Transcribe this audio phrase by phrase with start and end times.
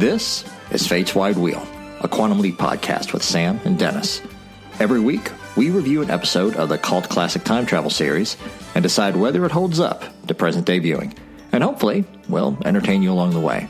[0.00, 1.62] This is Fate's Wide Wheel,
[2.00, 4.22] a Quantum Leap podcast with Sam and Dennis.
[4.78, 8.38] Every week, we review an episode of the cult classic time travel series
[8.74, 11.12] and decide whether it holds up to present day viewing,
[11.52, 13.68] and hopefully, we'll entertain you along the way.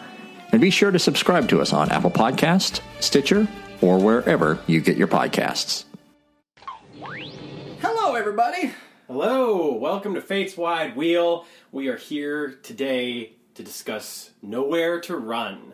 [0.51, 3.47] And be sure to subscribe to us on Apple Podcast, Stitcher,
[3.79, 5.85] or wherever you get your podcasts.
[8.21, 8.71] Everybody.
[9.07, 11.47] Hello, welcome to Fate's Wide Wheel.
[11.71, 15.73] We are here today to discuss Nowhere to Run.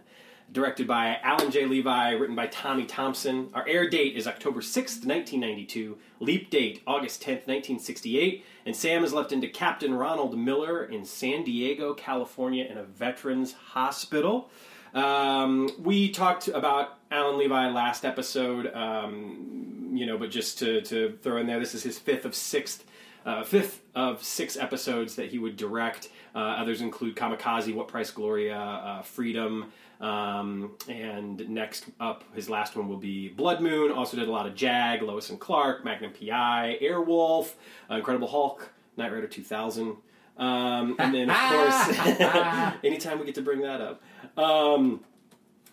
[0.54, 1.66] Directed by Alan J.
[1.66, 3.50] Levi, written by Tommy Thompson.
[3.54, 5.98] Our air date is October 6th, 1992.
[6.22, 8.46] Leap date, August 10th, 1968.
[8.66, 13.52] And Sam is left into Captain Ronald Miller in San Diego, California, in a veterans
[13.52, 14.50] hospital.
[14.94, 21.18] Um, we talked about Alan Levi last episode, um, you know, but just to, to
[21.22, 22.86] throw in there, this is his fifth of sixth,
[23.26, 26.10] uh, fifth of six episodes that he would direct.
[26.36, 32.76] Uh, others include Kamikaze, What Price Gloria, uh, Freedom, um, and next up, his last
[32.76, 33.92] one will be Blood Moon.
[33.92, 37.54] Also did a lot of Jag, Lois and Clark, Magnum PI, Airwolf,
[37.90, 39.96] uh, Incredible Hulk, Knight Rider 2000.
[40.38, 41.98] Um, and then, of course,
[42.84, 44.02] anytime we get to bring that up.
[44.38, 45.04] Um,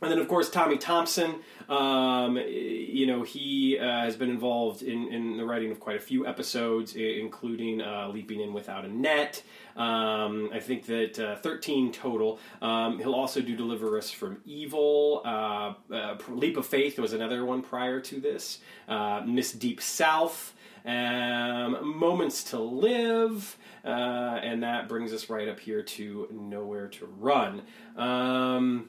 [0.02, 1.36] and then, of course, Tommy Thompson.
[1.68, 6.00] Um, you know, he uh, has been involved in, in the writing of quite a
[6.00, 9.42] few episodes, i- including uh, Leaping In Without a Net.
[9.76, 12.38] Um, I think that uh, 13 total.
[12.60, 15.22] Um, he'll also do Deliver Us from Evil.
[15.24, 18.58] Uh, uh, Leap of Faith was another one prior to this.
[18.86, 20.52] Uh, Miss Deep South.
[20.84, 23.56] Um, Moments to Live.
[23.84, 27.62] Uh, and that brings us right up here to Nowhere to Run.
[27.96, 28.88] Um,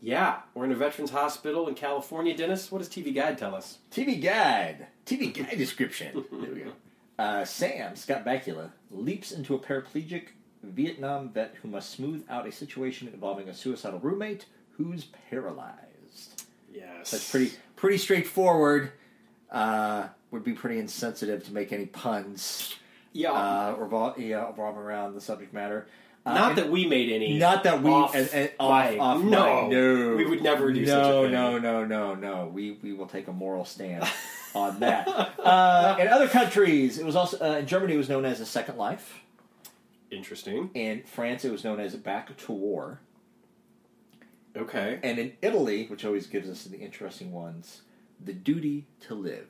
[0.00, 2.36] yeah, we're in a veterans hospital in California.
[2.36, 3.78] Dennis, what does TV Guide tell us?
[3.90, 4.86] TV guide.
[5.06, 6.24] TV guide description.
[6.32, 6.72] there we go.
[7.18, 10.28] Uh, Sam Scott Bakula leaps into a paraplegic
[10.62, 14.46] Vietnam vet who must smooth out a situation involving a suicidal roommate
[14.76, 16.44] who's paralyzed.
[16.72, 17.10] Yes.
[17.10, 18.92] That's pretty pretty straightforward.
[19.50, 22.76] Uh, would be pretty insensitive to make any puns
[23.12, 23.32] Yeah.
[23.32, 25.86] uh, revol- yeah, revolving around the subject matter.
[26.26, 27.38] Uh, not that we made any.
[27.38, 30.86] Not that we off, as- as- off, off no, no, we would never do no,
[30.86, 31.32] such a thing.
[31.32, 34.04] No, no, no, no, We we will take a moral stand
[34.54, 35.08] on that.
[35.38, 37.94] Uh, in other countries, it was also uh, in Germany.
[37.94, 39.20] It was known as a Second Life.
[40.10, 40.70] Interesting.
[40.74, 43.00] In France, it was known as Back to War.
[44.56, 44.98] Okay.
[45.02, 47.82] And in Italy, which always gives us the interesting ones,
[48.22, 49.48] the duty to live.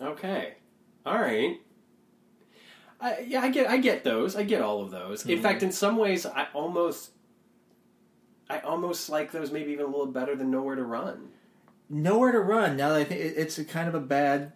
[0.00, 0.54] Okay.
[1.04, 1.60] All right.
[3.00, 3.70] I, yeah, I get.
[3.70, 4.34] I get those.
[4.34, 5.20] I get all of those.
[5.20, 5.30] Mm-hmm.
[5.30, 7.10] In fact, in some ways, I almost,
[8.50, 9.52] I almost like those.
[9.52, 11.28] Maybe even a little better than Nowhere to Run.
[11.88, 12.76] Nowhere to run.
[12.76, 14.52] Now that I think it's a kind of a bad.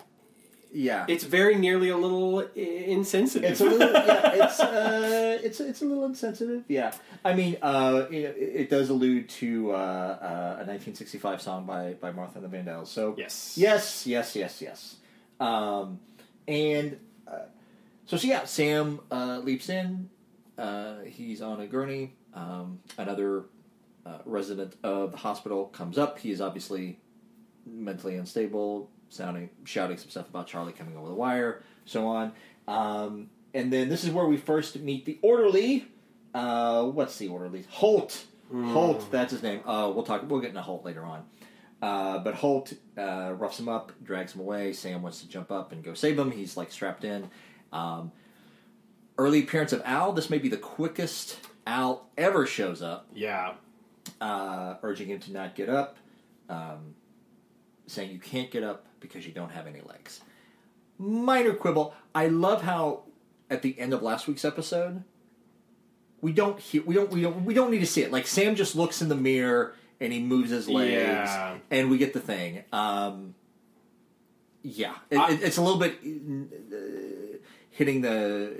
[0.75, 3.50] Yeah, It's very nearly a little insensitive.
[3.50, 6.64] It's a little, yeah, it's uh, it's it's a little insensitive.
[6.66, 11.92] Yeah, I mean, uh, it, it does allude to uh, uh, a 1965 song by
[12.00, 12.86] by Martha and the Vandellas.
[12.86, 13.52] So yes.
[13.58, 14.97] yes, yes, yes, yes.
[15.41, 16.00] Um,
[16.48, 16.98] and
[18.06, 20.08] so, so yeah, Sam uh, leaps in.
[20.58, 22.14] Uh, he's on a gurney.
[22.34, 23.44] Um, another
[24.04, 26.18] uh, resident of the hospital comes up.
[26.18, 26.98] He is obviously
[27.66, 32.32] mentally unstable, sounding, shouting some stuff about Charlie coming over the wire, so on.
[32.68, 35.86] Um, and then this is where we first meet the orderly.
[36.34, 37.64] Uh, what's the orderly?
[37.69, 38.24] Holt.
[38.52, 39.60] Holt, that's his name.
[39.66, 40.28] Uh, we'll talk.
[40.28, 41.24] We'll get into Holt later on.
[41.80, 44.74] Uh, but Holt uh, roughs him up, drags him away.
[44.74, 46.30] Sam wants to jump up and go save him.
[46.30, 47.30] He's like strapped in.
[47.72, 48.12] Um,
[49.19, 50.12] early appearance of Al.
[50.12, 53.55] This may be the quickest Al ever shows up Yeah.
[54.21, 55.97] uh, urging him to not get up,
[56.49, 56.94] um,
[57.87, 60.21] saying you can't get up because you don't have any legs.
[60.99, 61.94] Minor quibble.
[62.15, 63.05] I love how
[63.50, 65.03] at the end of last week's episode,
[66.21, 68.12] we don't hear, we don't we don't we don't need to see it.
[68.12, 71.58] Like Sam just looks in the mirror and he moves his legs, Yeah.
[71.70, 72.62] and we get the thing.
[72.73, 73.35] Um,
[74.62, 77.37] yeah, it, I- it's a little bit uh,
[77.72, 78.52] hitting the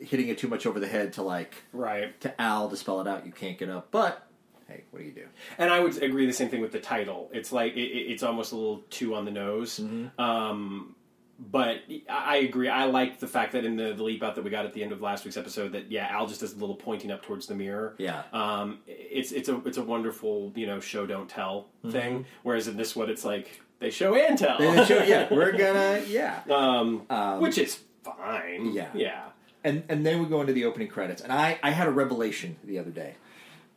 [0.00, 2.18] uh, hitting it too much over the head to like Right.
[2.20, 3.26] to Al to spell it out.
[3.26, 4.26] You can't get up, but
[4.68, 5.26] hey, what do you do?
[5.58, 7.28] And I would agree the same thing with the title.
[7.32, 9.80] It's like it, it- it's almost a little too on the nose.
[9.80, 10.20] Mm-hmm.
[10.20, 10.94] Um,
[11.38, 11.78] but
[12.08, 12.68] I agree.
[12.68, 14.82] I like the fact that in the, the leap out that we got at the
[14.82, 17.46] end of last week's episode, that yeah, Al just does a little pointing up towards
[17.46, 17.94] the mirror.
[17.96, 18.24] Yeah.
[18.34, 22.26] Um, it's it's a it's a wonderful you know show don't tell thing.
[22.42, 24.58] Whereas in this one, it's like they show and tell.
[24.58, 24.76] Mm-hmm.
[24.76, 26.42] They show- yeah, we're gonna yeah.
[26.50, 28.72] um, Um, which is fine.
[28.72, 28.90] Yeah.
[28.94, 29.22] Yeah.
[29.62, 32.56] And and then we go into the opening credits, and I I had a revelation
[32.64, 33.16] the other day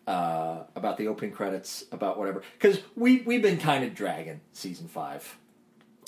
[0.08, 4.88] uh, about the opening credits about whatever because we we've been kind of dragging season
[4.88, 5.38] five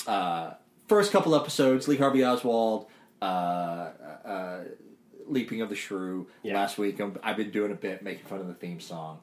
[0.08, 0.52] uh,
[0.88, 2.88] first couple episodes, Lee Harvey Oswald,
[3.22, 4.60] uh, uh,
[5.28, 6.28] Leaping of the Shrew.
[6.44, 6.54] Yeah.
[6.56, 9.20] Last week, I'm, I've been doing a bit making fun of the theme song,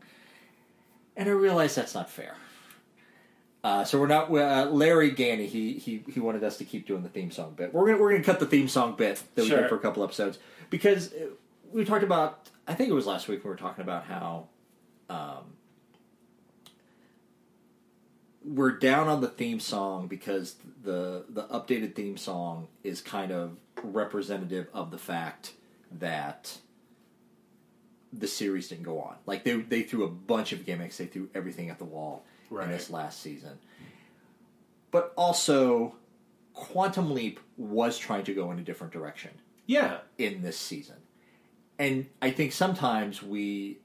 [1.17, 2.35] and I realized that's not fair.
[3.65, 5.47] Uh, so we're not uh, Larry Ganny.
[5.47, 7.73] He, he he wanted us to keep doing the theme song bit.
[7.73, 9.61] We're gonna we're gonna cut the theme song bit that we Sure.
[9.61, 10.39] did for a couple episodes
[10.71, 11.27] because uh,
[11.73, 12.49] we talked about.
[12.67, 14.47] I think it was last week we were talking about how
[15.11, 15.55] um,
[18.45, 23.57] we're down on the theme song because the the updated theme song is kind of
[23.85, 25.53] representative of the fact
[26.01, 26.59] that
[28.13, 29.15] the series didn't go on.
[29.25, 32.67] Like they they threw a bunch of gimmicks, they threw everything at the wall Right.
[32.67, 33.59] in this last season.
[34.91, 35.97] But also
[36.55, 39.31] Quantum Leap was trying to go in a different direction
[39.67, 39.99] Yeah.
[40.19, 40.97] in this season.
[41.79, 43.79] And I think sometimes we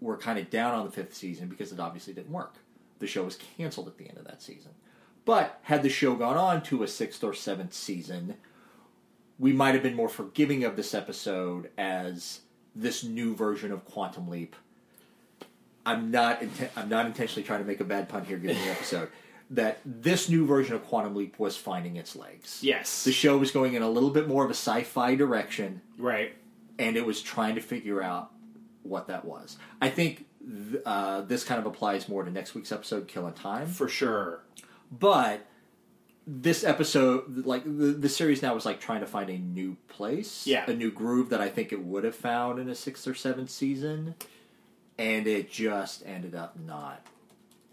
[0.00, 2.54] were kind of down on the fifth season because it obviously didn't work.
[2.98, 4.72] The show was canceled at the end of that season.
[5.24, 8.36] But had the show gone on to a sixth or seventh season,
[9.38, 12.40] we might have been more forgiving of this episode as
[12.74, 14.54] this new version of Quantum Leap.
[15.86, 18.70] I'm not inten- I'm not intentionally trying to make a bad pun here given the
[18.70, 19.08] episode.
[19.52, 22.60] That this new version of Quantum Leap was finding its legs.
[22.62, 23.02] Yes.
[23.02, 26.32] The show was going in a little bit more of a sci-fi direction, right.
[26.78, 28.30] and it was trying to figure out
[28.84, 29.56] what that was.
[29.82, 30.26] I think
[30.70, 33.66] th- uh, this kind of applies more to next week's episode, Killing Time.
[33.66, 34.44] For sure.
[34.92, 35.44] But
[36.28, 40.46] this episode, like the, the series now, was like trying to find a new place,
[40.46, 40.64] Yeah.
[40.70, 43.50] a new groove that I think it would have found in a sixth or seventh
[43.50, 44.14] season,
[45.00, 47.06] and it just ended up not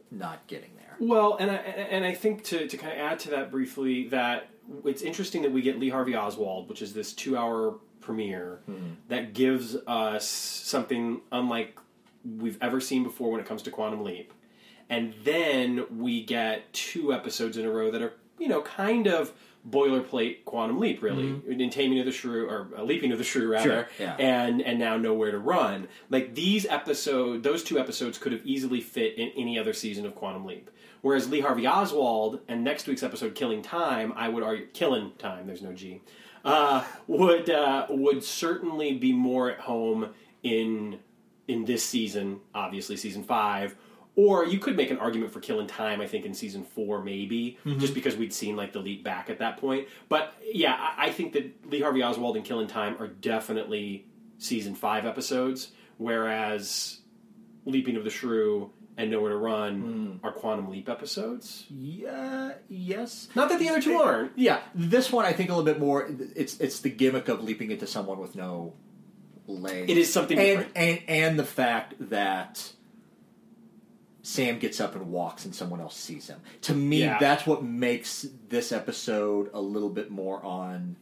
[0.10, 0.96] not getting there.
[1.00, 4.48] Well, and I and I think to, to kind of add to that briefly that
[4.86, 8.94] it's interesting that we get Lee Harvey Oswald, which is this two hour premiere hmm.
[9.10, 11.78] that gives us something unlike
[12.38, 14.32] we've ever seen before when it comes to Quantum Leap,
[14.90, 19.34] and then we get two episodes in a row that are you know kind of
[19.70, 23.48] boilerplate Quantum Leap, really, in Taming of the Shrew or uh, Leaping of the Shrew
[23.50, 24.16] rather, Sure, yeah.
[24.18, 25.88] and and now Nowhere to Run.
[26.10, 30.16] Like these episode, those two episodes could have easily fit in any other season of
[30.16, 30.70] Quantum Leap.
[31.02, 35.46] Whereas Lee Harvey Oswald and next week's episode, Killing Time, I would argue, Killing Time,
[35.48, 36.02] there's no G,
[36.44, 40.10] uh, would uh, would certainly be more at home
[40.44, 41.00] in
[41.48, 43.76] in this season, obviously season five.
[44.18, 47.60] Or you could make an argument for Killing Time, I think, in season four, maybe,
[47.64, 47.78] mm-hmm.
[47.78, 49.88] just because we'd seen like the leap back at that point.
[50.10, 54.08] But yeah, I, I think that Lee Harvey Oswald and Killing Time are definitely
[54.40, 57.00] season five episodes, whereas
[57.66, 60.28] Leaping of the Shrew and Nowhere to Run mm.
[60.28, 61.66] are Quantum Leap episodes.
[61.70, 63.28] Yeah, yes.
[63.36, 64.32] Not that the other two aren't.
[64.36, 66.10] Yeah, this one I think a little bit more.
[66.36, 68.74] It's it's the gimmick of leaping into someone with no
[69.46, 69.92] legs.
[69.92, 70.72] It is something and different.
[70.76, 72.72] and and the fact that
[74.28, 76.42] Sam gets up and walks and someone else sees him.
[76.64, 77.18] To me, Yeah.
[77.18, 80.98] that's what makes this episode a little bit more on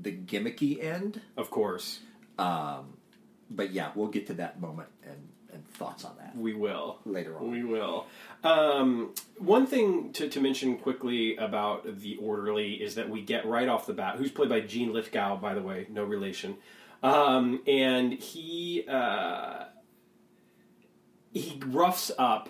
[0.00, 1.20] the gimmicky end.
[1.36, 2.00] Of course,
[2.38, 7.00] But yeah, we'll get to that moment and and thoughts on that we will.
[7.04, 7.50] later on.
[7.50, 8.06] We will.
[8.44, 13.68] Um, one thing to, to mention quickly about the orderly is that we get right
[13.68, 16.56] off the bat, who's played by Gene Lythgow, by the way, no relation,
[17.02, 19.64] um, and he uh,
[21.32, 22.48] he roughs up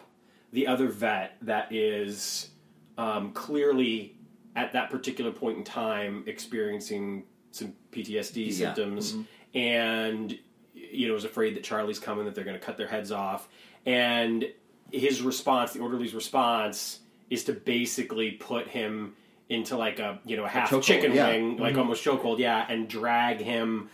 [0.53, 2.51] the other vet that is
[2.99, 4.17] um, clearly
[4.57, 8.53] at that particular point in time experiencing some PTSD Yeah.
[8.53, 9.17] symptoms
[9.55, 10.39] and
[10.75, 13.49] you know is afraid that Charlie's coming that they're going to cut their heads off
[13.87, 14.45] and
[14.93, 19.15] his response the orderly's response is to basically put him
[19.49, 21.29] into like a you know a half chokehold, chicken yeah.
[21.29, 23.89] wing like almost chokehold yeah and drag him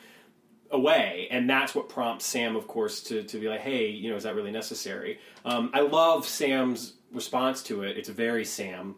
[0.70, 4.16] away and that's what prompts sam of course to, to be like hey you know
[4.16, 5.18] is that really necessary?
[5.44, 7.96] Um, i love sam's response to it.
[7.96, 8.96] It's very sam.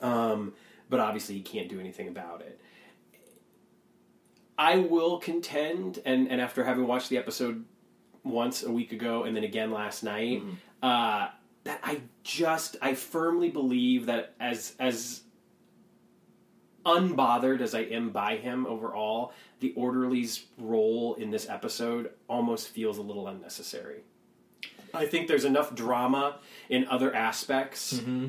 [0.00, 0.52] Um,
[0.88, 2.60] but obviously he can't do anything about it.
[4.58, 7.64] I will contend and, and after having watched the episode
[8.24, 10.42] once a week ago and then again last night
[10.82, 11.28] uh,
[11.64, 15.22] that i just i firmly believe that as as
[16.86, 22.96] unbothered as I am by him overall, the orderly's role in this episode almost feels
[22.98, 24.02] a little unnecessary.
[24.94, 26.38] I think there's enough drama
[26.70, 28.28] in other aspects Mm-hmm.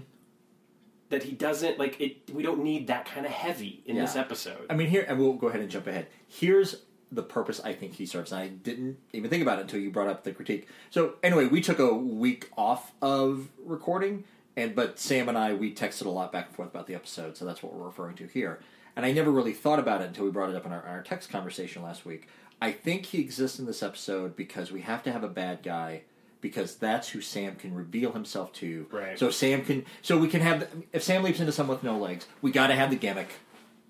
[1.09, 2.29] that he doesn't like it.
[2.33, 4.65] We don't need that kind of heavy in this episode.
[4.69, 6.07] I mean, here, and we'll go ahead and jump ahead.
[6.27, 8.33] Here's the purpose I think he serves.
[8.33, 10.67] And I didn't even think about it until you brought up the critique.
[10.89, 14.25] So anyway, we took a week off of recording,
[14.57, 17.37] and but Sam and I we texted a lot back and forth about the episode,
[17.37, 18.59] so that's what we're referring to here.
[18.97, 21.03] And I never really thought about it until we brought it up in our, our
[21.03, 22.27] text conversation last week.
[22.59, 26.01] I think he exists in this episode because we have to have a bad guy
[26.41, 28.87] because that's who Sam can reveal himself to.
[28.91, 29.17] Right.
[29.17, 29.85] So Sam can.
[30.01, 30.67] So we can have.
[30.91, 33.29] If Sam leaps into someone with no legs, we got to have the gimmick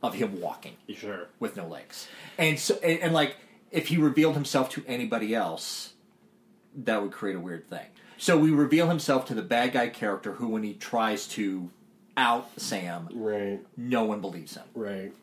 [0.03, 1.27] of him walking Sure.
[1.39, 2.07] with no legs.
[2.37, 3.35] And so, and, and like,
[3.71, 5.93] if he revealed himself to anybody else,
[6.75, 7.87] that would create a weird thing.
[8.17, 11.69] So we reveal himself to the bad guy character who, when he tries to
[12.15, 13.59] out Sam, Right.
[13.77, 14.63] no one believes him.
[14.73, 15.13] Right.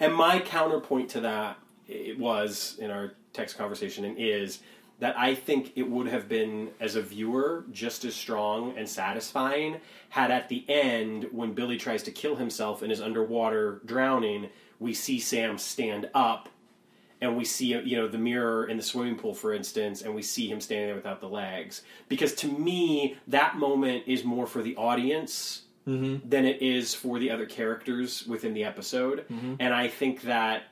[0.00, 4.60] And my counterpoint to that it was in our text conversation and is
[4.98, 9.76] that I think it would have been as a viewer just as strong and satisfying
[10.10, 14.92] had at the end when Billy tries to kill himself and is underwater drowning, we
[14.92, 16.48] see Sam stand up
[17.20, 20.22] and we see you know the mirror in the swimming pool for instance and we
[20.22, 21.82] see him standing there without the legs.
[22.08, 26.28] Because to me that moment is more for the audience mm-hmm.
[26.28, 29.26] than it is for the other characters within the episode.
[29.28, 29.54] Mm-hmm.
[29.60, 30.64] And i think that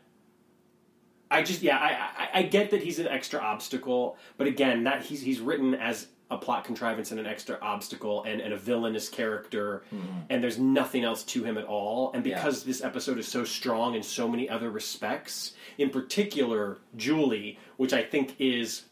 [1.31, 5.03] i just yeah I, I i get that he's an extra obstacle but again that
[5.03, 9.09] he's he's written as a plot contrivance and an extra obstacle and, and a villainous
[9.09, 10.19] character mm-hmm.
[10.29, 12.37] and there's nothing else to him at all and Yeah.
[12.37, 17.93] because this episode is so strong in so many other respects in particular julie which
[17.95, 18.83] i think is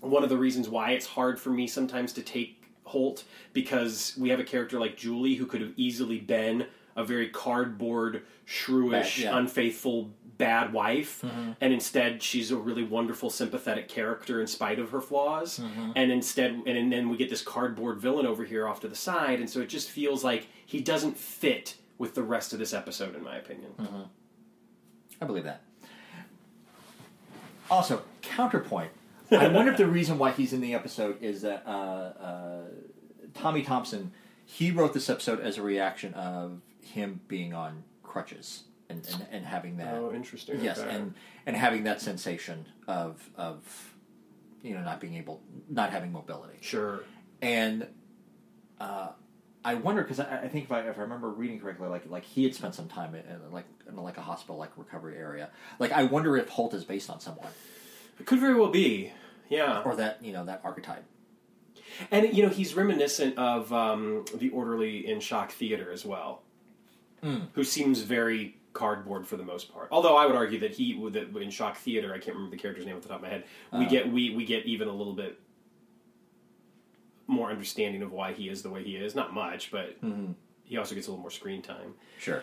[0.00, 4.28] one of the reasons why it's hard for me sometimes to take Holt because we
[4.28, 6.66] have a character like Julie who could have easily been
[6.96, 9.36] a very cardboard, shrewish, yeah.
[9.36, 11.24] unfaithful, bad wife,
[11.60, 15.60] and instead she's a really wonderful, sympathetic character in spite of her flaws.
[15.94, 19.40] And instead, and then we get this cardboard villain over here off to the side,
[19.40, 23.14] and so it just feels like he doesn't fit with the rest of this episode,
[23.14, 23.72] in my opinion.
[25.20, 25.62] I believe that.
[27.70, 28.90] Also, counterpoint.
[29.30, 32.62] I wonder if the reason why he's in the episode is that uh, uh,
[33.32, 34.12] Tommy Thompson
[34.44, 39.46] he wrote this episode as a reaction of him being on crutches and, and, and
[39.46, 39.94] having that.
[39.94, 40.60] Oh, interesting.
[40.60, 40.94] Yes, Okay.
[40.94, 41.14] and
[41.46, 43.94] and having that sensation of of
[44.62, 47.00] you know not being able, not having mobility, Sure.
[47.42, 47.86] and
[48.80, 49.08] uh,
[49.64, 52.24] I wonder because I, I think if I, if I remember reading correctly, like like
[52.24, 55.50] he had spent some time in, in like in like a hospital like recovery area.
[55.78, 57.48] Like I wonder if Holt is based on someone
[58.20, 59.12] It could very well be.
[59.50, 59.82] Yeah.
[59.84, 61.04] or that you know that archetype.
[62.10, 66.42] And you know, he's reminiscent of um, the orderly in Shock Theater as well,
[67.52, 69.88] who seems very cardboard for the most part.
[69.90, 72.60] Although I would argue that he, with the- in Shock Theater, I can't remember the
[72.60, 73.44] character's name off the top of my head.
[73.72, 75.38] We get we we get even a little bit
[77.26, 79.14] more understanding of why he is the way he is.
[79.14, 79.96] Not much, but
[80.64, 81.94] he also gets a little more screen time.
[82.18, 82.42] Sure.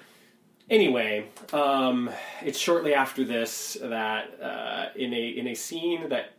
[0.70, 2.10] Anyway, um,
[2.44, 6.34] it's shortly after this that uh, in a in a scene that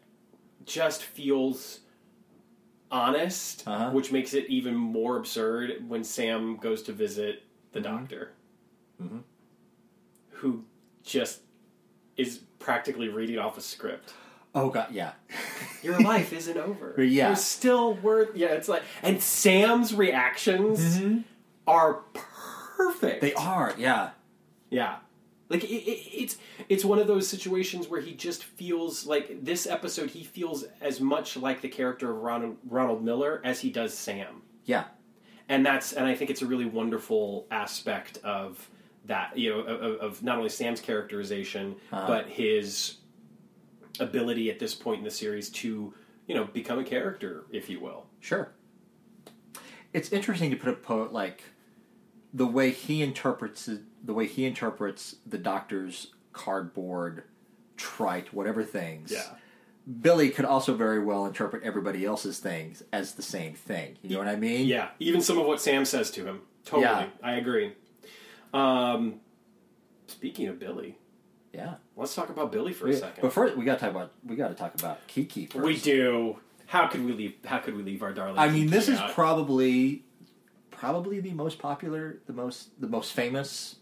[0.64, 1.80] just feels
[2.90, 3.90] honest, Uh-huh.
[3.90, 8.32] which makes it even more absurd when Sam goes to visit the doctor,
[10.42, 10.64] who
[11.04, 11.40] just
[12.16, 14.12] is practically reading off a script.
[14.54, 15.12] Oh god, yeah.
[15.82, 16.94] Your life isn't over.
[17.02, 17.28] Yeah.
[17.28, 18.36] You're still worth.
[18.36, 21.20] Yeah, it's like, and Sam's reactions mm-hmm.
[21.66, 22.02] are
[22.76, 23.20] perfect.
[23.20, 24.10] They are, yeah.
[24.68, 24.96] Yeah.
[25.48, 29.66] Like it, it, it's it's one of those situations where he just feels like this
[29.66, 33.94] episode he feels as much like the character of Ronald, Ronald Miller as he does
[33.94, 34.42] Sam.
[34.64, 34.84] Yeah.
[35.48, 38.68] And that's and I think it's a really wonderful aspect of
[39.06, 42.06] that, you know, of, of not only Sam's characterization Uh-huh.
[42.06, 42.98] but his
[44.00, 45.92] ability at this point in the series to,
[46.26, 48.06] you know, become a character, if you will.
[48.20, 48.52] Sure.
[49.92, 51.42] It's interesting to put a poet like
[52.32, 53.68] the way he interprets
[54.04, 57.24] the way he interprets the doctor's cardboard,
[57.76, 59.12] trite, whatever things.
[59.12, 59.22] Yeah.
[60.00, 63.98] Billy could also very well interpret everybody else's things as the same thing.
[64.02, 64.66] You know what I mean?
[64.66, 66.40] Yeah, even some of what Sam says to him.
[66.64, 67.08] Totally, Yeah.
[67.22, 67.72] I agree.
[68.52, 69.20] Um,
[70.06, 70.98] speaking of Billy,
[71.52, 71.74] Yeah.
[71.96, 73.22] let's talk about Billy for a second.
[73.22, 75.64] But first, we got to talk about we got to talk about Kiki first.
[75.64, 76.38] we do.
[76.66, 77.34] How could we leave?
[77.44, 78.38] How could we leave our darling?
[78.38, 79.12] I mean, Kiki this is out?
[79.12, 80.04] probably
[80.70, 83.76] probably the most popular, the most the most famous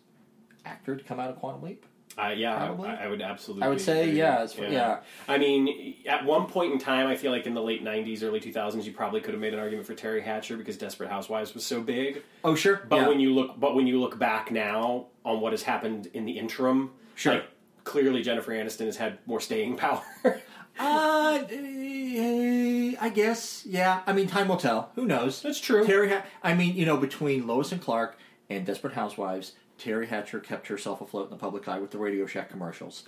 [0.65, 1.87] actor to come out of Quantum Leap.
[2.19, 3.62] Uh, yeah, I, I would absolutely.
[3.64, 4.99] I would say, yeah, it's- yeah.
[5.29, 8.40] I mean, at one point in time, I feel like in the late '90s, early
[8.40, 11.64] 2000s, you probably could have made an argument for Teri Hatcher because Desperate Housewives was
[11.64, 12.23] so big.
[12.45, 12.83] Oh, sure.
[12.88, 13.09] But yeah.
[13.09, 16.33] when you look, but when you look back now on what has happened in the
[16.38, 17.35] interim, Sure.
[17.35, 17.45] like,
[17.85, 20.02] clearly Jennifer Aniston has had more staying power.
[20.79, 24.00] Uh, eh, I guess, yeah.
[24.07, 24.90] I mean, time will tell.
[24.95, 25.43] Who knows?
[25.43, 25.85] That's true.
[25.87, 28.17] Teri, ha- I mean, you know, between Lois and Clark
[28.49, 32.27] and Desperate Housewives, Teri Hatcher kept herself afloat in the public eye with the Radio
[32.27, 33.05] Shack commercials.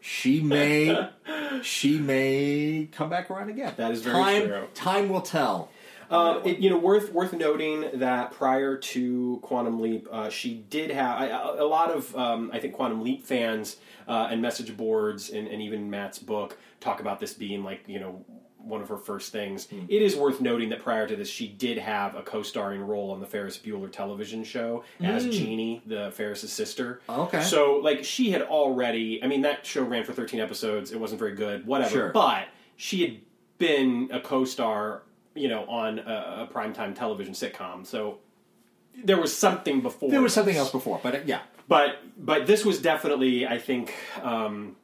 [0.00, 1.08] She may,
[1.62, 3.72] she may come back around again.
[3.76, 4.68] That is very time, true.
[4.74, 5.70] Time will tell.
[6.10, 10.90] Um, it, you know, worth worth noting that prior to Quantum Leap, uh, she did
[10.90, 13.76] have I- a lot of um, I think Quantum Leap fans
[14.06, 17.98] uh, and message boards and, and even Matt's book talk about this being like you
[17.98, 18.24] know
[18.64, 19.66] one of her first things.
[19.66, 19.84] Hmm.
[19.88, 23.20] It is worth noting that prior to this, she did have a co-starring role on
[23.20, 27.00] the Ferris Bueller television show as Jeannie, the Ferris's sister.
[27.08, 27.20] Hmm.
[27.20, 27.42] Okay.
[27.42, 29.22] So like she had already.
[29.22, 30.92] I mean, that show ran for 13 episodes.
[30.92, 31.66] It wasn't very good.
[31.66, 31.90] Whatever.
[31.90, 32.12] Sure.
[32.12, 33.20] But she had
[33.58, 35.02] been a co-star,
[35.34, 37.86] you know, on a, a primetime television sitcom.
[37.86, 38.18] So
[39.04, 40.10] there was something before.
[40.10, 43.94] There was something else before, but uh, yeah, But but this was definitely, I think,
[44.22, 44.76] um,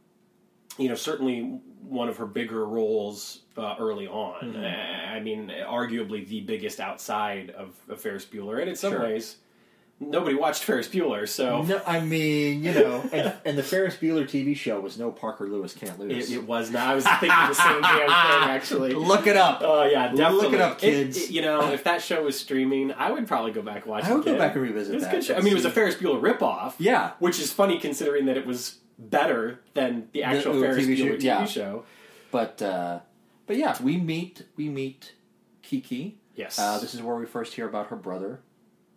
[0.79, 4.53] you know, certainly one of her bigger roles uh, early on.
[4.53, 4.63] Mm-hmm.
[4.65, 9.03] Uh, I mean, arguably the biggest outside of, of Ferris Bueller, and in some Sure.
[9.03, 9.37] ways,
[10.01, 14.25] nobody watched Ferris Bueller, so no, I mean, you know, and, and the Ferris Bueller
[14.25, 16.31] TV show was no Parker Lewis can't lose.
[16.31, 16.87] it, it was not.
[16.89, 18.09] I was thinking the same damn thing,
[18.51, 18.93] actually.
[18.93, 19.61] Look it up.
[19.65, 20.37] Oh yeah, definitely.
[20.45, 21.31] Look it up, kids.
[21.31, 24.11] you know, if that show was streaming, I would probably go back and watch it.
[24.11, 25.13] I would go back and revisit It was a that.
[25.15, 25.35] good show.
[25.37, 26.75] I mean, it was a Ferris Bueller ripoff.
[26.79, 27.13] Yeah.
[27.19, 31.05] which is funny considering that it was better than the actual the Ferris TV show,
[31.05, 31.45] Bueller TV yeah.
[31.45, 31.85] show.
[32.31, 33.01] But uh,
[33.47, 35.13] but yeah, we meet we meet
[35.63, 36.19] Kiki.
[36.35, 36.59] Yes.
[36.59, 38.41] Uh, this is where we first hear about her brother,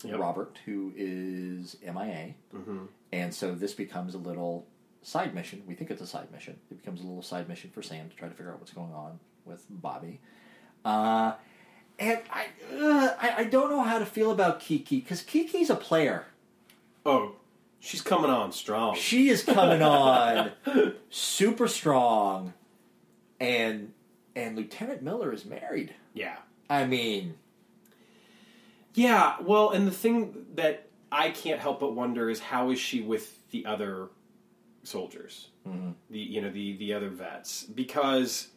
[0.03, 0.19] Yep.
[0.19, 2.35] Robert, who is MIA.
[2.53, 2.87] Mhm.
[3.11, 4.67] And so this becomes a little
[5.01, 5.63] side mission.
[5.67, 6.59] We think it's a side mission.
[6.69, 8.93] It becomes a little side mission for Sam to try to figure out what's going
[8.93, 10.19] on with Bobby.
[10.85, 11.33] Uh,
[11.99, 15.75] and I, uh, I I don't know how to feel about Kiki because Kiki's a
[15.75, 16.25] player.
[17.05, 17.35] Oh,
[17.81, 18.95] she's coming on strong.
[18.95, 20.51] She is coming on
[21.09, 22.53] super strong,
[23.39, 23.91] and
[24.35, 25.93] and Lieutenant Miller is married.
[26.13, 26.37] Yeah.
[26.69, 27.35] I mean,
[28.93, 33.01] Yeah, well, and the thing that I can't help but wonder is how is she
[33.01, 34.07] with the other
[34.83, 35.49] soldiers?
[35.67, 35.91] Mm-hmm.
[36.09, 38.47] The you know the the other vets because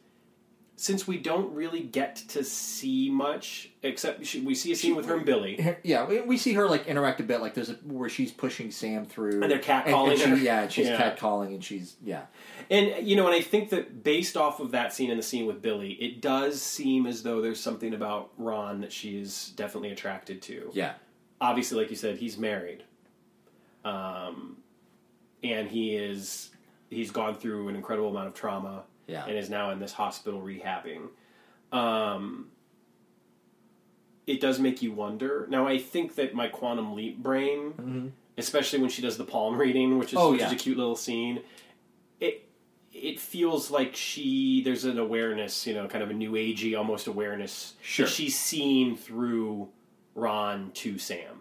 [0.76, 5.06] since we don't really get to see much except she, we see a scene with
[5.06, 5.76] her and Billy.
[5.84, 7.40] yeah, we, we see her like interact a bit.
[7.40, 10.88] Like there's a where she's pushing Sam through, And they're catcalling she- Yeah, and she's
[10.88, 11.14] Yeah.
[11.14, 12.22] catcalling, and she's yeah.
[12.70, 15.46] And you know, and I think that based off of that scene and the scene
[15.46, 19.90] with Billy, it does seem as though there's something about Ron that she is definitely
[19.92, 20.70] attracted to.
[20.72, 20.94] Yeah.
[21.40, 22.82] Obviously, like you said, he's married,
[23.84, 24.56] um,
[25.42, 26.50] and he is
[26.90, 29.24] he's gone through an incredible amount of trauma, Yeah.
[29.26, 31.08] and is now in this hospital rehabbing.
[31.72, 32.48] Um,
[34.26, 35.46] it does make you wonder.
[35.50, 39.98] Now, I think that my quantum leap brain, especially when she does the palm reading,
[39.98, 40.46] which is, Oh, which yeah.
[40.46, 41.42] is a cute little scene,
[42.20, 42.48] it
[42.92, 47.06] it feels like she there's an awareness, you know, kind of a new agey almost
[47.06, 48.06] awareness Sure.
[48.06, 49.68] that she's seen through
[50.14, 51.40] Ron to Sam.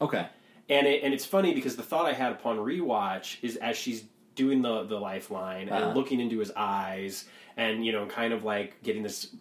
[0.00, 0.26] Okay.
[0.70, 4.04] And it, and it's funny because the thought I had upon rewatch is as she's
[4.34, 5.86] doing the the lifeline Uh-huh.
[5.88, 7.24] and looking into his eyes
[7.56, 9.34] and you know kind of like getting this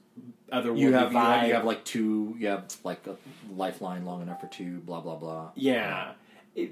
[0.51, 2.36] other You have, you have you have like two.
[2.38, 3.15] You have like a
[3.56, 4.79] lifeline long enough for two.
[4.82, 5.51] Blah blah blah.
[5.56, 6.12] yeah,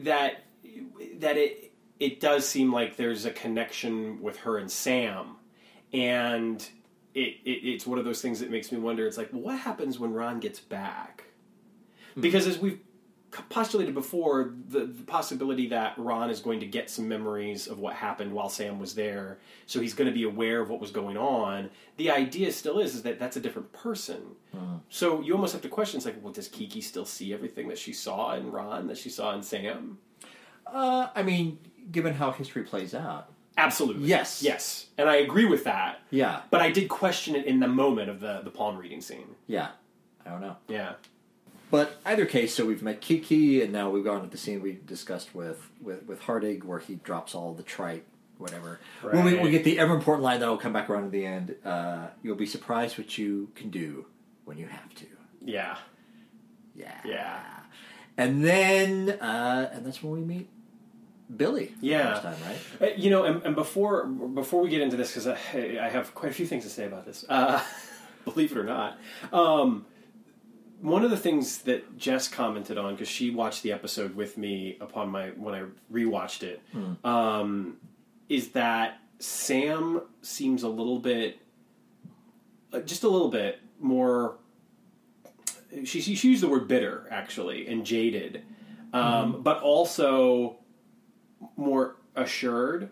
[0.04, 0.44] that
[1.20, 5.36] that it it does seem like there's a connection with her and Sam,
[5.94, 6.62] and
[7.16, 9.08] it, it it's one of those things that makes me wonder.
[9.08, 11.24] It's like, what happens when Ron gets back?
[12.20, 12.80] Because as we've
[13.50, 17.94] postulated before, the, the possibility that Ron is going to get some memories of what
[17.96, 21.18] happened while Sam was there, so he's going to be aware of what was going
[21.18, 21.70] on.
[21.98, 24.22] The idea still is is that that's a different person.
[24.90, 27.78] So you almost have to question: it's like, well, does Kiki still see everything that
[27.78, 29.98] she saw in Ron that she saw in Sam?
[30.68, 31.60] Uh, I mean,
[31.92, 34.08] given how history plays out, Absolutely.
[34.08, 34.42] Yes.
[34.42, 34.88] Yes.
[34.98, 36.00] And I agree with that.
[36.10, 39.36] yeah, But I did question it in the moment of the, the palm reading scene.
[39.48, 39.70] yeah.
[40.26, 40.56] I don't know.
[40.68, 40.94] Yeah.
[41.72, 44.80] But either case, so we've met Kiki, and now we've gone to the scene we
[44.86, 48.04] discussed with with, with Hardig, where he drops all the trite,
[48.38, 48.80] whatever.
[49.02, 49.44] When we, Right.
[49.44, 51.56] we get the ever important line that will come back around at the end.
[51.66, 54.06] Uh, You'll be surprised what you can do
[54.46, 55.06] when you have to.
[55.44, 55.78] Yeah.
[56.76, 57.00] Yeah.
[57.06, 57.40] Yeah.
[58.18, 60.50] And then, uh, and that's when we meet
[61.36, 61.74] Billy.
[61.80, 62.20] Yeah.
[62.20, 62.90] Time, right?
[62.92, 65.38] Uh, You know, and, and before before we get into this, because I,
[65.82, 67.64] I have quite a few things to say about this, uh,
[68.26, 68.98] believe it or not.
[69.32, 69.86] Um,
[70.82, 74.78] one of the things that Jess commented on, because she watched the episode with me
[74.82, 75.64] upon my when I
[75.94, 76.62] rewatched it,
[77.04, 77.78] um,
[78.30, 81.40] is that Sam seems a little bit,
[82.74, 84.38] uh, just a little bit more.
[85.86, 88.44] She, she used the word bitter actually and jaded,
[88.92, 90.58] um, but also
[91.56, 92.90] more assured,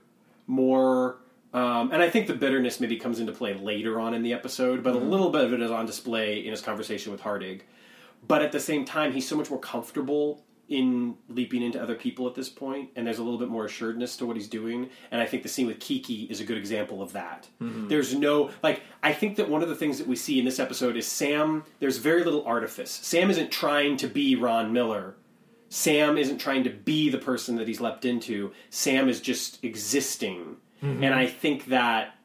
[0.47, 1.17] more.
[1.51, 4.83] Um, and I think the bitterness maybe comes into play later on in the episode,
[4.83, 7.61] but a little bit of it is on display in his conversation with Hardig.
[8.29, 12.27] But at the same time, he's so much more comfortable in leaping into other people
[12.27, 14.87] at this point, and there's a little bit more assuredness to what he's doing.
[15.09, 17.47] And I think the scene with Kiki is a good example of that.
[17.59, 17.87] Mm-hmm.
[17.87, 20.59] There's no like I think that one of the things that we see in this
[20.59, 21.63] episode is Sam.
[21.79, 22.91] There's very little artifice.
[22.91, 25.15] Sam isn't trying to be Ron Miller.
[25.69, 28.53] Sam isn't trying to be the person that he's leapt into.
[28.69, 30.57] Sam is just existing.
[30.83, 31.03] Mm-hmm.
[31.03, 32.15] And I think that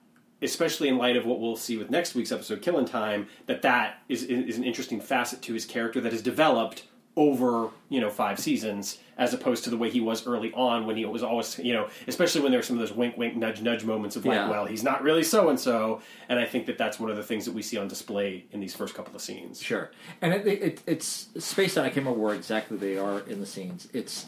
[0.44, 3.98] especially in light of what we'll see with next week's episode, Killing Time, that that
[4.08, 6.84] is is an interesting facet to his character that has developed
[7.16, 10.96] over you know five seasons as opposed to the way he was early on when
[10.96, 13.62] he was always you know especially when there were some of those wink wink nudge
[13.62, 14.50] nudge moments of like Yeah.
[14.50, 17.22] well he's not really so and so and i think that that's one of the
[17.22, 20.44] things that we see on display in these first couple of scenes Sure, and it,
[20.44, 21.84] it, it's spaced out.
[21.84, 23.86] I can't remember where exactly they are in the scenes.
[23.92, 24.26] It's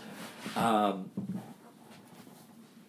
[0.55, 1.11] um,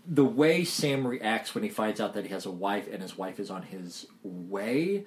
[0.10, 3.18] the way Sam reacts when he finds out that he has a wife and his
[3.18, 5.04] wife is on his way,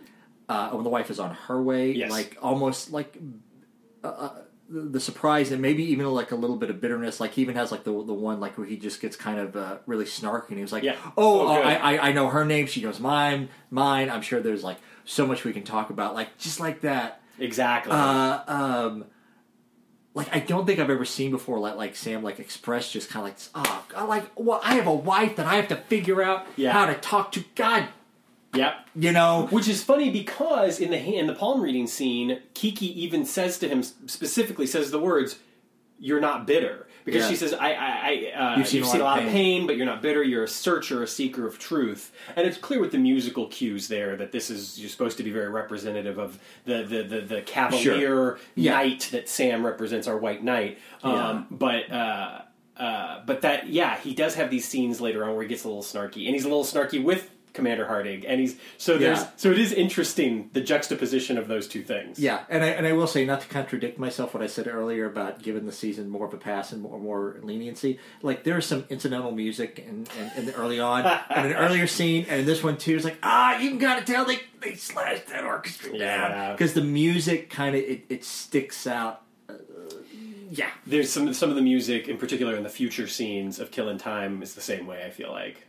[0.49, 1.93] uh, when the wife is on her way.
[1.93, 2.11] Yes.
[2.11, 3.17] Like almost like
[4.05, 7.19] uh, uh, the, the surprise and maybe even like a little bit of bitterness.
[7.19, 9.57] Like he even has like the the one like where he just gets kind of
[9.57, 10.97] uh, really snarky and he was like, Yeah.
[11.17, 11.61] "Oh, Oh, uh.
[11.61, 12.67] I, I I know her name.
[12.67, 13.49] She knows mine.
[13.71, 14.11] Mine.
[14.11, 16.15] I'm sure there's like so much we can talk about.
[16.15, 19.07] Like just like that." exactly uh, um,
[20.15, 21.59] like I don't think I've ever seen before.
[21.59, 24.75] Like like Sam like express just kind of like ah, oh God, like well I
[24.75, 26.73] have a wife that I have to figure out Yeah.
[26.73, 27.45] how to talk to.
[27.55, 27.87] God,
[28.55, 29.47] yep you know.
[29.51, 33.69] Which is funny because in the in the palm reading scene, Kiki even says to
[33.69, 35.39] him specifically says the words,
[35.99, 37.29] "You're not bitter," because Yeah.
[37.31, 39.67] she says, "I, I, I uh, You've seen a lot a of lot of pain.
[39.67, 40.23] but you're not bitter.
[40.23, 44.17] You're a searcher, a seeker of truth." And it's clear with the musical cues there
[44.17, 48.39] that this is you're supposed to be very representative of the the the, the cavalier
[48.55, 48.73] Yeah.
[48.73, 50.79] knight that Sam represents, our white knight.
[51.03, 51.43] Um, Yeah.
[51.51, 51.91] But.
[51.93, 52.41] Uh,
[52.77, 55.69] uh, but that, yeah, he does have these scenes later on where he gets a
[55.69, 59.29] little snarky, and he's a little snarky with Commander Harding, and he's so there's Yeah.
[59.37, 62.19] so it is interesting the juxtaposition of those two things.
[62.19, 65.07] Yeah, and I and I will say not to contradict myself what I said earlier
[65.07, 67.99] about giving the season more of a pass and more, more leniency.
[68.23, 71.87] Like there is some incidental music in, in, in the early on and an earlier
[71.87, 72.95] scene, and this one too.
[72.97, 76.75] is like ah, you can kind of tell they they slashed that orchestra down because
[76.75, 79.23] the music kind of it, it sticks out.
[79.49, 79.55] Uh,
[80.53, 83.99] yeah, There's some some of the music, in particular in the future scenes of Killing
[83.99, 85.05] Time, is the same way.
[85.07, 85.65] I feel like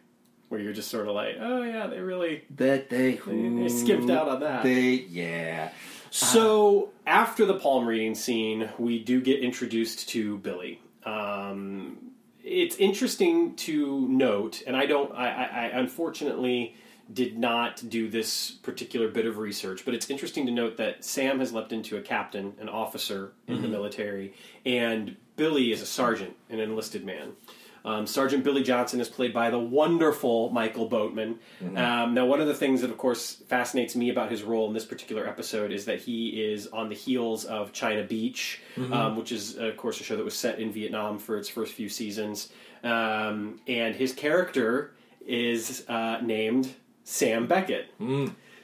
[0.51, 4.27] where you're just sort of like, oh yeah, they really that they they skipped out
[4.27, 4.63] on that.
[4.63, 5.71] They yeah.
[6.09, 10.81] So after the palm reading scene, we do get introduced to Billy.
[11.05, 12.11] Um,
[12.43, 16.75] it's interesting to note, and I don't, I, I, I unfortunately
[17.11, 21.39] did not do this particular bit of research, but it's interesting to note that Sam
[21.39, 24.33] has leapt into a captain, an officer in the military,
[24.65, 27.33] and Billy is a sergeant, an enlisted man.
[27.83, 31.39] Um, Sergeant Billy Johnson is played by the wonderful Michael Boatman.
[31.75, 34.73] Um, now, one of the things that, of course, fascinates me about his role in
[34.73, 39.31] this particular episode is that he is on the heels of China Beach, um, which
[39.31, 42.51] is, of course, a show that was set in Vietnam for its first few seasons.
[42.83, 44.93] Um, and his character
[45.25, 47.87] is uh, named Sam Beckett.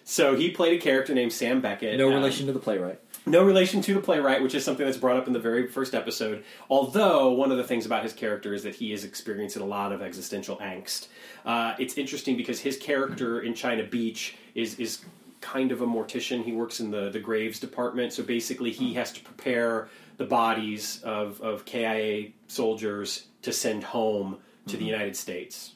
[0.03, 1.97] So he played a character named Sam Beckett.
[1.97, 2.99] No Um, relation to the playwright.
[3.27, 5.93] No relation to the playwright, which is something that's brought up in the very first
[5.93, 6.43] episode.
[6.69, 9.91] Although one of the things about his character is that he is experiencing a lot
[9.91, 11.07] of existential angst.
[11.45, 14.99] Uh, it's interesting because his character in China Beach is is
[15.41, 16.43] kind of a mortician.
[16.43, 21.01] He works in the the graves department, so basically he has to prepare the bodies
[21.03, 24.37] of of KIA soldiers to send home
[24.67, 25.73] to the United States.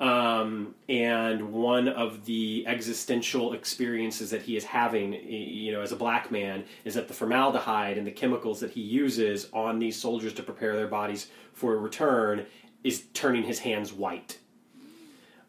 [0.00, 5.96] Um, and one of the existential experiences that he is having, you know, as a
[5.96, 10.32] black man, is that the formaldehyde and the chemicals that he uses on these soldiers
[10.34, 12.46] to prepare their bodies for a return
[12.84, 14.38] is turning his hands white.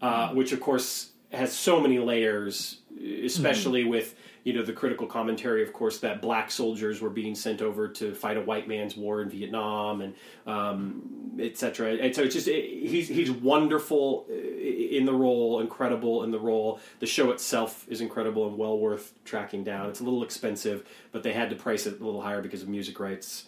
[0.01, 2.79] Uh, which, of course, has so many layers,
[3.23, 7.61] especially with you know the critical commentary, of course, that black soldiers were being sent
[7.61, 10.13] over to fight a white man's war in Vietnam, and
[10.47, 11.97] um, etc.
[11.97, 16.39] And so it's just it, he's he's wonderful uh, in the role, incredible in the
[16.39, 16.79] role.
[16.99, 19.89] The show itself is incredible and well worth tracking down.
[19.89, 22.69] It's a little expensive, but they had to price it a little higher because of
[22.69, 23.47] music rights.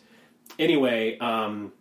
[0.59, 1.17] Anyway.
[1.19, 1.73] Um,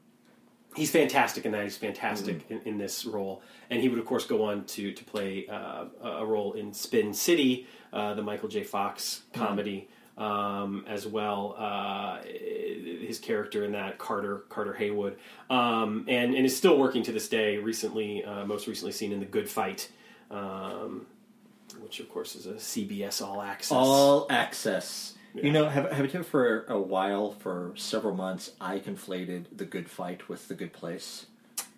[0.74, 1.64] he's fantastic in that.
[1.64, 5.04] He's fantastic in, in this role, and he would of course go on to to
[5.04, 8.64] play uh, a role in Spin City, uh, the Michael J.
[8.64, 9.88] Fox comedy.
[10.18, 15.16] Um, as well, uh, his character in that Carter Carter Haywood,
[15.48, 17.56] um, and and is still working to this day.
[17.56, 19.88] Recently, uh, most recently seen in The Good Fight,
[20.30, 21.06] um,
[21.80, 23.72] which of course is a CBS All Access.
[23.72, 25.14] All access.
[25.32, 25.44] Yeah.
[25.44, 29.88] You know, have have you for a while, for several months, I conflated the Good
[29.88, 31.26] Fight with the Good Place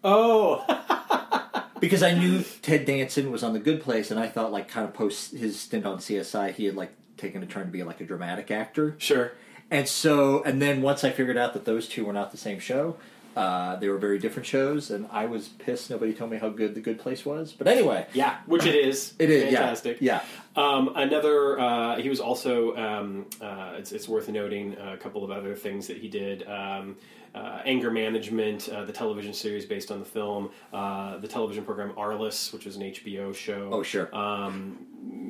[0.04, 0.64] oh,
[1.82, 4.86] because I knew Ted Danson was on the Good Place, and I thought, like, kind
[4.86, 8.00] of post his stint on CSI, he had like taken a turn to be like
[8.00, 9.32] a dramatic actor, sure.
[9.70, 12.58] and so, and then once I figured out that those two were not the same
[12.60, 12.96] show.
[13.34, 16.74] Uh, they were very different shows, and I was pissed nobody told me how good
[16.74, 17.52] the Good Place was.
[17.52, 19.14] But anyway, Yeah, which it is.
[19.18, 19.96] it is fantastic.
[20.02, 20.20] Yeah,
[20.54, 22.76] Um, another, uh, he was also.
[22.76, 26.46] Um, uh, it's, it's worth noting a couple of other things that he did.
[26.46, 26.96] Um,
[27.34, 31.92] uh, Anger Management, uh, the television series based on the film, uh, the television program
[31.92, 33.70] Arliss, which was an HBO show.
[33.72, 34.14] Oh, sure.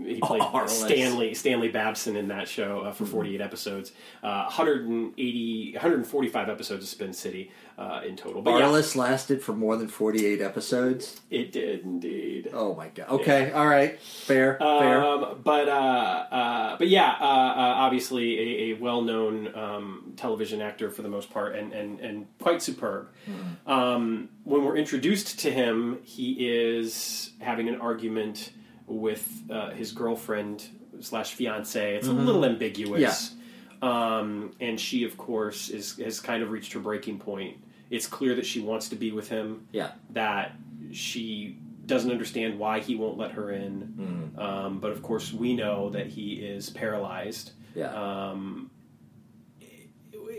[0.05, 0.85] He played Arliss.
[0.85, 3.93] Stanley Stanley Babson in that show uh, for 48 episodes.
[4.23, 8.43] Uh, 180, 145 episodes of Spin City uh, in total.
[8.43, 11.21] But yeah, Arliss lasted for more than 48 episodes.
[11.31, 12.51] it did indeed.
[12.53, 13.09] Oh my god.
[13.09, 14.01] Okay, all right.
[14.01, 15.05] Fair, fair.
[15.05, 20.91] Um, but uh, uh, but yeah, uh, uh, obviously a, a well-known um, television actor
[20.91, 23.09] for the most part, and and, and quite superb.
[23.25, 23.71] Hmm.
[23.71, 28.51] Um, when we're introduced to him, he is having an argument
[28.87, 30.67] with uh, his girlfriend
[31.01, 31.97] slash fiance.
[31.97, 33.35] It's a little ambiguous.
[33.81, 37.57] Um, and she, of course, is has kind of reached her breaking point.
[37.91, 39.91] It's clear that she wants to be with him Yeah.
[40.11, 40.53] that
[40.93, 44.33] she doesn't understand why he won't let her in.
[44.39, 47.53] Um, but of course, we know that he is paralyzed.
[47.75, 47.93] Yeah.
[47.93, 48.71] Um,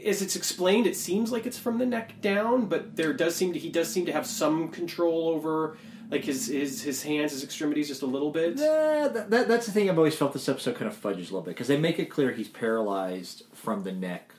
[0.06, 3.53] as it's explained, it seems like it's from the neck down, but there does seem
[3.53, 5.77] to he does seem to have some control over
[6.13, 8.58] like his his his hands, his extremities, just a little bit.
[8.58, 11.34] Yeah, that, that, that's the thing I've always felt this episode kind of fudges a
[11.34, 14.34] little bit because they make it clear he's paralyzed from the neck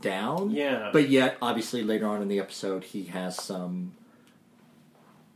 [0.00, 0.50] down.
[0.50, 0.90] Yeah.
[0.92, 3.92] But yet, obviously, later on in the episode, he has some.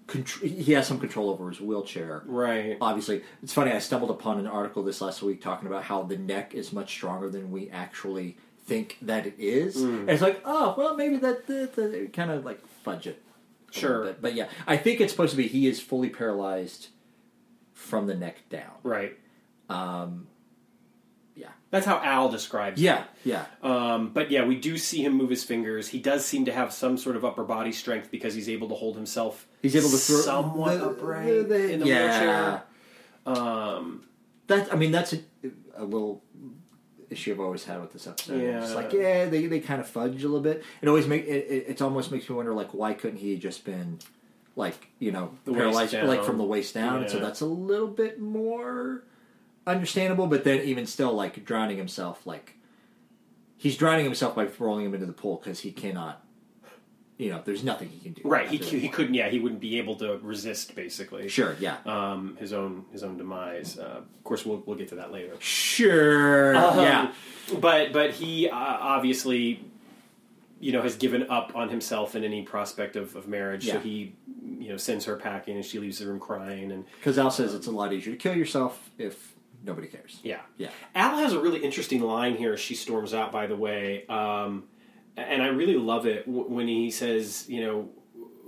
[0.09, 2.23] Contr- he has some control over his wheelchair.
[2.27, 2.79] Right.
[2.81, 3.73] Obviously, it's funny.
[3.73, 6.91] I stumbled upon an article this last week talking about how the neck is much
[6.91, 9.77] stronger than we actually think that it is.
[9.77, 10.01] Hmm.
[10.01, 13.21] And it's like, oh, well, maybe that, that, that kind of like fudge it.
[13.77, 13.91] A Sure.
[13.99, 14.23] little bit.
[14.23, 16.89] But yeah, I think it's supposed to be he is fully paralyzed
[17.75, 18.71] from the neck down.
[18.83, 19.19] Right.
[19.69, 20.29] Um,
[21.35, 21.49] yeah.
[21.71, 22.81] That's how Al describes.
[22.81, 22.85] it.
[22.85, 23.45] Yeah, yeah.
[23.63, 25.89] Um, but yeah, we do see him move his fingers.
[25.89, 28.75] He does seem to have some sort of upper body strength because he's able to
[28.75, 29.47] hold himself.
[29.63, 32.03] He's able to throw somewhat the- upright the- in the yeah.
[32.03, 32.63] wheelchair.
[33.27, 34.03] Um,
[34.47, 35.19] That I mean, that's a,
[35.75, 36.23] a little
[37.11, 38.43] issue I've always had with this episode.
[38.43, 38.63] Yeah.
[38.63, 40.63] It's like, yeah, they, they kind of fudge a little bit.
[40.83, 43.65] It always make it, it, it almost makes me wonder, like, why couldn't he just
[43.65, 43.99] been
[44.57, 47.03] like you know The paralyzed like from the waist down?
[47.03, 49.05] And so that's a little bit more
[49.67, 50.27] understandable.
[50.27, 52.57] But then even still, like drowning himself, like
[53.57, 56.23] he's drowning himself by throwing him into the pool because he cannot.
[57.19, 58.23] You know, there's nothing he can do.
[58.29, 58.47] right.
[58.47, 59.15] He, he couldn't.
[59.15, 61.29] Yeah, he wouldn't be able to resist basically.
[61.29, 61.57] Sure.
[61.59, 61.77] Yeah.
[61.87, 63.79] Um, his own his own demise.
[63.79, 65.33] Uh, of course, we'll we'll get to that later.
[65.41, 66.55] Sure.
[66.57, 67.13] Um, yeah.
[67.59, 69.65] But but he uh, obviously,
[70.61, 73.67] you know, has given up on himself and any prospect of, of marriage.
[73.69, 74.15] So he,
[74.59, 77.55] you know, sends her packing and she leaves the room crying and Because Al says
[77.55, 79.33] it's a lot easier to kill yourself if
[79.65, 80.21] nobody cares.
[80.23, 80.41] yeah.
[80.59, 80.69] Yeah.
[80.95, 84.07] Al has a really interesting line here as she storms out, by the way.
[84.07, 84.65] Um,
[85.17, 87.89] and I really love it when he says, you know,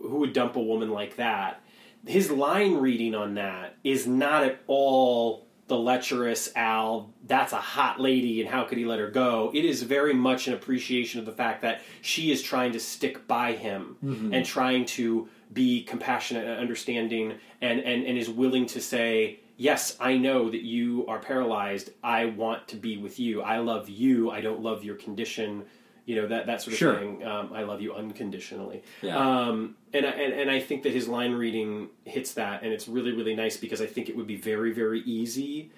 [0.02, 1.62] who would dump a woman like that?
[2.06, 8.00] His line reading on that is not at all the lecherous Al, that's a hot
[8.00, 9.50] lady and how could he let her go?
[9.54, 13.28] It is very much an appreciation of the fact that she is trying to stick
[13.28, 14.32] by him mm-hmm.
[14.32, 19.96] and trying to be compassionate and understanding and, and, and is willing to say, Yes,
[19.98, 21.90] I know that you are paralyzed.
[22.02, 23.42] I want to be with you.
[23.42, 24.30] I love you.
[24.30, 25.64] I don't love your condition.
[26.08, 26.98] You know that that sort of Sure.
[26.98, 27.22] thing.
[27.22, 28.82] Um, I love you unconditionally.
[29.02, 29.18] Yeah.
[29.18, 32.88] Um, and, I- and and I think that his line reading hits that, and it's
[32.88, 35.70] really really nice because I think it would be very very easy.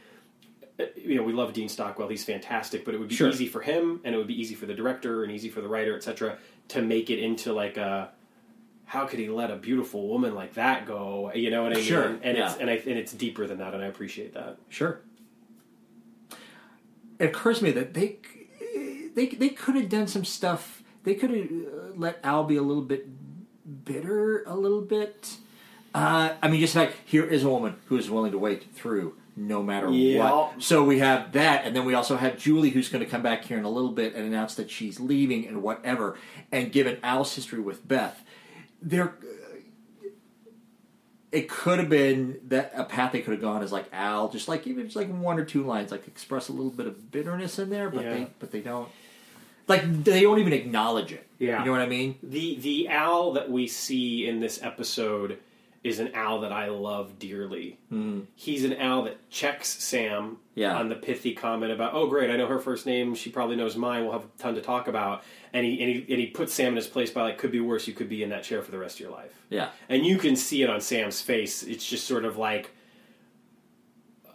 [0.78, 2.84] uh, You know, we love Dean Stockwell; he's fantastic.
[2.84, 3.28] But it would be Sure.
[3.28, 5.68] easy for him, and it would be easy for the director, and easy for the
[5.68, 6.38] writer, etc.,
[6.68, 8.12] to make it into like a
[8.84, 11.32] how could he let a beautiful woman like that go?
[11.34, 11.84] You know what I mean?
[11.84, 12.50] Sure, And yeah.
[12.52, 14.58] it's and I and it's deeper than that, and I appreciate that.
[14.68, 15.00] Sure.
[17.18, 18.18] It occurs to me that they
[19.20, 20.82] they they could have done some stuff.
[21.04, 23.06] They could have uh, let Al be a little bit
[23.84, 25.36] bitter, a little bit.
[25.94, 29.16] Uh, I mean, just like here is a woman who is willing to wait through
[29.36, 30.30] no matter Yeah.
[30.32, 30.62] what.
[30.62, 33.44] So we have that, and then we also have Julie, who's going to come back
[33.44, 36.16] here in a little bit and announce that she's leaving and whatever.
[36.52, 38.22] And given Al's history with Beth,
[38.80, 39.14] there
[41.32, 44.48] it could have been that a path they could have gone is like Al, just
[44.48, 47.58] like even just like one or two lines, like express a little bit of bitterness
[47.58, 48.14] in there, but Yeah.
[48.14, 48.88] they but they don't
[49.70, 51.26] like they don't even acknowledge it.
[51.38, 51.60] Yeah.
[51.60, 52.16] you know what I mean?
[52.22, 55.38] The the Al that we see in this episode
[55.82, 57.78] is an Al that I love dearly.
[57.88, 58.20] Hmm.
[58.34, 60.76] He's an Al that checks Sam Yeah.
[60.76, 63.14] on the pithy comment about, "Oh, great, I know her first name.
[63.14, 64.02] She probably knows mine.
[64.02, 66.68] We'll have a ton to talk about." And he and he, and he puts Sam
[66.72, 67.86] in his place by like, "Could be worse.
[67.88, 70.18] You could be in that chair for the rest of your life." Yeah, And you
[70.18, 71.62] can see it on Sam's face.
[71.62, 72.72] It's just sort of like,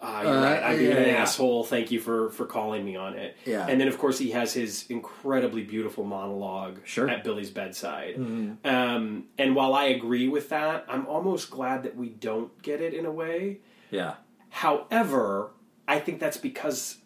[0.06, 0.64] ah, you're Uh, right.
[0.64, 1.22] I'm being an yeah.
[1.24, 1.64] asshole.
[1.64, 3.36] Thank you for for calling me on it.
[3.46, 3.66] Yeah.
[3.68, 7.10] And then of course he has his incredibly beautiful monologue Sure.
[7.10, 8.16] at Billy's bedside.
[8.16, 8.66] Mm-hmm.
[8.68, 12.94] Um, and while I agree with that, I'm almost glad that we don't get it
[12.94, 13.60] in a way.
[13.92, 14.16] yeah,
[14.50, 15.52] However,
[15.88, 16.98] I think that's because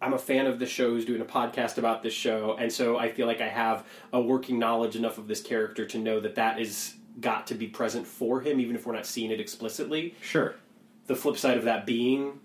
[0.00, 2.96] I'm a fan of the show who's doing a podcast about this show, and so
[2.98, 6.36] I feel like I have a working knowledge enough of this character to know that
[6.36, 10.14] that is got to be present for him, even if we're not seeing it explicitly.
[10.20, 10.54] Sure.
[11.08, 12.38] The flip side of that being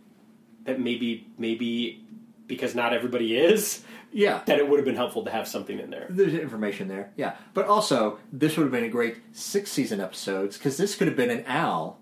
[0.66, 2.04] that maybe maybe
[2.48, 4.42] because not everybody is Yeah.
[4.46, 6.08] that it would have been helpful to have something in there.
[6.10, 7.12] There's information there.
[7.16, 7.36] Yeah.
[7.54, 11.16] But also, this would have been a great six season episodes because this could have
[11.18, 12.00] been an Al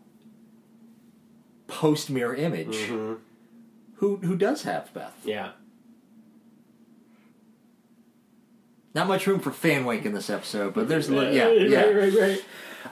[1.67, 3.13] post mirror image Mm-hmm.
[3.95, 5.15] who who does have Beth.
[5.23, 5.51] Yeah.
[8.93, 11.81] Not much room for fan wink in this episode, but there's a little, yeah, yeah.
[11.83, 12.43] right, right, right.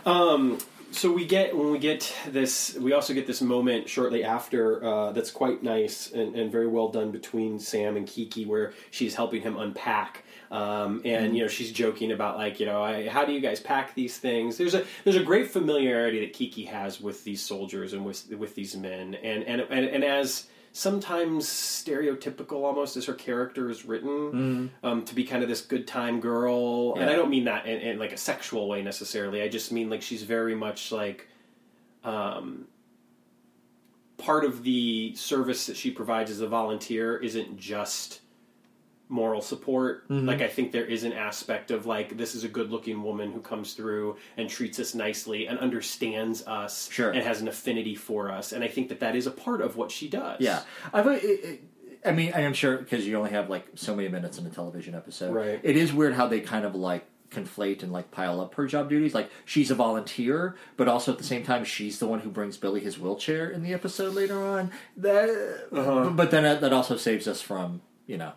[0.05, 0.57] Um,
[0.91, 5.11] so we get when we get this, we also get this moment shortly after uh,
[5.11, 9.41] that's quite nice and, and very well done between Sam and Kiki, where she's helping
[9.41, 10.23] him unpack.
[10.51, 13.59] Um, and you know she's joking about like you know I, how do you guys
[13.59, 14.57] pack these things?
[14.57, 18.55] There's a there's a great familiarity that Kiki has with these soldiers and with with
[18.55, 24.71] these men, and and and, and as sometimes stereotypical almost as her character is written
[24.83, 26.95] um, to be kind of this good time girl.
[26.95, 29.41] And i don't mean that in, in like a sexual way necessarily.
[29.41, 31.27] I just mean like she's very much like
[32.03, 32.67] um,
[34.17, 38.21] part of the service that she provides as a volunteer isn't just
[39.09, 40.27] moral support Mm-hmm.
[40.27, 43.31] like i think there is an aspect of like this is a good looking woman
[43.31, 47.09] who comes through and treats us nicely and understands us Sure.
[47.11, 49.75] and has an affinity for us and i think that that is a part of
[49.75, 50.61] what she does Yeah,
[50.93, 51.63] I've, it, it,
[52.05, 54.49] I mean, I am sure because you only have like so many minutes in a
[54.49, 55.33] television episode.
[55.33, 55.59] Right.
[55.63, 58.89] It is weird how they kind of like conflate and like pile up her job
[58.89, 59.13] duties.
[59.13, 62.55] Like she's a volunteer, but also at the same time she's the one who brings
[62.55, 64.71] Billy his wheelchair in the episode later on.
[64.95, 65.29] That,
[65.73, 66.11] Uh-huh.
[66.11, 68.31] but then that, that also saves us from you know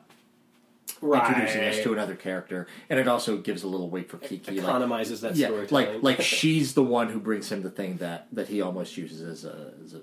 [1.03, 4.61] introducing us to another character, and it also gives a little weight for Kiki.
[4.61, 5.95] like, economizes that yeah, storytelling.
[5.95, 9.23] like like she's the one who brings him the thing that that he almost uses
[9.23, 10.01] as a as a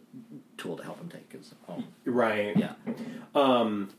[0.58, 1.88] tool to help him take his home.
[2.06, 2.56] right.
[2.56, 2.74] Yeah.
[3.34, 3.90] Um,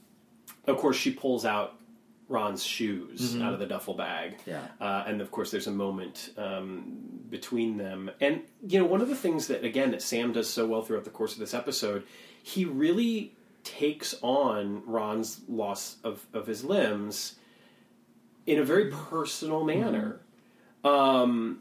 [0.66, 1.80] of course, she pulls out
[2.28, 4.38] Ron's shoes out of the duffel bag.
[4.38, 4.50] Mm-hmm.
[4.50, 4.66] Yeah.
[4.80, 8.10] Uh, and of course, there's a moment um, between them.
[8.20, 11.04] And, you know, one of the things that, again, that Sam does so well throughout
[11.04, 12.04] the course of this episode,
[12.42, 17.36] he really takes on Ron's loss of, of his limbs
[18.46, 20.20] in a very personal manner.
[20.84, 21.60] Um,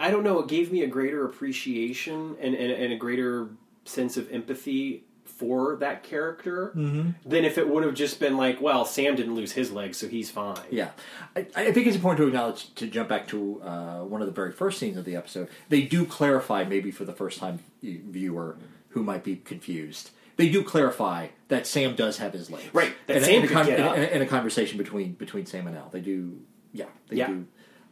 [0.00, 0.38] I don't know.
[0.40, 3.48] It gave me a greater appreciation and, and, and a greater
[3.84, 7.10] sense of empathy for that character Mm-hmm.
[7.28, 10.08] than if it would have just been like, well, Sam didn't lose his leg, so
[10.08, 10.56] he's fine.
[10.70, 10.90] Yeah,
[11.36, 14.32] I, I think it's important to acknowledge to jump back to uh, one of the
[14.32, 15.48] very first scenes of the episode.
[15.68, 18.56] They do clarify, maybe for the first time viewer
[18.90, 20.10] who might be confused.
[20.36, 23.68] They do clarify that Sam does have his legs, Right, that Sam in a, con-
[23.68, 25.88] in a- in a- conversation between between Sam and Al.
[25.90, 26.38] They do,
[26.72, 27.26] yeah, they Yeah.
[27.28, 27.46] do.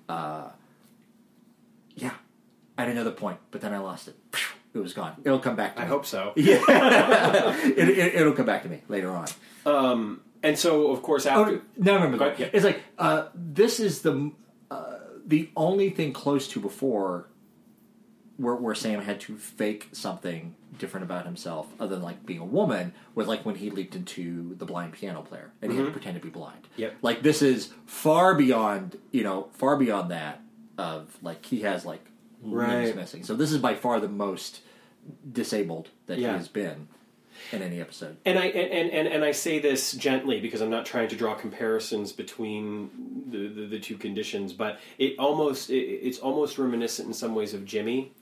[0.08, 0.50] Uh,
[1.96, 2.12] yeah,
[2.78, 4.16] I had another point, but then I lost it.
[4.74, 5.14] It was gone.
[5.24, 5.88] It'll come back to I me.
[5.88, 6.32] hope so.
[6.36, 6.62] Yeah,
[7.64, 9.26] it, it, it'll come back to me later on.
[9.64, 11.54] Um, and so, of course, after.
[11.56, 12.18] Oh, no, I remember.
[12.18, 12.50] Go yeah.
[12.52, 14.30] It's like uh, this is the
[14.70, 17.26] uh, the only thing close to before
[18.36, 22.44] where, where Sam had to fake something different about himself, other than like being a
[22.44, 25.92] woman, was like when he leaped into the blind piano player and he had to
[25.92, 26.62] pretend to be blind.
[26.72, 26.82] Mm-hmm.
[26.82, 26.96] Yep.
[27.02, 30.42] Like this is far beyond you know far beyond that
[30.76, 32.04] of like he has like
[32.42, 32.96] limbs Right.
[32.96, 33.24] missing.
[33.24, 34.60] So this is by far the most
[35.32, 36.32] disabled that Yeah.
[36.32, 36.88] he has been
[37.52, 38.16] in any episode.
[38.24, 41.34] And I and, and, and I say this gently because I'm not trying to draw
[41.34, 42.90] comparisons between
[43.30, 47.52] the, the, the two conditions, but it almost it, it's almost reminiscent in some ways
[47.54, 48.12] of Jimmy,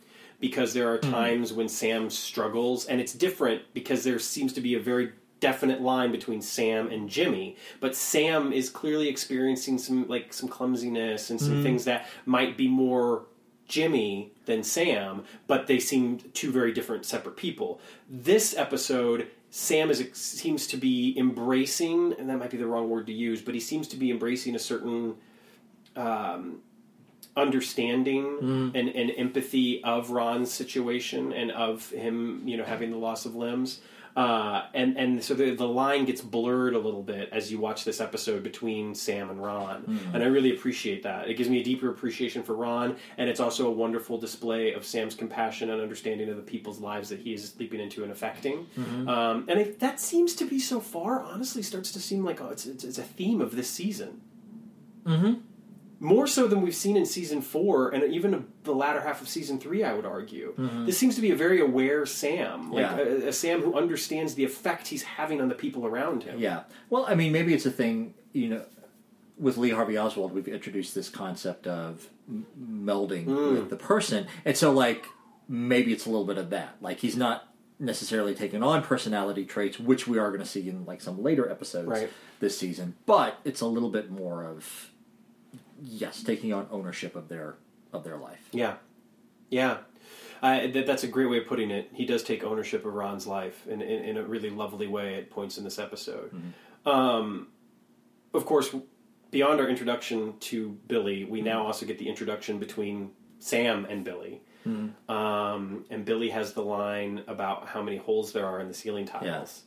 [0.41, 4.75] because there are times when Sam struggles, and it's different because there seems to be
[4.75, 10.33] a very definite line between Sam and Jimmy, but Sam is clearly experiencing some like
[10.33, 13.27] some clumsiness and some things that might be more
[13.69, 17.81] Jimmy than Sam, but they seem two very different separate people.
[18.09, 23.07] This episode, Sam is seems to be embracing, and that might be the wrong word
[23.07, 25.17] to use, but he seems to be embracing a certain
[25.97, 26.61] um,
[27.37, 33.27] understanding and, and empathy of Ron's situation and of him, you know, having the loss
[33.27, 33.81] of limbs.
[34.17, 37.85] Uh, and and so the the line gets blurred a little bit as you watch
[37.85, 41.29] this episode between Sam and Ron, and I really appreciate that.
[41.29, 44.85] It gives me a deeper appreciation for Ron, and it's also a wonderful display of
[44.85, 48.69] Sam's compassion and understanding of the people's lives that he is leaping into and affecting.
[49.09, 52.51] Um, and it, that seems to be so far, honestly, starts to seem like oh,
[52.51, 54.21] it's, it's it's a theme of this season
[56.05, 59.59] more so than we've seen in season four and even the latter half of season
[59.59, 59.83] three.
[59.83, 60.55] I would argue
[60.87, 62.99] this seems to be a very aware Sam, like Yeah.
[62.99, 66.39] a, a Sam who understands the effect he's having on the people around him.
[66.39, 66.65] Yeah.
[66.91, 68.63] Well, I mean, maybe it's a thing, you know,
[69.39, 73.53] with Lee Harvey Oswald, we've introduced this concept of m- melding Mm.
[73.55, 74.27] with the person.
[74.45, 75.07] And so, like,
[75.49, 76.77] maybe it's a little bit of that.
[76.81, 77.49] Like, he's not
[77.81, 81.51] necessarily taking on personality traits, which we are going to see in like some later
[81.51, 82.11] episodes Right.
[82.41, 82.95] this season.
[83.07, 84.91] But it's a little bit more of
[85.83, 87.57] yes, taking on ownership of their
[87.93, 88.49] of their life.
[88.53, 88.75] Yeah,
[89.51, 89.79] yeah.
[90.43, 91.91] Uh, that, that's a great way of putting it.
[91.95, 95.31] He does take ownership of Ron's life in, in, in a really lovely way at
[95.31, 96.33] points in this episode.
[96.85, 97.49] Um,
[98.35, 98.75] of course,
[99.31, 104.43] beyond our introduction to Billy, we now also get the introduction between Sam and Billy.
[105.09, 109.07] Um, and Billy has the line about how many holes there are in the ceiling
[109.07, 109.63] tiles.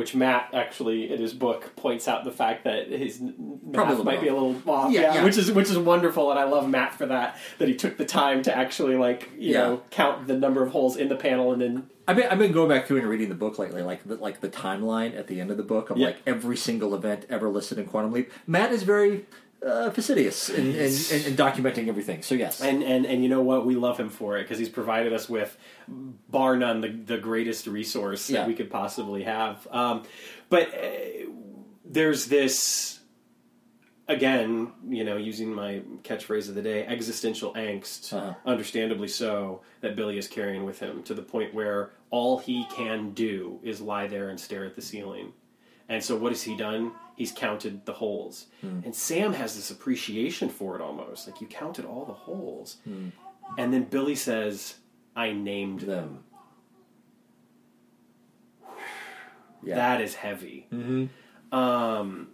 [0.00, 3.18] Which Matt actually in his book points out the fact that his
[3.70, 5.24] Probably math might be a little off, Yeah, yeah, yeah.
[5.24, 7.36] which is which is wonderful, and I love Matt for that.
[7.58, 9.58] That he took the time to actually like you Yeah.
[9.60, 12.50] know count the number of holes in the panel and then I've been, I've been
[12.52, 15.38] going back through and reading the book lately, like the, like the timeline at the
[15.38, 18.32] end of the book of like every single event ever listed in Quantum Leap.
[18.46, 19.26] Matt is very
[19.66, 22.22] uh, fastidious in, in, in, in documenting everything.
[22.22, 24.68] So yes, and and and you know what we love him for it because he's
[24.70, 25.56] provided us with
[25.88, 28.40] bar none the, the greatest resource Yeah.
[28.40, 30.04] that we could possibly have um,
[30.48, 31.28] but uh,
[31.84, 33.00] there's this
[34.08, 38.34] again you know using my catchphrase of the day existential angst Uh-huh.
[38.46, 43.10] understandably so that billy is carrying with him to the point where all he can
[43.12, 45.32] do is lie there and stare at the ceiling
[45.88, 50.48] and so what has he done he's counted the holes and sam has this appreciation
[50.48, 52.78] for it almost like you counted all the holes
[53.58, 54.76] and then billy says
[55.14, 56.24] i named them.
[59.62, 59.74] Yeah.
[59.74, 61.54] that is heavy mm-hmm.
[61.54, 62.28] um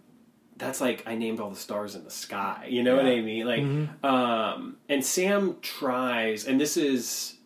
[0.55, 2.67] that's like I named all the stars in the sky.
[2.67, 3.45] You know what I mean?
[3.45, 3.61] Like
[4.03, 7.36] um and Sam tries and this is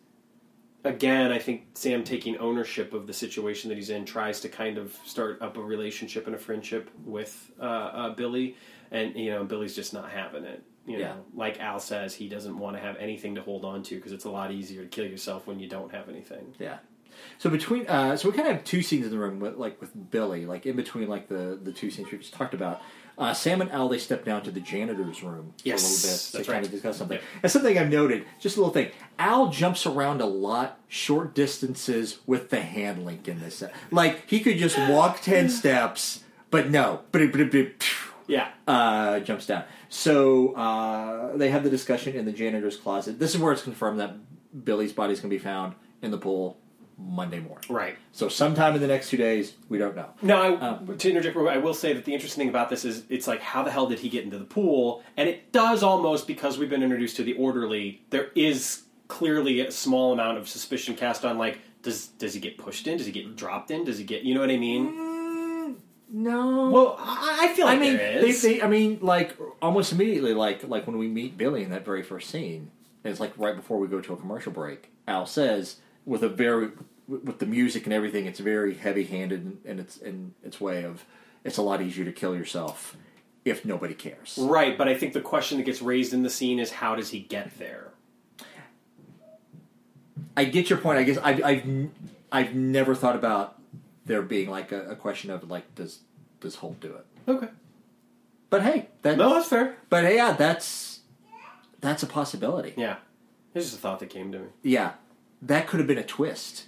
[0.84, 4.78] again I think Sam taking ownership of the situation that he's in tries to kind
[4.78, 8.56] of start up a relationship and a friendship with uh, uh Billy
[8.90, 10.62] and you know Billy's just not having it.
[10.84, 11.14] You know, Yeah.
[11.34, 14.24] like Al says, he doesn't want to have anything to hold on to because it's
[14.24, 16.54] a lot easier to kill yourself when you don't have anything.
[16.58, 16.78] Yeah.
[17.38, 19.80] So between, uh, so we kind of have two scenes in the room, with, like
[19.80, 22.80] with Billy, like in between, like the the two scenes we just talked about.
[23.22, 26.10] Uh, Sam and Al they step down to the janitor's room Yes, for a little
[26.12, 26.66] bit to kind right.
[26.66, 27.18] of discuss something.
[27.18, 27.40] Yeah.
[27.42, 28.90] And something I've noted, just a little thing.
[29.18, 33.62] Al jumps around a lot, short distances with the hand link in this.
[33.90, 37.00] Like he could just walk ten steps, but no,
[38.28, 38.48] Yeah.
[38.66, 39.64] uh, jumps down.
[39.88, 43.18] So uh, they have the discussion in the janitor's closet.
[43.18, 44.14] This is where it's confirmed that
[44.64, 46.56] Billy's body's going to be found in the pool
[47.02, 47.64] Monday morning.
[47.68, 47.96] Right.
[48.12, 50.10] So sometime in the next two days, we don't know.
[50.22, 53.04] No, I, Um, to interject, I will say that the interesting thing about this is
[53.08, 55.02] it's like, how the hell did he get into the pool?
[55.16, 58.02] And it does almost because we've been introduced to the orderly.
[58.10, 62.56] There is clearly a small amount of suspicion cast on like, does does he get
[62.58, 62.96] pushed in?
[62.96, 63.84] Does he get dropped in?
[63.84, 65.76] Does he get, you know what I mean?
[66.14, 66.70] No.
[66.70, 68.42] Well, I, I feel like I mean, there they, is.
[68.42, 72.02] they, I mean, like almost immediately, like like when we meet Billy in that very
[72.02, 72.70] first scene,
[73.02, 74.90] it's like right before we go to a commercial break.
[75.08, 76.70] Al says with a very
[77.08, 80.84] with the music and everything, it's very heavy handed in, in its in its way
[80.84, 81.04] of
[81.44, 82.96] it's a lot easier to kill yourself
[83.44, 84.38] if nobody cares.
[84.40, 87.10] right, but I think the question that gets raised in the scene is how does
[87.10, 87.90] he get there?
[90.36, 90.98] I get your point.
[90.98, 91.88] I guess I've I've,
[92.30, 93.58] I've never thought about
[94.06, 96.00] there being like a, a question of like does
[96.40, 97.06] does Holt do it?
[97.28, 97.48] Okay.
[98.50, 99.76] But hey, that No, that's fair.
[99.90, 101.00] but hey, yeah, that's
[101.80, 102.74] that's a possibility.
[102.76, 102.96] Yeah.
[103.54, 104.46] It's just a thought that came to me.
[104.62, 104.92] Yeah,
[105.42, 106.64] that could have been a twist.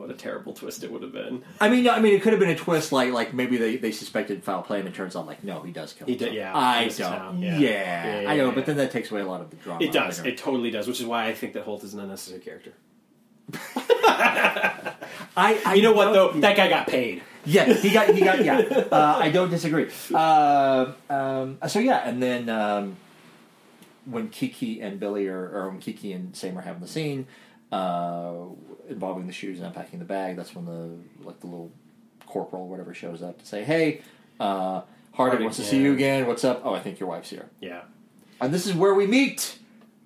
[0.00, 1.42] What a terrible twist it would have been.
[1.60, 3.92] I mean, I mean, it could have been a twist, like like maybe they, they
[3.92, 6.06] suspected foul play, and it turns out like no, he does kill.
[6.06, 7.12] He did- yeah, I don't.
[7.12, 7.58] how- yeah, yeah.
[7.58, 9.84] Yeah, yeah, I know, yeah, but then that takes away a lot of the drama.
[9.84, 10.18] It does.
[10.20, 10.30] later.
[10.30, 12.72] It totally does, which is why I think that Holt is an unnecessary character.
[15.36, 16.32] I, I You know what though?
[16.32, 17.22] That guy got paid.
[17.44, 18.60] Yeah, he got he got yeah.
[18.92, 19.88] Uh, I don't disagree.
[20.14, 22.96] Uh, um, so yeah, and then um,
[24.04, 27.26] when Kiki and Billy are, or when Kiki and Sam are having the scene
[27.72, 28.32] uh,
[28.90, 31.70] involving the shoes and unpacking the bag, that's when the like the little
[32.26, 34.02] corporal or whatever shows up to say, "Hey,
[34.38, 34.82] uh,
[35.12, 36.26] Harding wants to see you again.
[36.26, 36.62] What's up?
[36.64, 37.82] Oh, I think your wife's here." Yeah.
[38.40, 39.58] And this is where we meet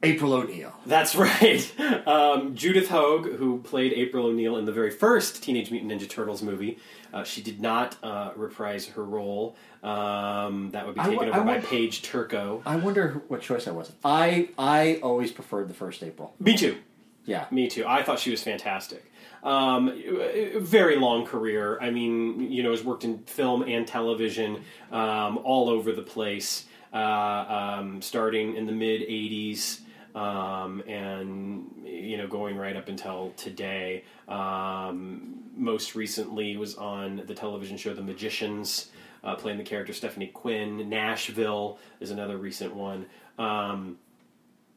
[0.03, 0.73] April O'Neil.
[0.87, 1.81] That's right.
[2.07, 6.43] Um, Judith Hoag, who played April O'Neil in the very first Teenage Mutant Ninja Turtles
[6.43, 6.79] movie,
[7.13, 9.57] uh, she did not uh, reprise her role.
[9.83, 12.63] Um, that would be I taken over by Paige Turco.
[12.67, 13.93] I wonder what choice I was.
[14.05, 16.35] I I always preferred the first April.
[16.41, 16.79] Me too.
[17.25, 17.47] Yeah.
[17.51, 17.85] Me too.
[17.87, 19.11] I thought she was fantastic.
[19.43, 19.93] Um,
[20.59, 21.79] very long career.
[21.81, 26.67] I mean, you know, has worked in film and television um, all over the place.
[26.93, 29.81] Uh, um, starting in the mid '80s
[30.15, 34.05] um, and you know going right up until today.
[34.29, 38.91] Um, most recently was on the television show The Magicians,
[39.23, 40.89] uh, playing the character Stephanie Quinn.
[40.89, 43.07] Nashville is another recent one.
[43.39, 43.99] Um,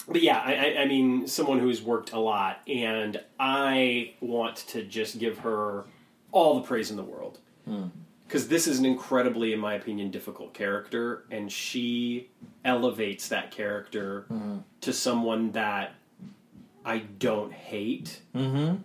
[0.08, 4.84] but yeah, I, I, I mean, someone who's worked a lot, and I want to
[4.84, 5.86] just give her
[6.32, 7.86] all the praise in the world hmm.
[8.26, 12.30] because this is an incredibly, in my opinion, difficult character, and she
[12.64, 14.58] elevates that character hmm.
[14.82, 15.94] to someone that
[16.88, 18.22] I don't hate.
[18.34, 18.78] Mm-hmm.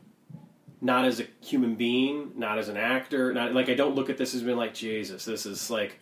[0.80, 4.18] Not as a human being, not as an actor, not like I don't look at
[4.18, 5.24] this as being like Jesus.
[5.24, 6.00] This is like,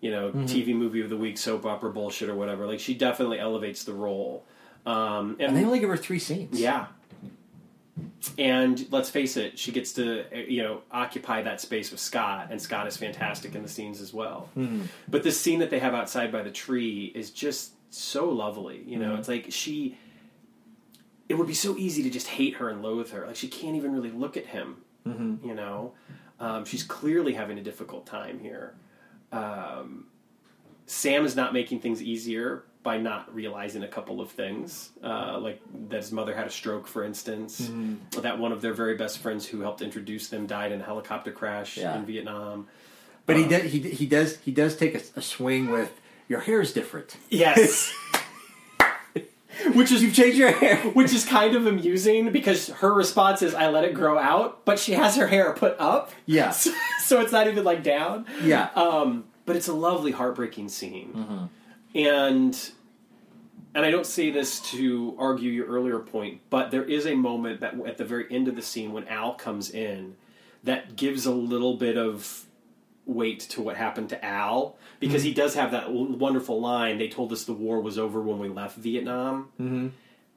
[0.00, 0.44] you know, mm-hmm.
[0.44, 2.66] TV movie of the week, soap opera bullshit or whatever.
[2.66, 4.44] Like she definitely elevates the role.
[4.86, 6.58] Um, And they only give her three scenes.
[6.60, 6.86] yeah.
[8.38, 12.60] And let's face it, she gets to you know occupy that space with Scott, and
[12.60, 14.50] Scott is fantastic in the scenes as well.
[15.08, 18.82] But this scene that they have outside by the tree is just so lovely.
[18.86, 19.96] You know, it's like she.
[21.28, 23.26] It would be so easy to just hate her and loathe her.
[23.26, 24.78] Like she can't even really look at him.
[25.44, 25.92] You know,
[26.40, 28.74] um, she's clearly having a difficult time here.
[29.30, 30.06] Um,
[30.86, 35.60] Sam is not making things easier by not realizing a couple of things, uh, like
[35.88, 37.68] that his mother had a stroke, for instance.
[38.22, 41.32] That one of their very best friends who helped introduce them died in a helicopter
[41.32, 41.98] crash Yeah.
[41.98, 42.68] in Vietnam.
[43.26, 43.62] But he does.
[43.72, 44.36] He, he does.
[44.38, 45.90] He does take a, a swing with
[46.28, 47.16] your hair is different.
[47.28, 47.92] Yes,
[49.74, 50.76] which is You've changed your hair.
[50.94, 54.78] which is kind of amusing because her response is, "I let it grow out," but
[54.78, 56.50] she has her hair put up, Yeah.
[57.00, 58.26] so it's not even like down.
[58.44, 58.70] Yeah.
[58.76, 61.48] Um, but it's a lovely, heartbreaking scene,
[61.96, 62.70] and
[63.76, 67.60] and I don't say this to argue your earlier point, but there is a moment
[67.60, 70.16] that at the very end of the scene when Al comes in
[70.64, 72.46] that gives a little bit of
[73.04, 76.96] weight to what happened to Al because he does have that wonderful line.
[76.96, 79.88] They told us the war was over when we left Vietnam, mm-hmm.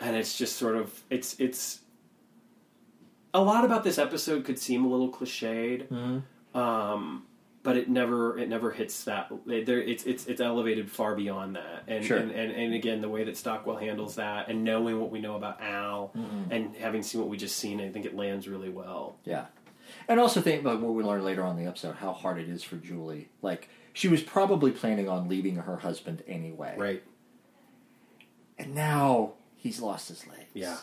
[0.01, 1.79] and it's just sort of it's it's
[3.33, 5.89] a lot about this episode could seem a little cliched.
[6.53, 7.23] Um,
[7.63, 11.83] but it never it never hits that there it's it's it's elevated far beyond that
[11.87, 12.17] and, Sure.
[12.17, 15.35] and, and and again the way that Stockwell handles that and knowing what we know
[15.35, 16.51] about Al mm-hmm.
[16.51, 19.45] and having seen what we just seen I think it lands really well Yeah.
[20.07, 22.47] And also think about what we learn later on in the episode, how hard it
[22.47, 23.29] is for Julie.
[23.41, 26.75] Like, she was probably planning on leaving her husband anyway.
[26.77, 27.03] right
[28.59, 30.45] And now he's lost his legs.
[30.53, 30.77] yeah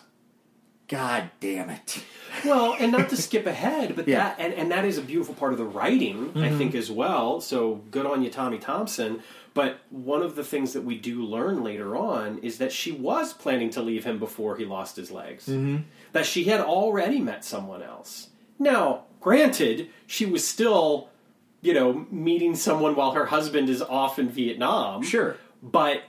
[0.89, 2.05] God damn it.
[2.45, 4.19] well and not to skip ahead but Yeah.
[4.19, 6.59] that and, and that is a beautiful part of the writing I mm-hmm.
[6.59, 9.23] think as well so good on you Tommy Thompson
[9.57, 13.33] but one of the things that we do learn later on is that she was
[13.33, 15.79] planning to leave him before he lost his legs mm-hmm.
[16.13, 18.29] that she had already met someone else.
[18.59, 21.09] Now, granted, she was still,
[21.63, 25.03] you know, meeting someone while her husband is off in Vietnam.
[25.03, 25.39] Sure.
[25.63, 26.03] But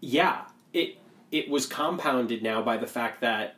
[0.00, 0.98] yeah, it
[1.30, 3.57] it was compounded now by the fact that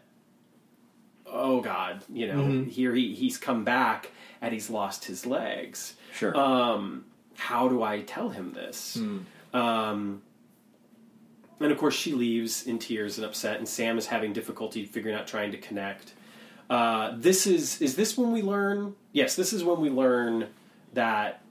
[1.33, 4.11] oh god, you know, here he he's come back
[4.41, 5.95] and he's lost his legs.
[6.15, 6.37] Sure.
[6.37, 7.05] Um,
[7.37, 8.99] how do I tell him this?
[9.53, 10.23] Um,
[11.61, 15.15] and of course, she leaves in tears and upset, and Sam is having difficulty figuring
[15.17, 16.15] out trying to connect.
[16.69, 18.95] Uh, this is is this when we learn?
[19.13, 20.49] Yes, this is when we learn
[20.95, 21.43] that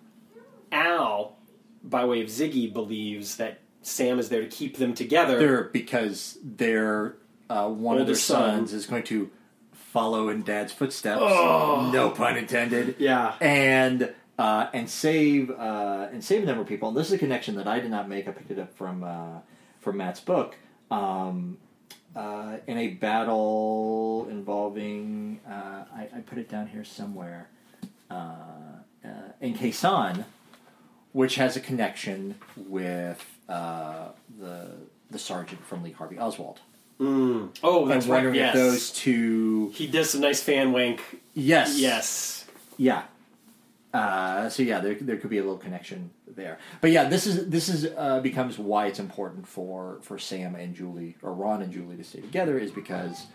[0.71, 1.37] Al,
[1.83, 5.37] by way of Ziggy, believes that Sam is there to keep them together.
[5.37, 7.15] They're, because their
[7.49, 8.57] uh, one of Older their son.
[8.57, 9.29] sons is going to
[9.91, 11.19] follow in dad's footsteps.
[11.21, 12.95] No pun intended.
[12.99, 13.35] Yeah.
[13.41, 16.89] And uh, and save uh, and save a number of people.
[16.89, 18.27] And this is a connection that I did not make.
[18.27, 19.39] I picked it up from uh,
[19.79, 20.55] from Matt's book.
[20.91, 21.57] Um,
[22.15, 27.49] uh, in a battle involving, uh, I, I put it down here somewhere.
[28.09, 28.33] Uh,
[29.05, 29.09] uh,
[29.39, 30.25] in Quezon,
[31.13, 34.09] which has a connection with uh,
[34.39, 34.71] the
[35.09, 36.59] the sergeant from Lee Harvey Oswald.
[36.99, 38.33] Oh, that's right.
[38.33, 38.55] Yes.
[38.55, 39.71] if those two.
[39.73, 41.01] He does some nice fan wink.
[41.33, 41.79] Yes.
[41.79, 42.45] Yes.
[42.77, 43.03] Yeah.
[43.93, 46.59] Uh, so yeah, there there could be a little connection there.
[46.81, 50.75] But yeah, this is this is uh, becomes why it's important for for Sam and
[50.75, 53.25] Julie or Ron and Julie to stay together is because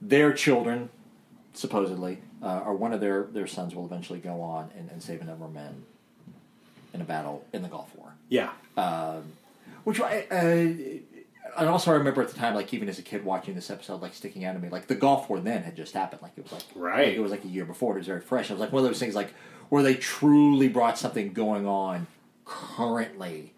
[0.00, 0.88] their children
[1.52, 5.20] supposedly uh, or one of their their sons will eventually go on and, and save
[5.20, 5.84] a number of men
[6.94, 8.14] in a battle in the Gulf War.
[8.28, 8.50] Yeah.
[9.84, 11.13] Which I, uh,
[11.58, 14.00] and also I remember at the time, like even as a kid watching this episode,
[14.02, 16.42] like sticking out to me, like the Gulf War then had just happened, like it
[16.42, 17.08] was like Right.
[17.08, 17.94] like, it was like a year before.
[17.94, 18.50] It was very fresh.
[18.50, 19.32] It was like one of those things, like
[19.68, 22.06] where they truly brought something going on
[22.44, 23.52] currently,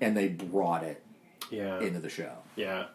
[0.00, 1.02] and they brought it
[1.50, 1.80] Yeah.
[1.80, 2.32] into the show.
[2.56, 2.86] Yeah.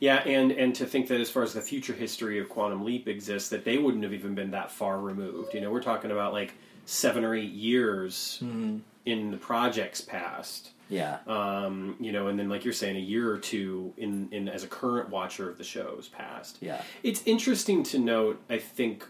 [0.00, 3.08] Yeah, and and to think that as far as the future history of Quantum Leap
[3.08, 5.54] exists, that they wouldn't have even been that far removed.
[5.54, 6.52] You know, we're talking about like
[6.84, 8.78] seven or eight years mm-hmm.
[9.06, 10.70] in the project's past.
[10.90, 14.48] Yeah, Um, you know, and then like you're saying, a year or two in, in
[14.48, 16.58] as a current watcher of the show's past.
[16.60, 19.06] yeah, It's interesting to note, I think,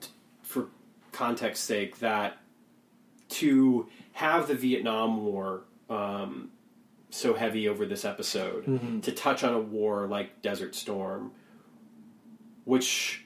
[0.00, 0.08] t-
[0.42, 0.68] for
[1.12, 2.38] context sake, that
[3.28, 6.50] to have the Vietnam War um,
[7.10, 11.32] so heavy over this episode to touch on a war like Desert Storm,
[12.64, 13.24] which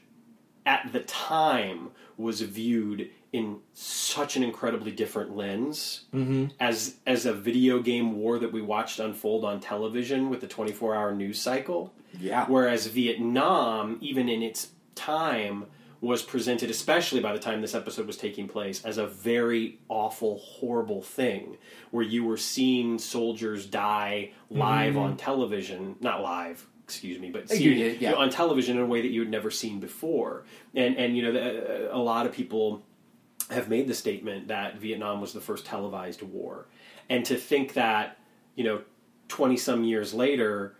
[0.66, 6.46] at the time was viewed in such an incredibly different lens mm-hmm.
[6.58, 10.94] as as a video game war that we watched unfold on television with the 24
[10.94, 11.92] hour news cycle.
[12.18, 12.46] Yeah.
[12.48, 15.66] Whereas Vietnam, even in its time,
[16.00, 20.38] was presented, especially by the time this episode was taking place, as a very awful,
[20.38, 21.58] horrible thing,
[21.90, 25.02] where you were seeing soldiers die live mm-hmm.
[25.02, 26.66] on television, not live.
[26.84, 28.10] Excuse me, but You seeing did, yeah.
[28.10, 31.16] you know, on television in a way that you had never seen before, and and
[31.16, 32.82] you know the, a lot of people
[33.50, 36.66] have made the statement that Vietnam was the first televised war,
[37.08, 38.18] and to think that
[38.54, 38.82] you know
[39.28, 40.76] twenty some years later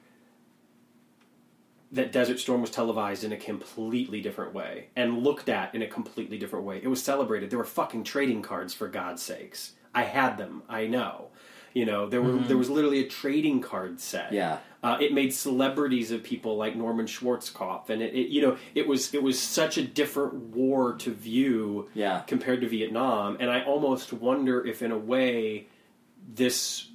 [1.93, 5.89] that Desert Storm was televised in a completely different way and looked at in a
[5.89, 6.81] completely different way.
[6.83, 7.51] It was celebrated.
[7.51, 9.73] There were fucking trading cards for God's sakes.
[9.93, 10.62] I had them.
[10.68, 11.29] I know.
[11.73, 14.27] You know, there were there was literally a trading card set.
[14.27, 14.35] Mm-hmm.
[14.35, 14.59] Yeah.
[14.83, 18.89] Uh, it made celebrities of people like Norman Schwarzkopf, and it, it you know it
[18.89, 22.21] was it was such a different war to view Yeah.
[22.27, 25.66] compared to Vietnam, and I almost wonder if in a way
[26.33, 26.89] this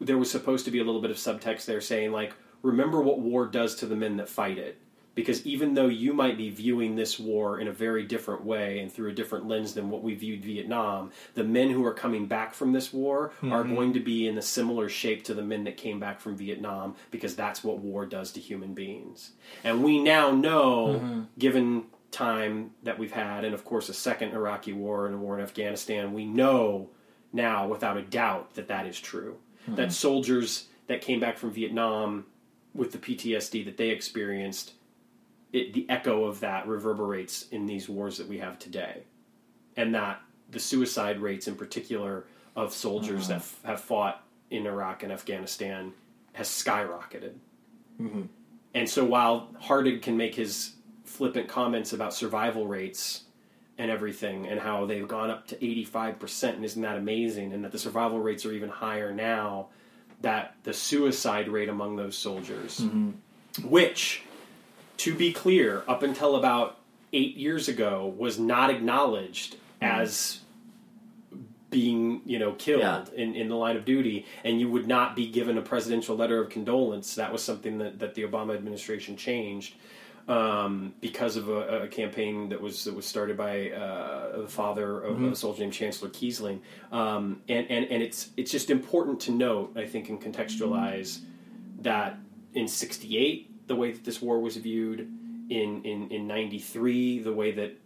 [0.00, 3.20] there was supposed to be a little bit of subtext there saying like remember what
[3.20, 4.78] war does to the men that fight it
[5.14, 8.92] because even though you might be viewing this war in a very different way and
[8.92, 12.54] through a different lens than what we viewed Vietnam the men who are coming back
[12.54, 13.74] from this war are mm-hmm.
[13.74, 16.94] going to be in a similar shape to the men that came back from Vietnam
[17.10, 19.32] because that's what war does to human beings.
[19.62, 21.22] And we now know mm-hmm.
[21.38, 25.36] given time that we've had and of course a second Iraqi war and a war
[25.36, 26.88] in Afghanistan we know
[27.34, 29.36] now without a doubt that that is true.
[29.66, 29.90] That mm-hmm.
[29.90, 32.26] soldiers that came back from Vietnam
[32.74, 34.72] with the PTSD that they experienced,
[35.54, 39.04] it, the echo of that reverberates in these wars that we have today,
[39.76, 45.02] and that the suicide rates, in particular, of soldiers that f- have fought in Iraq
[45.02, 45.92] and Afghanistan,
[46.34, 47.34] has skyrocketed.
[48.00, 48.22] Mm-hmm.
[48.74, 50.74] And so, while Harding can make his
[51.04, 53.22] flippant comments about survival rates
[53.78, 57.52] and everything, and how they've gone up to eighty-five percent, and isn't that amazing?
[57.52, 59.68] And that the survival rates are even higher now.
[60.20, 63.10] That the suicide rate among those soldiers, mm-hmm.
[63.68, 64.22] which,
[64.98, 66.78] to be clear, up until about
[67.12, 70.40] eight years ago, was not acknowledged as
[71.70, 73.04] being you know killed Yeah.
[73.16, 76.40] in, in the line of duty and you would not be given a presidential letter
[76.40, 77.16] of condolence.
[77.16, 79.74] That was something that, that the obama administration changed
[80.28, 85.00] um, because of a, a campaign that was that was started by uh, the father
[85.02, 86.60] of a soldier named Chancellor Keesling,
[86.92, 91.20] um, and, and and it's it's just important to note, I think, and contextualize
[91.80, 92.16] that
[92.54, 95.00] in '68 the way that this war was viewed,
[95.48, 97.78] in in in '93 the way that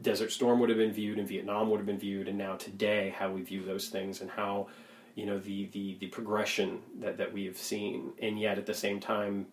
[0.00, 3.14] Desert Storm would have been viewed and Vietnam would have been viewed, and now today
[3.16, 4.68] how we view those things and how
[5.14, 8.74] you know the the the progression that that we have seen, and yet at the
[8.74, 9.46] same time,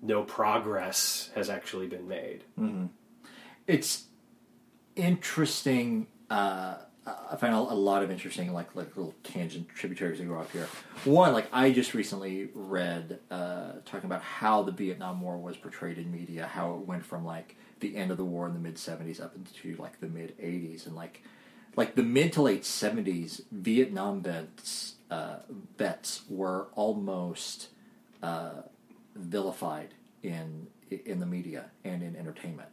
[0.00, 2.44] no progress has actually been made.
[3.66, 4.04] it's
[4.96, 6.06] interesting.
[6.30, 10.36] Uh, I find a, a lot of interesting, like like little tangent tributaries that go
[10.36, 10.68] off here.
[11.04, 15.98] One, like I just recently read uh, talking about how the Vietnam War was portrayed
[15.98, 18.76] in media, how it went from like the end of the war in the mid
[18.76, 21.22] '70s up into like the mid '80s, and like
[21.74, 25.38] like the mid to late '70s, Vietnam vets uh,
[25.76, 27.68] vets were almost
[28.22, 28.62] uh,
[29.16, 30.68] vilified in
[31.04, 32.68] in the media and in entertainment.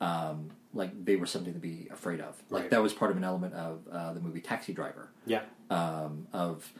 [0.00, 2.36] Um, like they were something to be afraid of.
[2.50, 2.70] Like Right.
[2.70, 6.72] that was part of an element of uh, the movie Taxi Driver Yeah, um, of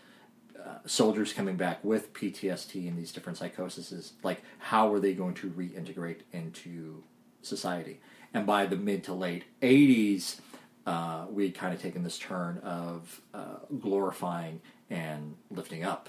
[0.58, 4.14] uh, soldiers coming back with PTSD and these different psychoses.
[4.22, 7.02] Like, how were they going to reintegrate into
[7.42, 8.00] society?
[8.32, 10.40] And by the mid to late 80s,
[10.86, 16.08] uh, we had kind of taken this turn of uh, glorifying and lifting up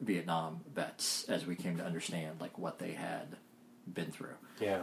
[0.00, 3.36] Vietnam vets as we came to understand like what they had
[3.92, 4.34] been through.
[4.60, 4.80] yeah,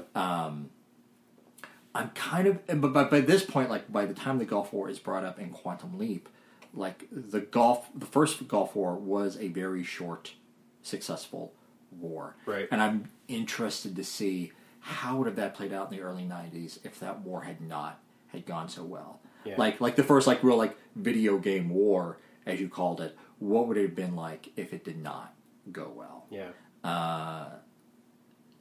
[1.96, 4.90] I'm kind of, but by, by this point, like by the time the Gulf War
[4.90, 6.28] is brought up in Quantum Leap,
[6.74, 10.34] like the Gulf, the first Gulf War was a very short,
[10.82, 11.54] successful
[11.92, 12.36] war.
[12.46, 12.68] Right.
[12.72, 16.80] And I'm interested to see how would have that played out in the early '90s
[16.84, 19.20] if that war had not had gone so well.
[19.46, 19.56] Yeah.
[19.58, 23.16] Like, like the first like real like video game war, as you called it.
[23.40, 25.34] What would it have been like if it did not
[25.72, 26.26] go well?
[26.30, 26.50] yeah.
[26.84, 27.50] Uh,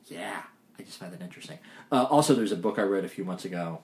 [0.07, 0.43] Yeah,
[0.79, 1.59] I just find that interesting.
[1.91, 3.81] Uh, also, there's a book I read a few months ago.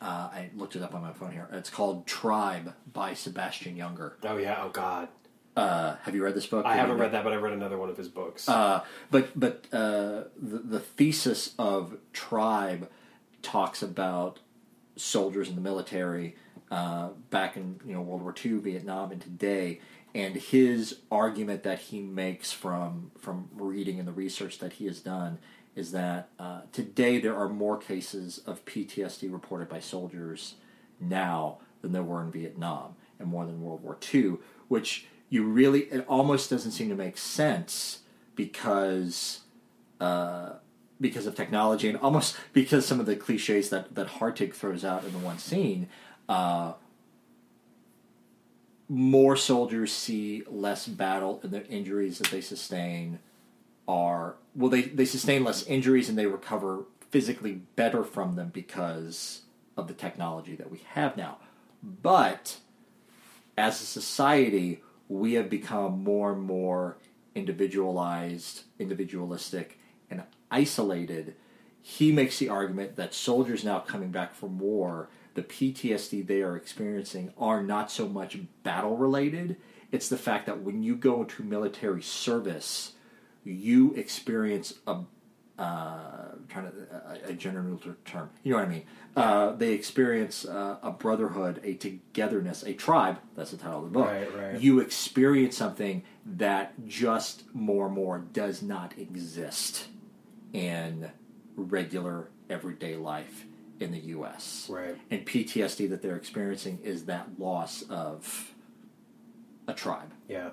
[0.00, 1.48] Uh, I looked it up on my phone here.
[1.52, 4.12] It's called Tribe by Sebastian Junger.
[4.24, 4.62] Oh yeah.
[4.62, 5.08] Oh God.
[5.54, 6.64] Uh, have you read this book?
[6.64, 8.48] I haven't read that, but I read another one of his books.
[8.48, 12.90] Uh, but but uh, the, the thesis of Tribe
[13.42, 14.38] talks about
[14.96, 16.36] soldiers in the military
[16.70, 19.80] uh, back in you know World War II, Vietnam, and today.
[20.14, 25.00] And his argument that he makes from from reading and the research that he has
[25.00, 25.38] done
[25.74, 30.56] is that uh, today there are more cases of PTSD reported by soldiers
[31.00, 34.36] now than there were in Vietnam, and more than World War II.
[34.68, 38.00] Which you really it almost doesn't seem to make sense
[38.34, 39.40] because
[40.00, 40.54] uh,
[41.00, 45.04] because of technology and almost because some of the cliches that that Harding throws out
[45.04, 45.88] in the one scene.
[46.28, 46.74] Uh,
[48.88, 53.20] more soldiers see less battle, and the injuries that they sustain
[53.88, 59.42] are well, they they sustain less injuries and they recover physically better from them because
[59.76, 61.38] of the technology that we have now.
[61.82, 62.58] But
[63.56, 66.96] as a society, we have become more and more
[67.34, 69.78] individualized, individualistic,
[70.10, 71.34] and isolated.
[71.80, 76.56] He makes the argument that soldiers now coming back from war, the PTSD they are
[76.56, 79.56] experiencing are not so much battle related.
[79.90, 82.92] It's the fact that when you go into military service,
[83.44, 85.00] you experience a
[85.58, 86.72] uh, trying to
[87.26, 88.30] a, a gender neutral term.
[88.42, 88.82] You know what I mean?
[89.14, 93.18] Uh, they experience uh, a brotherhood, a togetherness, a tribe.
[93.36, 94.08] That's the title of the book.
[94.08, 94.60] Right, right.
[94.60, 99.88] You experience something that just more and more does not exist
[100.52, 101.10] in
[101.54, 103.44] regular everyday life
[103.78, 104.68] in the U.S.
[104.70, 104.96] Right.
[105.10, 108.52] And PTSD that they're experiencing is that loss of
[109.68, 110.12] a tribe.
[110.28, 110.50] Yeah.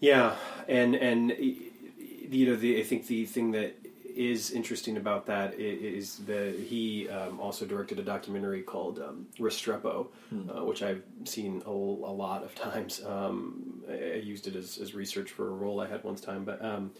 [0.00, 0.34] Yeah,
[0.66, 3.76] and and you know the I think the thing that
[4.16, 10.08] is interesting about that is that he um, also directed a documentary called um, Restrepo,
[10.32, 13.02] uh, which I've seen a, a lot of times.
[13.06, 16.44] Um, I I used it as, as research for a role I had once time,
[16.44, 16.90] but um,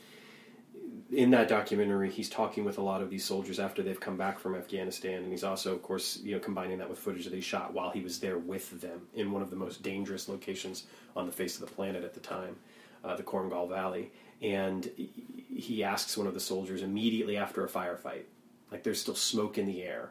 [1.13, 4.39] in that documentary, he's talking with a lot of these soldiers after they've come back
[4.39, 7.41] from Afghanistan, and he's also, of course, you know, combining that with footage that he
[7.41, 10.85] shot while he was there with them in one of the most dangerous locations
[11.17, 12.57] on the face of the planet at the time,
[13.05, 14.13] uh, the Korengal Valley.
[14.43, 18.23] And he asks one of the soldiers immediately after a firefight,
[18.71, 20.11] like there's still smoke in the air,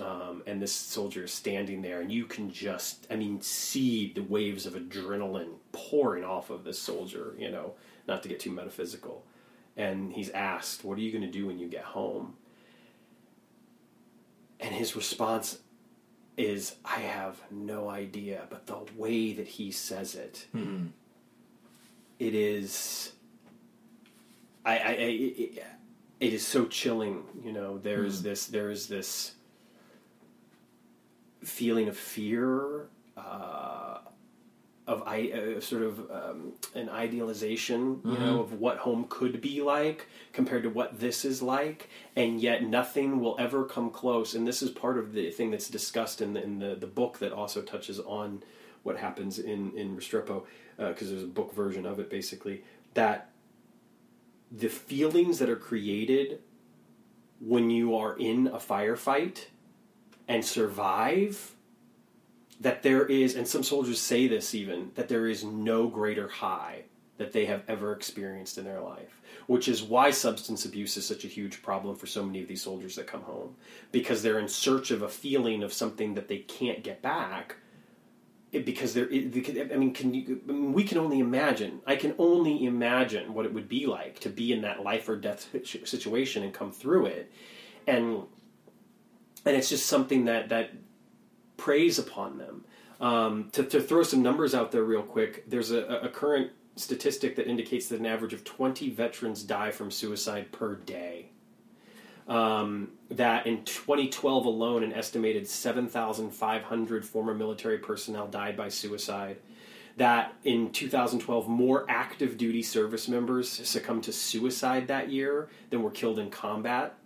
[0.00, 4.22] um, and this soldier is standing there, and you can just, I mean, see the
[4.22, 7.34] waves of adrenaline pouring off of this soldier.
[7.36, 7.74] You know,
[8.06, 9.24] not to get too metaphysical
[9.78, 12.34] and he's asked, What are you going to do when you get home?
[14.60, 15.60] And his response
[16.36, 18.42] is, I have no idea.
[18.50, 20.46] But the way that he says it,
[22.18, 23.12] it is.
[24.64, 25.64] I, I, I it,
[26.20, 27.78] it is so chilling, you know.
[27.78, 29.34] There's this, there's this
[31.44, 33.98] feeling of fear, uh,
[34.86, 39.60] of I uh, sort of um, an idealization, you know, of what home could be
[39.60, 44.34] like compared to what this is like, and yet nothing will ever come close.
[44.34, 47.18] And this is part of the thing that's discussed in the in the, the book
[47.18, 48.42] that also touches on
[48.82, 50.44] what happens in in Restrepo,
[50.78, 52.62] Uh, because there's a book version of it basically
[52.94, 53.30] that
[54.52, 56.40] the feelings that are created
[57.40, 59.46] when you are in a firefight
[60.28, 61.54] and survive
[62.60, 66.82] that there is, and some soldiers say this even, that there is no greater high
[67.16, 71.24] that they have ever experienced in their life, which is why substance abuse is such
[71.24, 73.54] a huge problem for so many of these soldiers that come home,
[73.92, 77.56] because they're in search of a feeling of something that they can't get back.
[78.50, 80.40] It, because there, I mean, can you?
[80.48, 81.80] I mean, we can only imagine.
[81.86, 85.16] I can only imagine what it would be like to be in that life or
[85.16, 85.46] death
[85.84, 87.30] situation and come through it,
[87.86, 88.22] and
[89.44, 90.70] and it's just something that that
[91.58, 92.64] preys upon them.
[93.00, 97.36] Um, to, to throw some numbers out there real quick, there's a, a current statistic
[97.36, 101.30] that indicates that an average of 20 veterans die from suicide per day.
[102.28, 109.38] Um, that in 2012 alone, an estimated 7,500 former military personnel died by suicide.
[109.96, 115.90] That in 2012, more active duty service members succumbed to suicide that year than were
[115.90, 116.98] killed in combat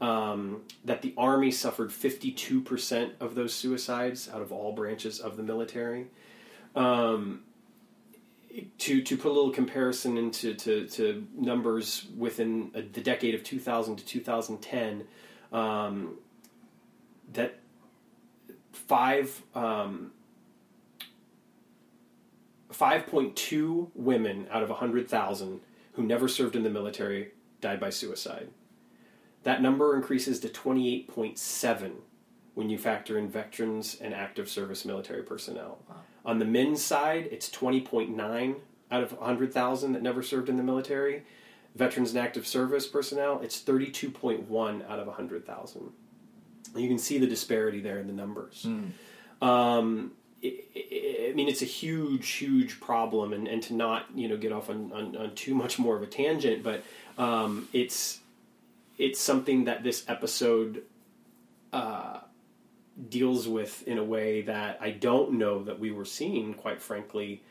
[0.00, 5.42] um, that the Army suffered 52% of those suicides out of all branches of the
[5.42, 6.06] military.
[6.74, 7.42] Um,
[8.78, 13.42] to, to put a little comparison into to, to numbers within a, the decade of
[13.42, 15.04] 2000 to 2010,
[15.52, 16.18] um,
[17.32, 17.58] that
[18.72, 20.12] five um,
[22.72, 25.60] 5.2 women out of 100,000
[25.92, 27.30] who never served in the military
[27.60, 28.48] died by suicide.
[29.44, 31.92] That number increases to 28.7
[32.54, 35.78] when you factor in veterans and active service military personnel.
[35.88, 35.96] Wow.
[36.24, 38.54] On the men's side, it's 20.9
[38.90, 41.22] out of 100,000 that never served in the military.
[41.74, 45.90] Veterans and active service personnel, it's 32.1 out of 100,000.
[46.76, 48.64] You can see the disparity there in the numbers.
[49.42, 50.12] Um,
[50.42, 50.46] I
[50.76, 54.52] I- I mean, it's a huge, huge problem, and, and to not you know get
[54.52, 56.82] off on, on, on too much more of a tangent, but
[57.18, 58.20] um, it's
[58.98, 60.82] it's something that this episode
[61.72, 62.20] uh,
[63.08, 67.42] deals with in a way that I don't know that we were seeing, quite frankly,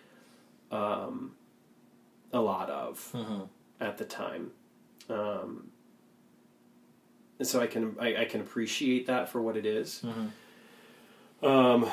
[0.72, 1.34] um,
[2.32, 3.16] a lot of
[3.80, 4.52] at the time.
[5.10, 5.68] Um,
[7.40, 10.04] and so I can I, I can appreciate that for what it is.
[11.42, 11.90] Um,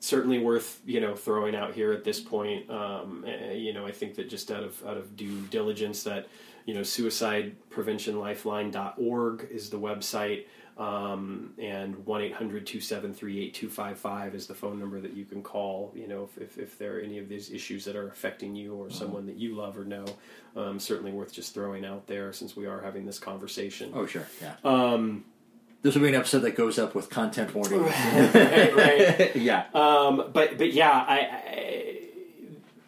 [0.00, 2.68] certainly worth you know throwing out here at this point.
[2.68, 6.26] Um, eh, you know, I think that just out of out of due diligence, that
[6.66, 10.44] you know, suicidepreventionlifeline.org is the website.
[10.78, 16.56] Um, and 1-800-273-8255 is the phone number that you can call, you know, if, if,
[16.58, 19.54] if there are any of these issues that are affecting you or someone that you
[19.54, 20.06] love or know.
[20.56, 23.92] Um, certainly worth just throwing out there since we are having this conversation.
[23.94, 24.26] Oh, sure.
[24.40, 24.54] Yeah.
[24.64, 25.24] Um,
[25.82, 27.82] This will be an episode that goes up with content warning.
[27.82, 29.36] right, right.
[29.36, 29.66] yeah.
[29.74, 31.98] Um, but but yeah, I, I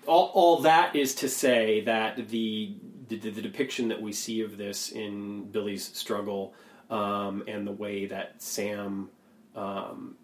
[0.07, 2.73] all all that is to say that the,
[3.09, 6.55] the the depiction that we see of this in Billy's struggle
[6.91, 9.11] um, and the way that Sam.
[9.55, 10.17] Um,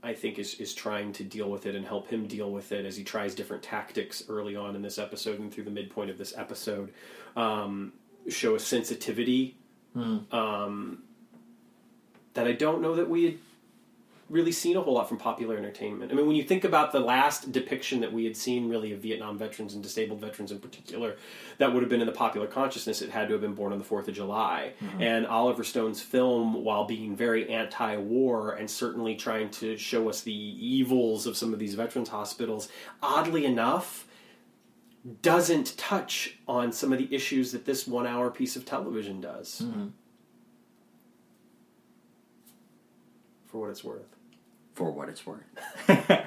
[0.00, 2.86] I think is is trying to deal with it and help him deal with it
[2.86, 6.16] as he tries different tactics early on in this episode and through the midpoint of
[6.16, 6.92] this episode
[7.36, 7.92] um,
[8.28, 9.56] show a sensitivity
[10.30, 11.02] um,
[12.34, 13.38] that I don't know that we had
[14.30, 16.12] really seen a whole lot from popular entertainment.
[16.12, 19.00] I mean, when you think about the last depiction that we had seen, really, of
[19.00, 21.16] Vietnam veterans and disabled veterans in particular,
[21.56, 23.78] that would have been in the popular consciousness, it had to have been born on
[23.78, 24.72] the 4th of July.
[24.82, 25.02] Mm-hmm.
[25.02, 30.20] And Oliver Stone's film, while being very anti war and certainly trying to show us
[30.20, 32.68] the evils of some of these veterans hospitals,
[33.02, 34.06] oddly enough,
[35.22, 39.62] doesn't touch on some of the issues that this one hour piece of television does.
[39.64, 39.88] Mm-hmm.
[43.46, 44.17] For what it's worth.
[44.78, 45.42] For what it's worth.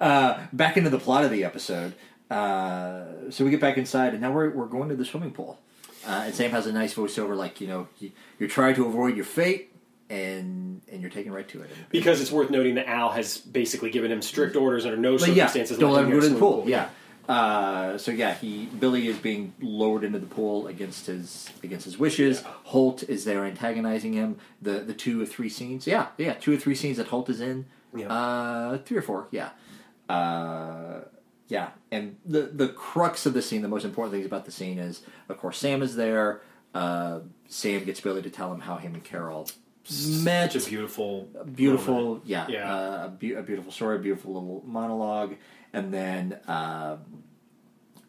[0.00, 1.94] uh, back into the plot of the episode.
[2.30, 5.58] Uh, so we get back inside, and now we're, we're going to the swimming pool.
[6.06, 9.16] Uh, and Sam has a nice voiceover, like you know, you, you're trying to avoid
[9.16, 9.72] your fate,
[10.10, 11.70] and and you're taking right to it.
[11.90, 15.28] Because it's worth noting that Al has basically given him strict orders under no But
[15.28, 15.78] yeah, circumstances.
[15.78, 16.64] don't let him go to the pool.
[16.66, 16.88] Yeah.
[17.28, 21.98] Uh, so yeah, he Billy is being lowered into the pool against his against his
[21.98, 22.42] wishes.
[22.64, 24.38] Holt is there antagonizing him.
[24.60, 27.40] The the two or three scenes, yeah, yeah, two or three scenes that Holt is
[27.40, 27.66] in.
[27.94, 28.08] Yeah.
[28.12, 29.50] Uh, three or four, yeah,
[30.08, 31.00] uh,
[31.48, 31.70] yeah.
[31.90, 35.02] And the the crux of the scene, the most important things about the scene is,
[35.28, 36.40] of course, Sam is there.
[36.74, 39.48] Uh, Sam gets Billy to tell him how him and Carol
[40.22, 42.22] met Such a beautiful, beautiful moment.
[42.24, 42.74] yeah, Yeah.
[42.74, 45.34] Uh, a, be- a beautiful story a beautiful little monologue
[45.72, 46.98] and then um,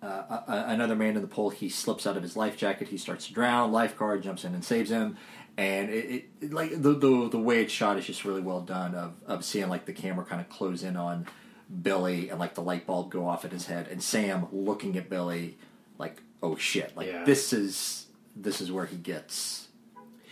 [0.02, 2.98] uh, a- another man in the pool he slips out of his life jacket he
[2.98, 5.16] starts to drown lifeguard jumps in and saves him
[5.58, 8.96] and it, it, like the, the the way it's shot is just really well done
[8.96, 11.26] of of seeing like the camera kind of close in on
[11.82, 15.10] Billy and like the light bulb go off at his head and Sam looking at
[15.10, 15.58] Billy
[15.98, 17.24] like oh shit like Yeah.
[17.24, 19.63] this is this is where he gets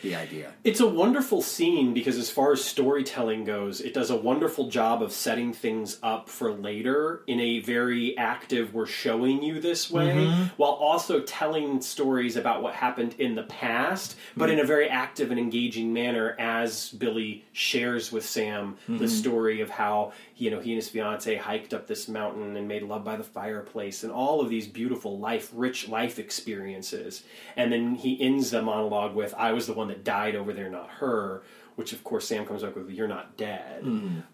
[0.02, 4.16] the idea It's a wonderful scene because, as far as storytelling goes, it does a
[4.16, 9.60] wonderful job of setting things up for later in a very active, we're showing you
[9.60, 10.44] this way, Mm-hmm.
[10.58, 14.54] while also telling stories about what happened in the past, but Mm-hmm.
[14.60, 18.98] in a very active and engaging manner as Billy shares with Sam Mm-hmm.
[18.98, 22.68] the story of how you know he and his fiance hiked up this mountain and
[22.68, 26.18] made love by the fireplace and all of these beautiful life rich life
[26.56, 27.24] experiences
[27.56, 30.70] and then he ends the monologue with i was the one that died over there
[30.70, 31.44] not her
[31.76, 33.84] which of course sam comes up with you're not dead.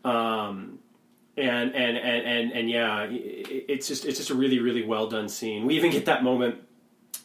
[0.03, 0.79] Um,
[1.37, 5.29] and, and and and and yeah it's just it's just a really really well done
[5.29, 5.65] scene.
[5.65, 6.63] We even get that moment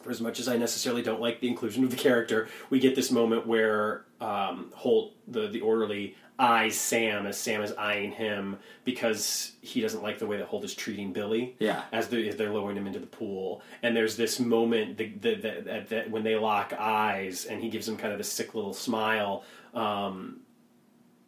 [0.03, 2.93] for as much as I necessarily don't like the inclusion of the character, we get
[2.93, 8.57] this moment where um, Holt, the the orderly, eyes Sam as Sam is eyeing him
[8.85, 11.55] because he doesn't like the way that Holt is treating Billy.
[11.59, 11.83] Yeah.
[11.91, 15.35] as they're, as they're lowering him into the pool, and there's this moment that the,
[15.35, 18.55] the, that that when they lock eyes, and he gives him kind of this sick
[18.55, 19.43] little smile.
[19.73, 20.39] Um,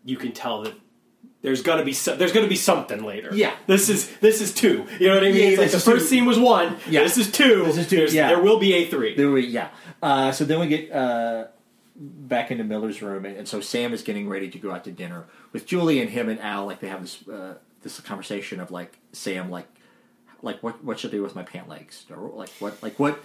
[0.03, 0.73] you can tell that.
[1.41, 3.29] There's gonna be so, there's gonna be something later.
[3.33, 3.53] Yeah.
[3.67, 4.85] this is this is two.
[4.99, 5.35] You know what I mean?
[5.35, 6.09] Yeah, it's like the first two.
[6.09, 6.77] scene was one.
[6.89, 7.03] Yeah.
[7.03, 7.63] this is two.
[7.65, 8.27] This is two, There's- yeah.
[8.29, 9.15] there will be a three.
[9.15, 9.69] There we, yeah.
[10.01, 11.45] Uh, so then we get uh,
[11.95, 14.91] back into Miller's room, and, and so Sam is getting ready to go out to
[14.91, 16.65] dinner with Julie and him and Al.
[16.65, 19.67] Like they have this uh, this conversation of like Sam, like
[20.41, 23.19] like what what should I do with my pant legs, or like what like what.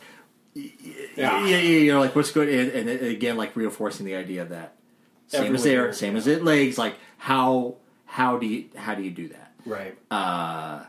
[0.52, 4.74] Yeah, yeah, you know, like what's good, and, and again, like reinforcing the idea that
[5.28, 6.76] Sam is Everyone there, Sam is at legs.
[6.76, 9.52] Like how how do you how do you do that?
[9.64, 9.96] Right.
[10.10, 10.84] Uh,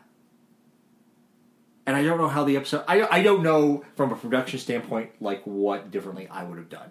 [1.92, 2.86] and I don't know how the episode.
[2.88, 6.90] I I don't know from a production standpoint like what differently I would have done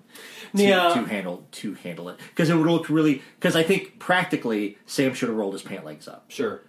[0.54, 0.92] to, Yeah.
[0.94, 5.14] to handle to handle it because it would look really because I think practically Sam
[5.14, 6.24] should have rolled his pant legs up.
[6.28, 6.60] Sure.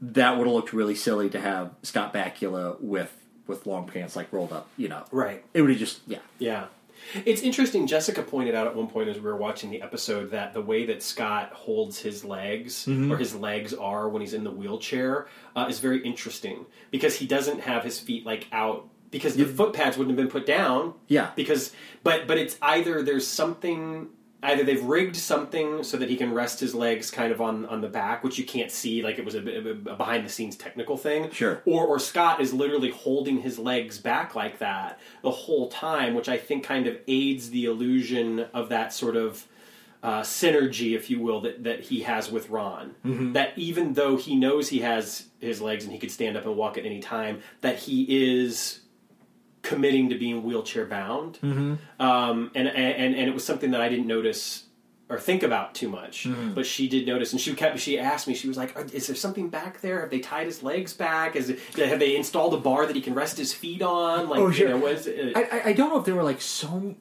[0.00, 3.12] That would have looked really silly to have Scott Bakula with
[3.46, 4.68] with long pants like rolled up.
[4.76, 5.44] You know, Right.
[5.54, 6.18] It would have just yeah.
[6.38, 6.66] Yeah.
[7.24, 7.86] It's interesting.
[7.86, 10.86] Jessica pointed out at one point as we were watching the episode that the way
[10.86, 15.66] that Scott holds his legs, or his legs are when he's in the wheelchair, uh,
[15.68, 19.96] is very interesting because he doesn't have his feet like out because the foot pads
[19.96, 20.94] wouldn't have been put down.
[21.06, 21.30] Yeah.
[21.36, 24.08] Because, but but it's either there's something.
[24.46, 27.80] Either they've rigged something so that he can rest his legs kind of on, on
[27.80, 30.96] the back, which you can't see, like it was a, a behind the scenes technical
[30.96, 31.30] thing.
[31.32, 31.62] Sure.
[31.66, 36.28] Or, or Scott is literally holding his legs back like that the whole time, which
[36.28, 39.46] I think kind of aids the illusion of that sort of
[40.02, 42.94] uh, synergy, if you will, that, that he has with Ron.
[43.32, 46.56] That even though he knows he has his legs and he could stand up and
[46.56, 48.06] walk at any time, that he
[48.44, 48.80] is
[49.66, 51.38] committing to being wheelchair bound.
[51.42, 51.74] Mm-hmm.
[52.00, 54.64] Um, and, and and it was something that I didn't notice
[55.08, 56.52] or think about too much, mm-hmm.
[56.54, 57.78] but she did notice, and she kept.
[57.78, 58.34] She asked me.
[58.34, 60.00] She was like, "Is there something back there?
[60.00, 61.36] Have they tied his legs back?
[61.36, 64.28] Is it, have they installed a bar that he can rest his feet on?
[64.28, 64.68] Like, Oh, sure.
[64.68, 66.96] you know, was it, I, I don't know if there were like so,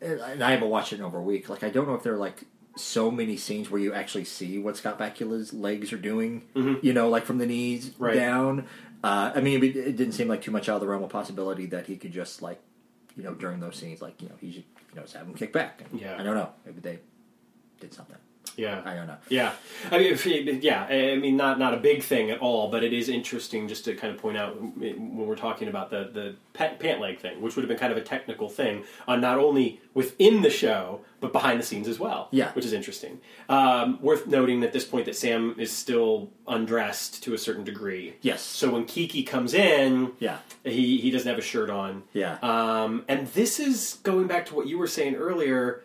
[0.00, 1.48] and I haven't watched it in over a week.
[1.48, 2.44] Like I don't know if there are like
[2.76, 6.44] so many scenes where you actually see what Scott Bakula's legs are doing.
[6.54, 6.86] Mm-hmm.
[6.86, 8.14] You know, like from the knees Right.
[8.14, 8.66] down.
[9.02, 11.66] Uh, I mean, it, didn't seem like too much out of the realm of possibility
[11.66, 12.60] that he could just like,
[13.16, 15.34] you know, during those scenes, like you know, he should you know just have him
[15.34, 15.82] kick back.
[15.90, 16.16] And Yeah.
[16.18, 16.50] I don't know.
[16.64, 16.98] Maybe they
[17.80, 18.16] did something.
[18.58, 19.16] Yeah, I don't know.
[19.30, 19.52] Yeah,
[19.90, 23.08] I mean, yeah, I mean, not not a big thing at all, but it is
[23.08, 27.00] interesting just to kind of point out when we're talking about the the pant, pant
[27.00, 30.42] leg thing, which would have been kind of a technical thing on not only within
[30.42, 32.28] the show but behind the scenes as well.
[32.30, 32.52] Yeah.
[32.52, 33.20] which is interesting.
[33.48, 38.14] Um, worth noting at this point that Sam is still undressed to a certain degree.
[38.20, 38.40] Yes.
[38.42, 40.38] So when Kiki comes in, Yeah.
[40.64, 42.04] he he doesn't have a shirt on.
[42.12, 42.38] Yeah.
[42.42, 45.82] Um, and this is going back to what you were saying earlier.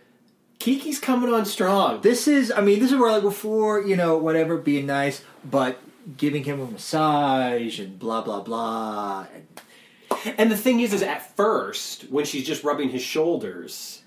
[0.64, 2.00] Kiki's coming on strong.
[2.00, 5.78] This is, I mean, this is where like before, you know, whatever, being nice, but
[6.16, 9.26] giving him a massage and blah blah blah.
[9.34, 14.04] And, And the thing is, is at first when she's just rubbing his shoulders,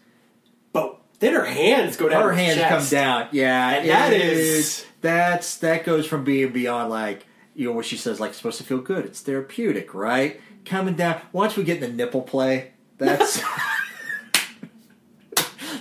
[0.72, 2.22] but then her hands go down.
[2.22, 2.70] her hands chest.
[2.70, 3.28] come down.
[3.32, 7.98] Yeah, And that is- that's that goes from being beyond like you know what she
[7.98, 9.04] says like supposed to feel good.
[9.04, 10.40] It's therapeutic, right?
[10.64, 11.20] Coming down.
[11.32, 13.42] Once we get in the nipple play, that's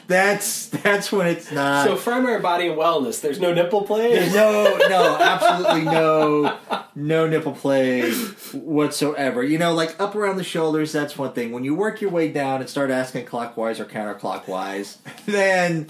[0.07, 1.85] that's that's when it's not.
[1.87, 3.21] So primary body and wellness.
[3.21, 4.13] There's no nipple play.
[4.13, 6.57] There's no, no, absolutely no,
[6.95, 8.11] no nipple play
[8.53, 9.43] whatsoever.
[9.43, 11.51] You know, like up around the shoulders, that's one thing.
[11.51, 15.87] When you work your way down and start asking clockwise or counterclockwise, then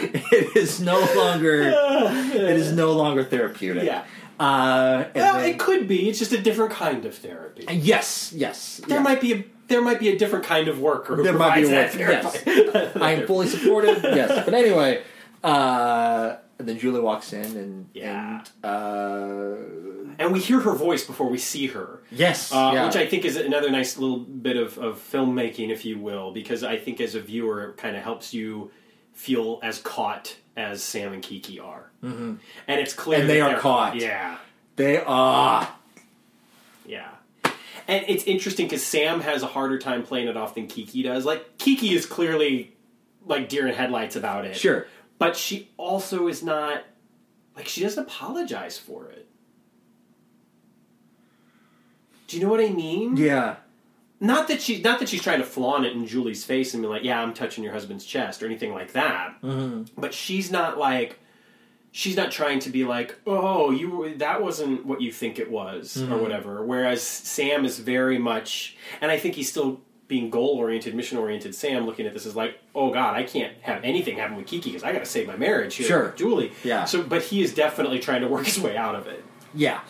[0.00, 3.84] it is no longer, it is no longer therapeutic.
[3.84, 4.04] yeah.
[4.38, 6.08] Uh, Well, then- it could be.
[6.08, 7.66] It's just a different kind of therapy.
[7.70, 8.80] yes, yes.
[8.86, 9.02] There yeah.
[9.02, 11.64] might be a there might be a different kind of worker who There might be
[11.64, 13.00] a provides work- that therapy.
[13.00, 14.02] I am fully supportive.
[14.02, 15.02] yes, but anyway,
[15.42, 18.40] uh, and then Julie walks in and Yeah.
[18.62, 22.00] and uh, and we hear her voice before we see her.
[22.10, 22.86] yes, Uh, yeah.
[22.86, 26.64] Which I think is another nice little bit of, of filmmaking, if you will, because
[26.64, 28.70] I think as a viewer, it kind of helps you
[29.12, 31.90] feel as caught as Sam and Kiki are.
[32.02, 32.34] Mm-hmm.
[32.68, 33.96] And it's clear And they that are they're caught.
[33.96, 34.38] Yeah,
[34.76, 35.68] they are.
[37.88, 41.24] And it's interesting because Sam has a harder time playing it off than Kiki does.
[41.24, 42.74] Like Kiki is clearly
[43.24, 44.56] like deer in headlights about it.
[44.56, 44.86] Sure.
[45.18, 46.84] but she also is not
[47.56, 49.26] like she doesn't apologize for it.
[52.26, 53.16] Do you know what I mean?
[53.16, 53.56] Yeah.
[54.18, 56.88] Not that she, not that she's trying to flaunt it in Julie's face and be
[56.88, 59.34] like, "Yeah, I'm touching your husband's chest" or anything like that.
[59.42, 60.00] Mm-hmm.
[60.00, 61.18] But she's not like,
[61.96, 65.96] she's not trying to be like, "Oh, you that wasn't what you think it was"
[65.96, 66.12] Mm-hmm.
[66.12, 66.62] or whatever.
[66.62, 71.54] Whereas Sam is very much, and I think he's still being goal oriented, mission oriented.
[71.54, 74.70] Sam looking at this is like, "Oh God, I can't have anything happen with Kiki
[74.70, 76.02] because I got to save my marriage here Sure.
[76.04, 76.84] with Julie." Yeah.
[76.84, 79.24] So, but he is definitely trying to work his way out of it.
[79.54, 79.80] Yeah.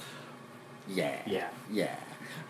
[0.89, 1.17] Yeah.
[1.27, 1.49] Yeah.
[1.71, 1.97] Yeah.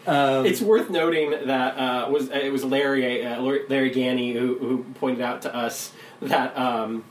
[0.06, 4.84] Um, It's worth noting that uh, was it was Larry uh, Larry Ganny who, who
[4.94, 5.92] pointed out to us
[6.22, 7.04] that um,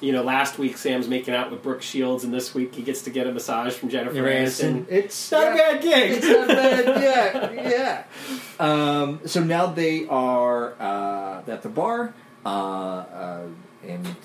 [0.00, 3.02] you know last week Sam's making out with Brooke Shields and this week he gets
[3.02, 4.84] to get a massage from Jennifer Aniston.
[4.84, 4.86] Aniston.
[4.88, 6.12] It's Not a bad gig.
[6.12, 6.86] It's not bad.
[7.02, 7.68] Yeah.
[7.70, 8.04] Yeah.
[8.60, 12.12] Um, so now they are uh, at the bar,
[12.44, 13.46] uh, uh,
[13.86, 14.16] and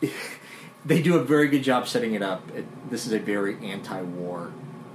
[0.86, 2.42] they do a very good job setting it up.
[2.56, 4.50] It, this is a very anti-war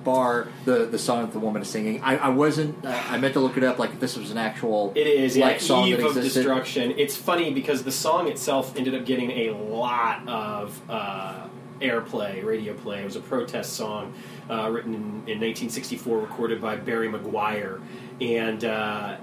[0.05, 0.47] bar.
[0.63, 2.01] The the song that the woman is singing.
[2.01, 2.85] I, I wasn't.
[2.85, 3.79] Uh, I meant to look it up.
[3.79, 4.93] Like if this was an actual.
[4.95, 6.43] It is yeah, like song Eve that of existed.
[6.43, 6.93] Destruction.
[6.97, 11.47] It's funny because the song itself ended up getting a lot of uh,
[11.81, 13.01] airplay, radio play.
[13.01, 14.13] It was a protest song
[14.49, 17.81] uh, written in, in 1964, recorded by Barry McGuire.
[18.21, 19.17] And uh,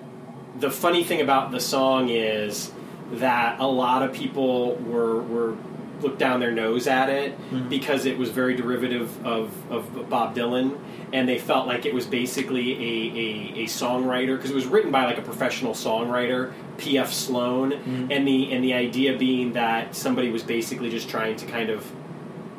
[0.58, 2.70] the funny thing about the song is
[3.12, 5.56] that a lot of people were were
[6.02, 7.36] looked down their nose at it
[7.68, 10.78] because it was very derivative of, of Bob Dylan,
[11.12, 14.90] and they felt like it was basically a, a, a songwriter because it was written
[14.90, 17.12] by like a professional songwriter, P.F.
[17.12, 17.72] Sloan,
[18.10, 21.90] and the and the idea being that somebody was basically just trying to kind of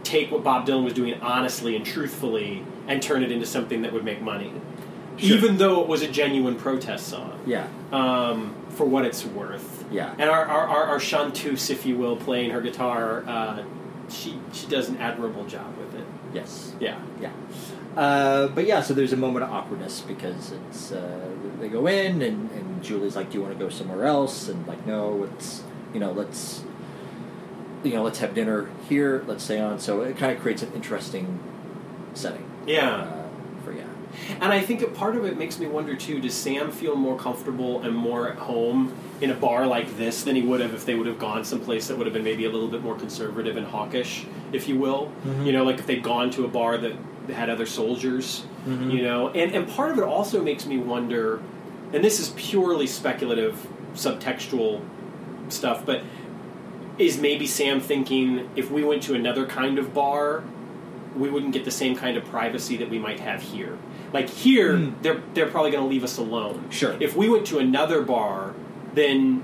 [0.04, 3.94] take what Bob Dylan was doing honestly and truthfully and turn it into something that
[3.94, 4.52] would make money,
[5.18, 5.38] Sure.
[5.38, 7.40] even though it was a genuine protest song.
[7.46, 7.68] Yeah.
[7.92, 9.86] Um, for what it's worth.
[9.92, 10.14] Yeah.
[10.18, 13.64] And our, our, our, our chanteuse, if you will, playing her guitar, uh,
[14.10, 16.06] she she does an admirable job with it.
[16.34, 16.74] Yes.
[16.80, 17.00] Yeah.
[17.22, 17.32] Yeah.
[17.96, 22.22] Uh, but yeah, so there's a moment of awkwardness because it's uh, they go in
[22.22, 25.64] and, and Julie's like, "Do you want to go somewhere else?" And like, "No, it's
[25.94, 26.64] you know, let's
[27.84, 29.24] you know, let's have dinner here.
[29.28, 31.40] Let's stay on." So it kind of creates an interesting
[32.16, 32.50] setting.
[32.66, 32.90] Yeah.
[32.90, 33.23] Uh, yeah.
[34.42, 37.18] And I think a part of it makes me wonder too: Does Sam feel more
[37.18, 40.86] comfortable and more at home in a bar like this than he would have if
[40.86, 43.58] they would have gone someplace that would have been maybe a little bit more conservative
[43.58, 45.12] and hawkish, if you will?
[45.26, 45.46] Mhm.
[45.46, 46.94] You know, like if they'd gone to a bar that
[47.34, 48.44] had other soldiers.
[48.68, 48.92] Mhm.
[48.94, 51.40] You know, and and part of it also makes me wonder,
[51.94, 54.82] and this is purely speculative, subtextual
[55.50, 56.02] stuff, but
[56.98, 60.44] is maybe Sam thinking if we went to another kind of bar,
[61.18, 63.78] we wouldn't get the same kind of privacy that we might have here.
[64.14, 64.92] Like here, Hmm.
[65.02, 66.66] they're they're probably going to leave us alone.
[66.70, 66.96] Sure.
[67.00, 68.54] If we went to another bar,
[68.94, 69.44] then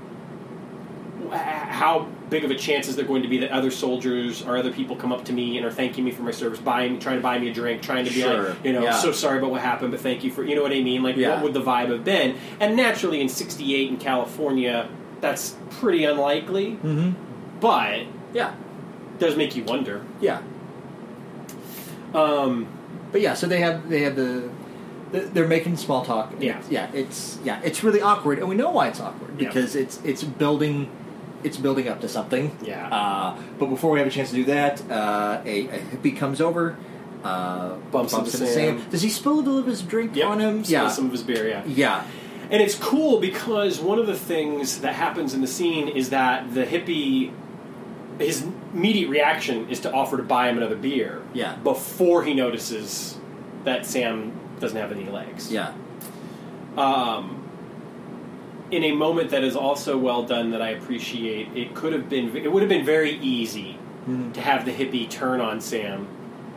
[1.30, 4.72] how big of a chance is there going to be that other soldiers or other
[4.72, 7.22] people come up to me and are thanking me for my service, buying, trying to
[7.22, 8.50] buy me a drink, trying to be Sure.
[8.50, 8.92] like, you know, Yeah.
[8.92, 11.02] so sorry about what happened, but thank you for, you know what I mean?
[11.02, 11.34] Like, Yeah.
[11.34, 12.34] what would the vibe have been?
[12.60, 14.88] And naturally, in '68 in California,
[15.20, 17.10] that's pretty unlikely, Mm-hmm.
[17.60, 18.00] but
[18.32, 18.50] Yeah.
[19.18, 20.00] does make you wonder.
[20.20, 20.38] Yeah.
[22.14, 22.66] Um,
[23.12, 24.44] But yeah, so they have they have the
[25.12, 26.32] they're making small talk.
[26.38, 26.58] Yeah.
[26.58, 26.90] It's- yeah.
[26.92, 29.48] It's yeah, it's really awkward, and we know why it's awkward Yeah.
[29.48, 30.88] because it's it's building
[31.42, 32.54] it's building up to something.
[32.62, 32.88] Yeah.
[32.94, 36.40] Uh, but before we have a chance to do that, uh, a, a hippie comes
[36.40, 36.76] over,
[37.24, 38.84] uh, Bumps into into Sam.
[38.90, 40.64] Does he spill a little of his drink yep, on him?
[40.64, 40.88] still Yeah.
[40.90, 41.62] some of his beer, yeah.
[41.66, 42.04] Yeah.
[42.50, 46.52] And it's cool because one of the things that happens in the scene is that
[46.52, 47.30] the hippie,
[48.18, 48.44] his
[48.74, 51.22] immediate reaction is to offer to buy him another beer.
[51.32, 51.56] Yeah.
[51.56, 53.16] Before he notices
[53.64, 55.50] that Sam doesn't have any legs.
[55.52, 55.72] Yeah.
[56.76, 57.36] Um,
[58.70, 62.36] in a moment that is also well done that I appreciate, it could have been,
[62.36, 64.32] it would have been very easy Mhm.
[64.34, 66.06] to have the hippie turn on Sam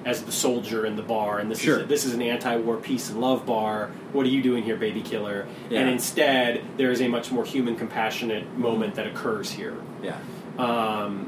[0.06, 1.80] as the soldier in the bar, and this Sure.
[1.80, 3.90] is this is an anti-war peace and love bar.
[4.12, 5.46] What are you doing here, baby killer?
[5.70, 5.80] Yeah.
[5.80, 9.76] And instead, there is a much more human, compassionate moment that occurs here.
[10.04, 10.16] Yeah.
[10.58, 11.28] Um,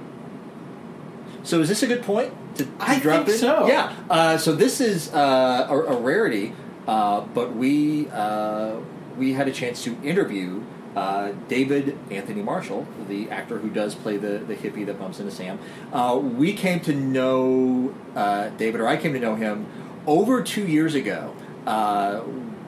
[1.43, 3.37] So is this a good point to, to I drop think in?
[3.37, 3.67] so.
[3.67, 3.91] Yeah.
[4.09, 6.53] Uh, so this is uh, a, a rarity,
[6.87, 8.75] uh, but we uh,
[9.17, 10.63] we had a chance to interview
[10.95, 15.31] uh, David Anthony Marshall, the actor who does play the, the hippie that bumps into
[15.31, 15.59] Sam.
[15.91, 19.65] Uh, we came to know uh, David, or I came to know him
[20.07, 21.35] over two years ago.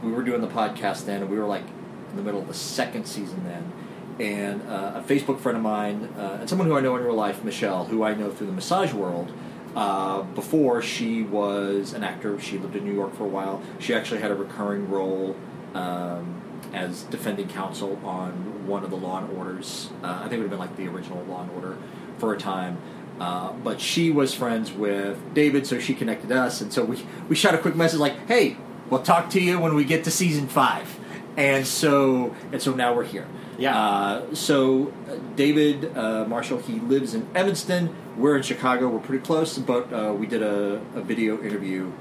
[0.04, 1.64] We were doing the podcast then, and we were like
[2.12, 3.72] in the middle of the second season then
[4.20, 7.86] and a Facebook friend of mine, and someone who I know in real life, Michelle,
[7.86, 9.32] who I know through the massage world.
[9.78, 13.62] Uh, before she was an actor, she lived in New York for a while.
[13.78, 15.36] She actually had a recurring role
[15.76, 16.42] um,
[16.74, 19.92] as defending counsel on one of the Law and Orders.
[20.04, 21.78] Uh, I think it would have been like the original Law and Order
[22.18, 22.80] for a time.
[23.20, 27.36] Uh, but she was friends with David, so she connected us, and so we we
[27.36, 28.58] shot a quick message like, "Hey,
[28.90, 31.00] we'll talk to you when we get to season five.
[31.36, 33.28] And so and so now we're here.
[33.58, 33.78] Yeah.
[33.80, 37.96] Uh, so uh, David uh, Marshall, he lives in Evanston.
[38.16, 38.88] We're in Chicago.
[38.88, 41.92] We're pretty close, but uh, we did a, a video interview.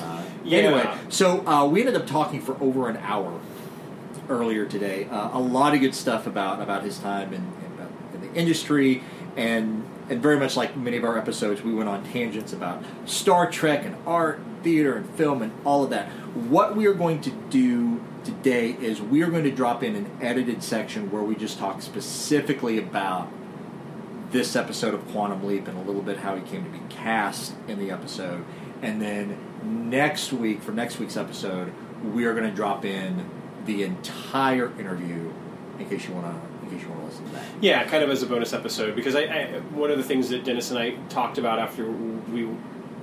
[0.00, 0.58] Uh, Yeah.
[0.58, 3.40] Anyway, so uh, we ended up talking for over an hour
[4.28, 5.06] earlier today.
[5.10, 9.02] Uh, a lot of good stuff about about his time in, in, in the industry,
[9.36, 13.50] and and very much like many of our episodes, we went on tangents about Star
[13.50, 16.08] Trek and art, theater, and film, and all of that.
[16.34, 20.10] What we are going to do today is we are going to drop in an
[20.20, 23.28] edited section where we just talk specifically about
[24.30, 27.54] this episode of Quantum Leap and a little bit how he came to be cast
[27.68, 28.44] in the episode.
[28.82, 29.38] And then
[29.90, 31.72] next week, for next week's episode,
[32.02, 33.28] we are going to drop in
[33.66, 35.32] the entire interview
[35.78, 37.44] in case you want to in case you want to listen to that.
[37.60, 40.44] Yeah, kind of as a bonus episode because I, I one of the things that
[40.44, 42.48] Dennis and I talked about after we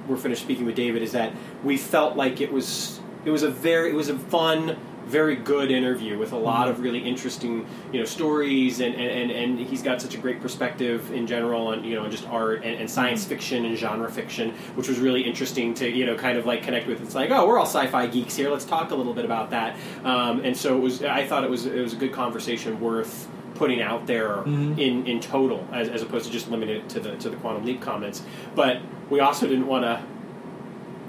[0.08, 1.34] were finished speaking with David is that
[1.64, 5.72] we felt like it was it was a very it was a fun very good
[5.72, 9.82] interview with a lot of really interesting you know stories and, and, and, and he's
[9.82, 13.26] got such a great perspective in general and you know just art and, and science
[13.26, 16.88] fiction and genre fiction which was really interesting to you know kind of like connect
[16.88, 17.02] with.
[17.02, 18.50] It's like oh we're all sci-fi geeks here.
[18.50, 19.76] Let's talk a little bit about that.
[20.04, 23.28] Um, and so it was I thought it was it was a good conversation worth
[23.56, 24.44] putting out there
[24.80, 27.66] in, in total as, as opposed to just limiting it to the to the quantum
[27.66, 28.24] leap comments.
[28.56, 30.02] But we also didn't want to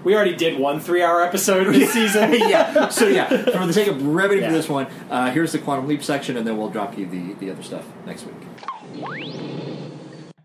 [0.05, 2.33] we already did one three-hour episode this season.
[2.35, 2.89] yeah.
[2.89, 4.49] So yeah, for the sake of brevity Yeah.
[4.49, 7.35] for this one, uh, here's the quantum leap section, and then we'll drop you the
[7.35, 8.37] the other stuff next week.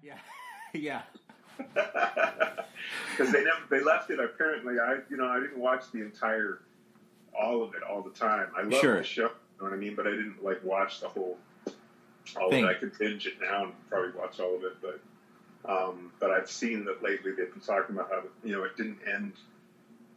[0.04, 0.14] Yeah.
[0.74, 1.02] Yeah.
[1.66, 4.20] because they never they left it.
[4.20, 6.62] Apparently, I you know I didn't watch the entire
[7.40, 8.48] all of it all the time.
[8.58, 8.98] I love Sure.
[8.98, 9.30] the show, you
[9.60, 11.38] know what I mean, but I didn't like watch the whole
[12.40, 12.64] all Thing.
[12.64, 12.76] of it.
[12.76, 15.00] I could binge it now and probably watch all of it, but
[15.66, 19.00] um, but I've seen that lately they've been talking about how you know it didn't
[19.12, 19.34] end.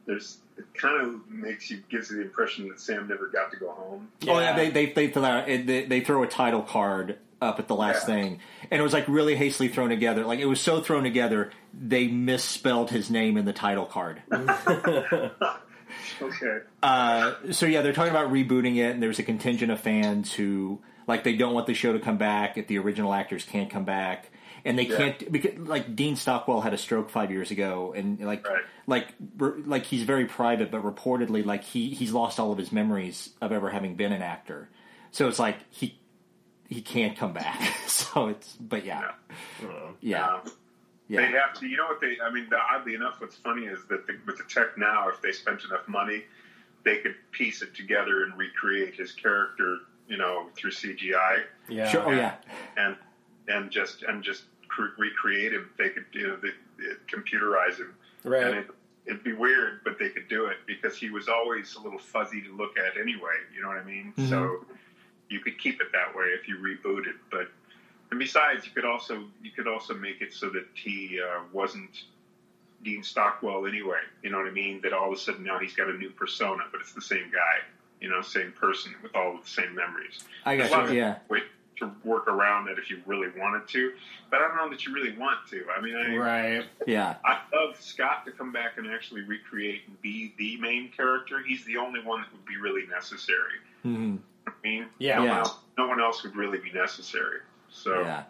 [0.07, 3.57] There's it kind of makes you gives you the impression that Sam never got to
[3.57, 4.09] go home.
[4.27, 4.57] Oh yeah, Yeah.
[4.57, 8.15] they they they, throw they they throw a title card up at the last Yeah.
[8.15, 8.41] thing,
[8.71, 10.25] and it was like really hastily thrown together.
[10.25, 14.23] Like it was so thrown together, they misspelled his name in the title card.
[16.23, 16.59] Okay.
[16.83, 20.79] Uh, so yeah, they're talking about rebooting it, and there's a contingent of fans who
[21.07, 23.85] like they don't want the show to come back if the original actors can't come
[23.85, 24.31] back,
[24.65, 24.97] and they Yeah.
[24.97, 28.63] can't because like Dean Stockwell had a stroke five years ago, and like Right.
[28.87, 32.73] like re- like he's very private, but reportedly like he he's lost all of his
[32.73, 34.69] memories of ever having been an actor.
[35.13, 35.99] So it's like he
[36.69, 37.61] he can't come back.
[37.87, 39.13] so it's but yeah
[40.01, 40.41] yeah Uh,
[41.09, 41.21] yeah.
[41.23, 41.67] They have to.
[41.67, 42.19] You know what they?
[42.25, 45.21] I mean, the, oddly enough, what's funny is that the, with the tech now, if
[45.21, 46.23] they spent enough money,
[46.85, 49.79] they could piece it together and recreate his character.
[50.07, 51.89] You know, through CGI yeah.
[51.89, 52.05] Sure.
[52.07, 52.35] Oh yeah.
[52.77, 52.97] and
[53.51, 55.71] and just and just cre- recreate him.
[55.79, 57.95] They could you know they, they computerize him.
[58.25, 58.43] Right.
[58.43, 58.67] And it,
[59.07, 62.43] it'd be weird, but they could do it because he was always a little fuzzy
[62.43, 63.37] to look at anyway.
[63.55, 64.13] You know what I mean?
[64.17, 64.29] Mhm.
[64.29, 64.65] So
[65.29, 67.17] you could keep it that way if you reboot it.
[67.31, 67.49] But
[68.11, 72.05] and besides, you could also you could also make it so that he uh, wasn't
[72.83, 74.01] Dean Stockwell anyway.
[74.23, 74.81] You know what I mean?
[74.83, 77.31] That all of a sudden now he's got a new persona, but it's the same
[77.31, 77.65] guy.
[78.01, 80.25] You know, same person with all the same memories.
[80.47, 80.97] I got you.
[80.99, 81.17] Yeah.
[81.81, 83.93] To work around that if you really wanted to,
[84.31, 85.65] but I don't know that you really want to.
[85.77, 86.65] I mean, I, Right.
[86.87, 87.17] Yeah.
[87.25, 91.41] I love Scott to come back and actually recreate and be the main character.
[91.47, 93.59] He's the only one that would be really necessary.
[93.83, 94.17] hmm
[94.47, 95.19] I mean, Yeah.
[95.19, 95.31] no, Yeah.
[95.31, 97.41] One else, no one else would really be necessary.
[97.71, 98.23] So, Yeah.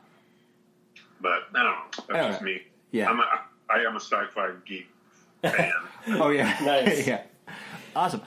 [1.21, 1.85] but I don't know.
[2.09, 2.29] That's Yeah.
[2.31, 2.63] just me.
[2.93, 3.11] Yeah.
[3.11, 4.89] I'm a, I am a sci-fi geek
[5.43, 5.73] fan.
[6.09, 6.57] Oh yeah.
[6.65, 7.07] Nice.
[7.07, 7.23] yeah.
[7.95, 8.23] Awesome.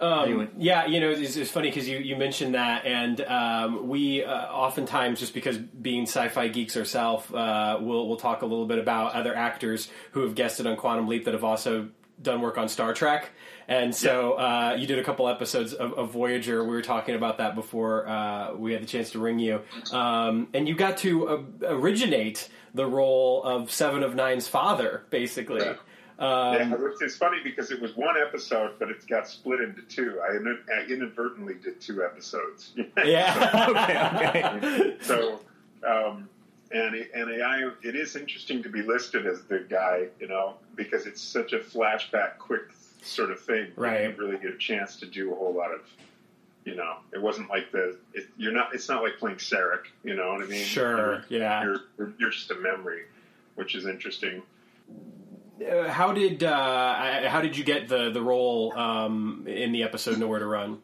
[0.00, 0.44] Anyway.
[0.44, 4.24] Um, yeah, you know, it's, it's funny because you, you mentioned that, and um, we
[4.24, 8.78] uh, oftentimes, just because being sci-fi geeks ourselves, uh, we'll we'll talk a little bit
[8.78, 11.90] about other actors who have guested on Quantum Leap that have also
[12.22, 13.30] done work on Star Trek.
[13.68, 16.64] And so uh, you did a couple episodes of, of Voyager.
[16.64, 19.60] We were talking about that before uh, we had the chance to ring you,
[19.92, 25.60] um, and you got to uh, originate the role of Seven of Nine's father, basically.
[25.60, 25.74] Yeah.
[26.20, 29.80] Um, yeah, which is funny because it was one episode, but it got split into
[29.82, 30.20] two.
[30.22, 30.36] I,
[30.74, 32.74] I inadvertently did two episodes.
[33.04, 33.66] yeah.
[33.70, 34.44] okay.
[34.44, 34.96] Okay.
[35.00, 35.40] so
[35.82, 36.28] um,
[36.72, 40.54] and it, and I, it is interesting to be listed as the guy, you know,
[40.76, 42.62] because it's such a flashback, quick
[43.02, 43.72] sort of thing.
[43.76, 44.02] Right.
[44.02, 45.80] You don't really get a chance to do a whole lot of,
[46.64, 48.74] you know, it wasn't like the it, you're not.
[48.74, 50.62] It's not like playing Sarek, you know what I mean?
[50.62, 51.62] Sure, yeah.
[51.62, 53.04] You're you're, you're just a memory,
[53.54, 54.42] which is interesting.
[55.60, 60.18] Uh, how did uh, how did you get the the role um, in the episode
[60.18, 60.78] Nowhere to Run?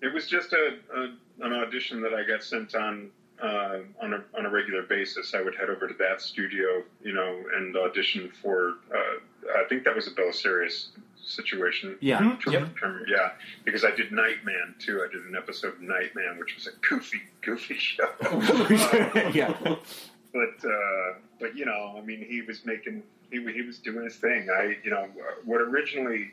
[0.00, 3.10] It was just a, a an audition that I got sent on
[3.42, 5.34] uh, on a on a regular basis.
[5.34, 8.74] I would head over to that studio, you know, and audition for.
[8.94, 10.88] Uh, I think that was a Belisarius
[11.24, 11.96] situation.
[12.00, 12.18] Yeah.
[12.20, 12.52] Mhm.
[12.52, 12.78] Yep.
[12.78, 13.32] Term- Yeah,
[13.64, 15.04] because I did Nightman too.
[15.08, 18.08] I did an episode of Nightman, which was a goofy, goofy show.
[19.34, 19.52] yeah.
[20.32, 24.16] but uh, but you know, I mean, he was making he he was doing his
[24.16, 24.48] thing.
[24.48, 25.08] I you know
[25.44, 26.30] what originally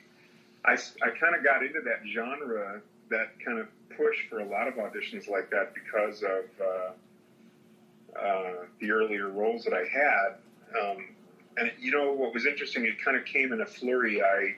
[0.64, 2.80] I I kind of got into that genre,
[3.10, 3.68] that kind of
[3.98, 9.64] push for a lot of auditions like that because of uh, uh, the earlier roles
[9.66, 10.38] that I had.
[10.80, 11.08] Um,
[11.58, 12.86] and you know what was interesting?
[12.86, 14.22] It kind of came in a flurry.
[14.22, 14.56] I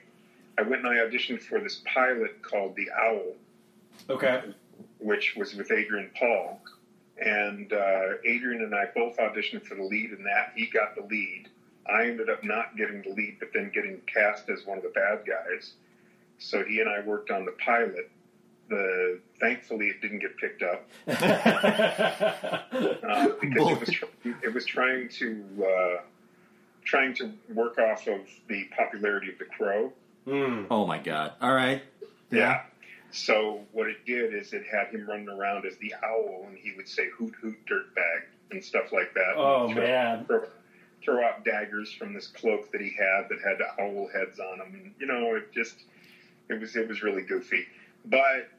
[0.59, 3.35] I went and I auditioned for this pilot called The Owl
[4.09, 4.41] Okay.
[4.99, 6.59] which was with Adrian Paul.
[7.21, 10.53] And uh, Adrian and I both auditioned for the lead in that.
[10.55, 11.49] He got the lead.
[11.87, 14.89] I ended up not getting the lead, but then getting cast as one of the
[14.89, 15.73] bad guys.
[16.39, 18.09] So he and I worked on the pilot.
[18.69, 21.11] The thankfully it didn't get picked up uh,
[23.41, 23.89] because it was
[24.43, 26.01] it was trying to uh,
[26.85, 29.91] trying to work off of the popularity of The Crow.
[30.25, 30.65] Hmm.
[30.71, 31.33] Oh my god.
[31.41, 31.83] All right.
[32.31, 32.61] Yeah.
[33.11, 36.73] So what it did is it had him running around as the owl, and he
[36.75, 39.33] would say "hoot hoot dirtbag" and stuff like that.
[39.35, 40.25] Oh throw- man.
[40.25, 40.45] Throw,
[41.03, 44.73] throw out daggers from this cloak that he had that had owl heads on them,
[44.73, 45.75] and you know, it just
[46.49, 47.65] it was it was really goofy.
[48.05, 48.49] But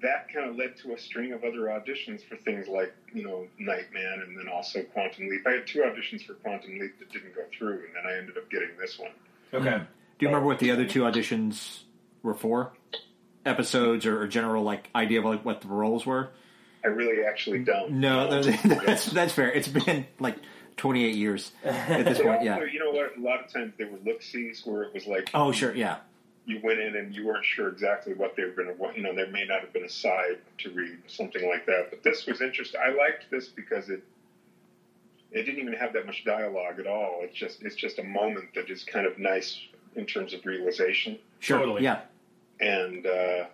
[0.00, 3.46] that kind of led to a string of other auditions for things like you know
[3.58, 5.46] Nightman, and then also Quantum Leap.
[5.46, 8.36] I had two auditions for Quantum Leap that didn't go through, and then I ended
[8.36, 9.12] up getting this one.
[9.54, 9.78] Okay.
[9.78, 11.82] Do you remember what the other two auditions
[12.22, 12.72] were for?
[13.44, 16.30] Episodes or, or general like idea of like what the roles were?
[16.84, 17.92] I really actually don't.
[17.92, 18.42] No, know.
[18.64, 19.50] that's that's fair.
[19.52, 20.36] It's been like
[20.76, 22.42] 28 years at this point.
[22.42, 22.62] Yeah.
[22.72, 23.16] you know what?
[23.16, 25.74] A lot of times there were look sees where it was like Oh, sure.
[25.74, 25.98] Yeah.
[26.46, 28.96] you went in and you weren't sure exactly what they were going to want.
[28.96, 31.90] You know, there may not have been a side to read, something like that.
[31.90, 32.80] But this was interesting.
[32.84, 34.02] I liked this because it
[35.30, 37.20] it didn't even have that much dialogue at all.
[37.22, 39.58] It's just it's just a moment that is kind of nice
[39.94, 41.18] in terms of realization.
[41.40, 41.58] Sure.
[41.58, 41.82] Totally.
[41.82, 42.00] Yeah.
[42.62, 43.44] And uh,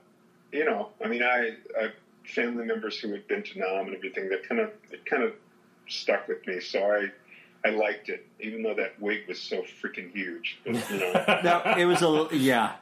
[0.52, 1.88] you know, I mean, I, I
[2.24, 5.32] family members who had been to Nam and everything that kind of it kind of
[5.88, 6.60] stuck with me.
[6.60, 7.08] So I.
[7.64, 10.60] I liked it, even though that wig was so freaking huge.
[10.64, 12.74] But, you know, No, it was a yeah.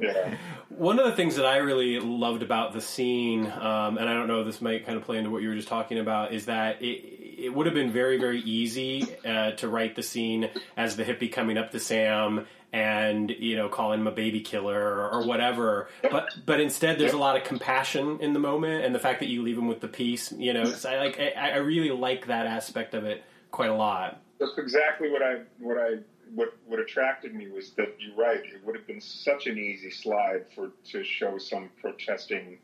[0.00, 0.36] yeah.
[0.68, 4.28] One of the things that I really loved about the scene, um, and I don't
[4.28, 6.80] know, this might kind of play into what you were just talking about, is that
[6.80, 7.02] it,
[7.46, 11.30] it would have been very, very easy uh, to write the scene as the hippie
[11.30, 15.88] coming up to Sam and you know calling him a baby killer or, whatever.
[16.02, 19.28] But but instead, there's a lot of compassion in the moment, and the fact that
[19.28, 20.32] you leave him with the peace.
[20.32, 23.74] You know, so I like I, I really like that aspect of it quite a
[23.74, 24.20] lot.
[24.38, 25.98] That's exactly what I what I
[26.34, 28.40] what what attracted me was that you're right.
[28.44, 32.58] It would have been such an easy slide for to show some protesting,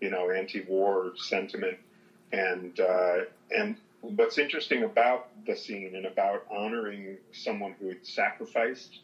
[0.00, 1.78] you know, anti-war sentiment,
[2.32, 3.20] and uh,
[3.50, 9.00] and what's interesting about the scene and about honoring someone who had sacrificed.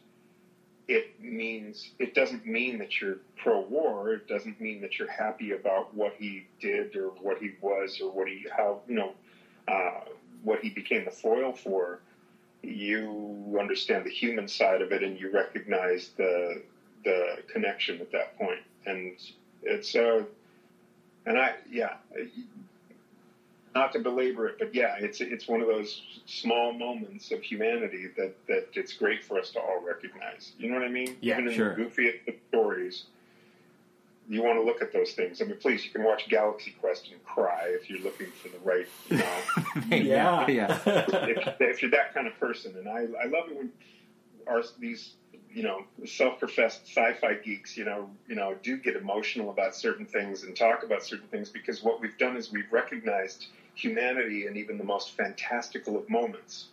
[0.88, 4.14] It means it doesn't mean that you're pro-war.
[4.14, 8.10] It doesn't mean that you're happy about what he did or what he was or
[8.10, 9.12] what he how you know
[9.68, 10.00] uh,
[10.42, 12.00] what he became the foil for,
[12.62, 16.62] you understand the human side of it and you recognize the
[17.04, 18.60] the connection at that point.
[18.86, 19.16] And
[19.62, 20.24] it's uh,
[21.26, 21.96] and I yeah,
[23.74, 28.08] not to belabor it, but yeah, it's it's one of those small moments of humanity
[28.16, 30.52] that that it's great for us to all recognize.
[30.58, 31.16] You know what I mean?
[31.20, 31.74] Yeah, Even in sure.
[31.76, 33.04] the goofiest stories.
[34.28, 35.42] You want to look at those things.
[35.42, 38.58] I mean, please, you can watch Galaxy Quest and cry if you're looking for the
[38.60, 40.46] right, you know, yeah.
[40.48, 40.78] Yeah.
[40.86, 42.76] if, if you're that kind of person.
[42.76, 43.72] And I, I love it when
[44.46, 45.14] our these
[45.52, 50.44] you know self-professed sci-fi geeks you know you know do get emotional about certain things
[50.44, 54.78] and talk about certain things because what we've done is we've recognized humanity in even
[54.78, 56.66] the most fantastical of moments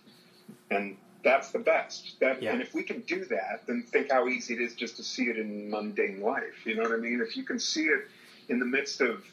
[0.72, 2.54] and that's the best that Yeah.
[2.54, 5.26] and if we can do that then think how easy it is just to see
[5.30, 8.06] it in mundane life you know what i mean if you can see it
[8.50, 9.26] in the midst of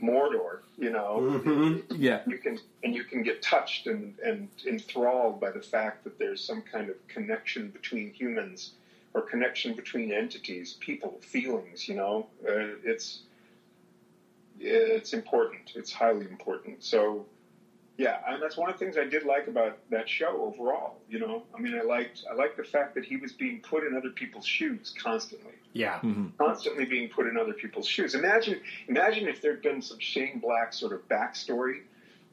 [0.00, 2.20] mordor you know hmm Yeah.
[2.26, 6.42] you can and you can get touched and, and enthralled by the fact that there's
[6.42, 8.72] some kind of connection between humans
[9.14, 11.88] or connection between entities, people, feelings.
[11.88, 13.20] You know, uh, it's
[14.60, 15.72] it's important.
[15.74, 16.82] It's highly important.
[16.84, 17.26] So,
[17.96, 20.96] yeah, and that's one of the things I did like about that show overall.
[21.08, 23.84] You know, I mean, I liked I liked the fact that he was being put
[23.86, 25.98] in other people's shoes constantly Yeah.
[26.00, 26.28] Mm-hmm.
[26.38, 28.14] constantly being put in other people's shoes.
[28.14, 31.82] Imagine, imagine if there'd been some Shane Black sort of backstory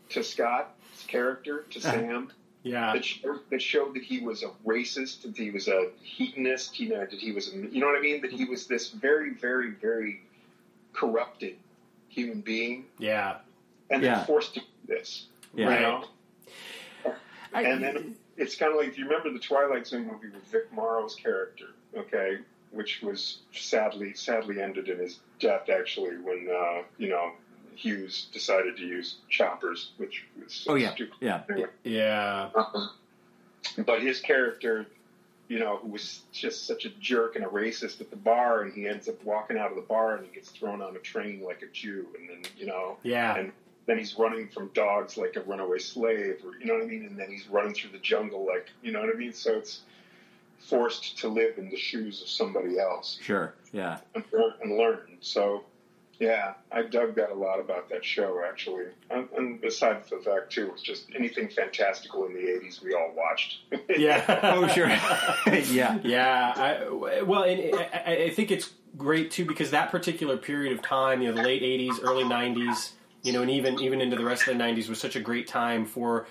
[0.09, 2.31] to Scott's character, to Sam,
[2.63, 2.93] Yeah.
[2.93, 6.89] that showed, that showed that he was a racist, that he was a hedonist, you
[6.89, 9.31] know, that he was, a, you know what I mean, that he was this very,
[9.35, 10.21] very, very
[10.93, 11.55] corrupted
[12.11, 13.37] human being, Yeah.
[13.89, 14.17] and Yeah.
[14.17, 15.27] then forced to do this.
[15.55, 15.73] Yeah.
[15.75, 16.05] You know?
[17.53, 20.43] I- and then it's kind of like do you remember the Twilight Zone movie with
[20.51, 22.37] Vic Morrow's character, okay,
[22.71, 27.33] which was sadly sadly ended in his death actually when uh, you know
[27.75, 30.93] Hughes decided to use choppers, which was so Oh yeah.
[30.93, 31.15] stupid.
[31.19, 31.43] Yeah.
[31.49, 32.49] Anyway, Yeah.
[33.85, 34.85] but his character,
[35.51, 38.73] you know, who was just such a jerk and a racist at the bar, and
[38.73, 41.41] he ends up walking out of the bar and he gets thrown on a train
[41.43, 43.35] like a Jew, and then you know, Yeah.
[43.35, 43.51] and
[43.85, 47.05] then he's running from dogs like a runaway slave, or you know what I mean,
[47.05, 49.33] and then he's running through the jungle like you know what I mean.
[49.33, 49.81] So it's
[50.59, 53.53] forced to live in the shoes of somebody else Sure.
[53.73, 53.97] Yeah.
[54.15, 54.53] and learn.
[54.61, 55.17] And learn.
[55.19, 55.65] So
[56.21, 60.51] yeah, I dug that a lot about that show actually, and, and besides the fact
[60.51, 63.57] too, it's just anything fantastical in the '80s we all watched.
[63.97, 64.39] Yeah.
[64.43, 64.87] Oh sure.
[65.73, 65.99] yeah.
[66.03, 70.83] Yeah, I, well, and I, I think it's great too because that particular period of
[70.83, 72.91] time, you know, the late '80s, early '90s,
[73.23, 75.47] you know, and even even into the rest of the '90s was such a great
[75.47, 76.25] time for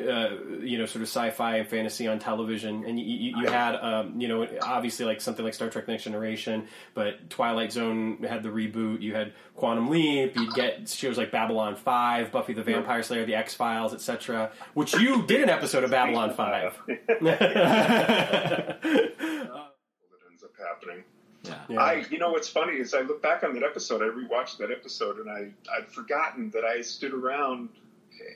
[0.00, 2.84] uh, you know sort of sci-fi and fantasy on television.
[2.84, 6.04] And you, you, you had um, you know obviously like something like Star Trek: Next
[6.04, 9.02] Generation, but Twilight Zone had the reboot.
[9.02, 10.36] You had Quantum Leap.
[10.36, 14.52] You'd get shows like Babylon Five, Buffy the Vampire Slayer, The X Files, etc.
[14.74, 16.78] Which you did an episode of Babylon Five.
[16.86, 21.04] that ends up happening.
[21.48, 21.54] Yeah.
[21.68, 21.80] Yeah.
[21.80, 24.02] I, you know, what's funny is I look back on that episode.
[24.02, 27.68] I rewatched that episode, and I I'd forgotten that I stood around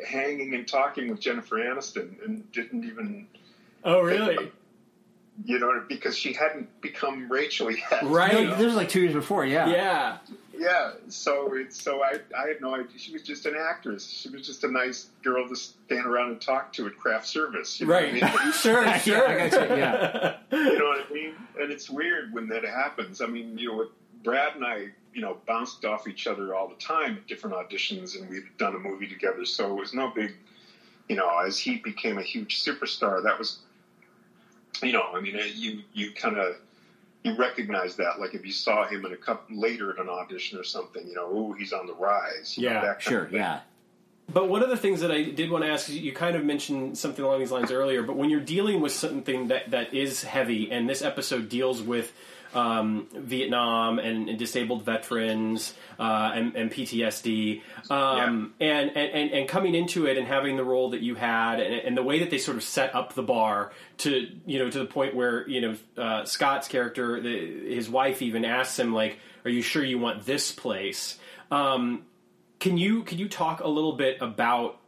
[0.07, 3.27] hanging and talking with Jennifer Aniston, and didn't even,
[3.85, 4.51] oh really?
[5.45, 8.03] you know, because she hadn't become Rachel yet.
[8.03, 8.33] Right.
[8.33, 9.45] No, this was like two years before.
[9.45, 9.69] Yeah.
[9.69, 10.19] Yeah.
[10.61, 10.93] Yeah.
[11.09, 12.99] So it's so I I had no idea.
[12.99, 14.07] She was just an actress.
[14.07, 17.81] She was just a nice girl to stand around and talk to at craft service.
[17.81, 18.23] You know what I Right.
[18.45, 18.53] mean?
[18.53, 18.83] sure.
[18.85, 19.29] Yeah, Sure.
[19.29, 20.37] I got you, yeah.
[20.53, 21.35] you know what I mean?
[21.59, 23.23] And it's weird when that happens.
[23.23, 23.89] I mean, you know, with
[24.23, 28.21] Brad and I, you know, bounced off each other all the time at different auditions,
[28.21, 30.35] and we'd done a movie together, so it was no big,
[31.09, 33.61] you know, as he became a huge superstar, that was,
[34.83, 36.57] you know, I mean, uh, you you kind of
[37.25, 40.59] you recognize that, like if you saw him in a couple later at an audition
[40.59, 42.57] or something, you know, oh, he's on the rise.
[42.57, 43.25] You know, Yeah, that kind Sure.
[43.25, 43.33] of.
[43.33, 43.61] Yeah.
[44.33, 46.45] But one of the things that I did want to ask, you you kind of
[46.45, 50.23] mentioned something along these lines earlier, but when you're dealing with something that, that is
[50.23, 52.13] heavy, and this episode deals with
[52.55, 59.75] um, Vietnam and, and disabled veterans uh, and, and PTSD, um, and, and, and coming
[59.75, 62.39] into it and having the role that you had, and, and the way that they
[62.39, 65.77] sort of set up the bar to you know to the point where you know
[66.03, 70.27] uh, Scott's character, the, his wife even asks him like, "Are you sure you want
[70.27, 71.19] this place?"
[71.51, 72.05] Um,
[72.59, 74.81] can you can you talk a little bit about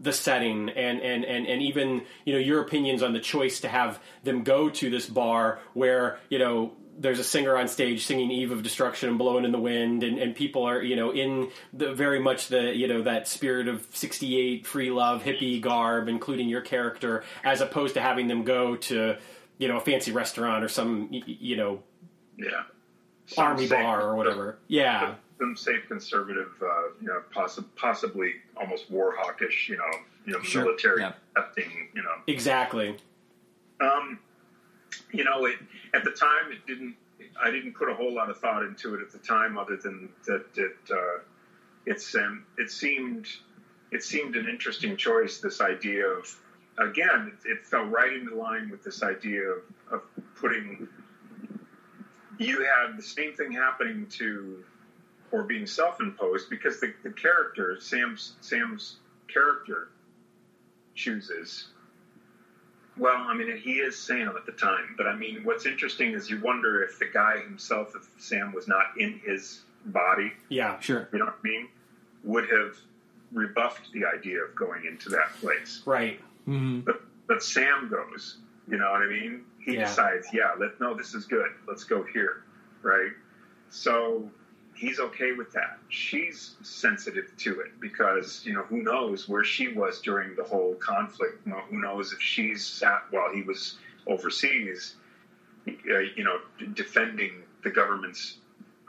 [0.00, 3.68] the setting and, and, and, and even you know your opinions on the choice to
[3.68, 8.30] have them go to this bar where you know there's a singer on stage singing
[8.30, 11.50] Eve of Destruction and Blowing in the Wind and, and people are you know in
[11.72, 16.48] the very much the you know that spirit of 68 free love hippie garb including
[16.48, 19.16] your character as opposed to having them go to
[19.58, 21.82] you know a fancy restaurant or some y- y- you know
[22.36, 22.62] Yeah.
[23.38, 26.66] army Some bar or whatever yeah Some safe conservative, uh,
[27.00, 29.90] you know, possi- possibly almost war hawkish, you know,
[30.26, 30.64] you know, Sure.
[30.64, 31.12] military Yeah.
[31.36, 32.14] accepting, you know.
[32.28, 32.96] exactly
[33.80, 34.18] Um,
[35.12, 35.56] you know, it,
[35.94, 36.96] at the time, it didn't.
[37.42, 40.10] I didn't put a whole lot of thought into it at the time, other than
[40.26, 41.20] that it uh,
[41.86, 43.26] it's um, it seemed
[43.90, 45.38] it seemed an interesting choice.
[45.38, 46.26] This idea of
[46.78, 50.02] again, it, it fell right into line with this idea of, of
[50.36, 50.88] putting.
[52.38, 54.64] You had the same thing happening to,
[55.30, 58.96] or being self-imposed, because the, the character Sam's Sam's
[59.28, 59.88] character
[60.94, 61.68] chooses
[62.98, 66.28] well, I mean, he is Sam at the time, but I mean, what's interesting is
[66.30, 71.08] you wonder if the guy himself, if Sam was not in his body, yeah Sure.
[71.12, 71.68] you know what I mean,
[72.24, 72.76] would have
[73.32, 75.82] rebuffed the idea of going into that place.
[75.86, 76.80] right Mm-hmm.
[76.80, 78.38] But but Sam goes,
[78.68, 79.44] you know what I mean?
[79.64, 79.84] He Yeah.
[79.86, 81.50] decides, yeah, let no, this is good.
[81.68, 82.42] Let's go here,
[82.82, 83.12] right?
[83.70, 84.28] So
[84.82, 85.78] he's okay with that.
[85.88, 90.74] She's sensitive to it because you know who knows where she was during the whole
[90.74, 91.46] conflict.
[91.46, 93.78] You know, who knows if she's sat while he was
[94.08, 94.96] overseas,
[95.68, 96.40] uh, you know,
[96.74, 98.38] defending the government's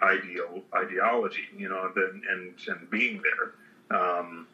[0.01, 1.45] ideal ideology.
[1.55, 3.99] You know, the, and and being there.
[3.99, 4.47] Um,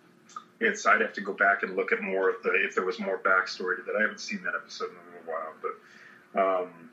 [0.59, 2.99] it's I'd have to go back and look at more of the if there was
[2.99, 3.95] more backstory to that.
[3.97, 6.89] I haven't seen that episode in a while, but um,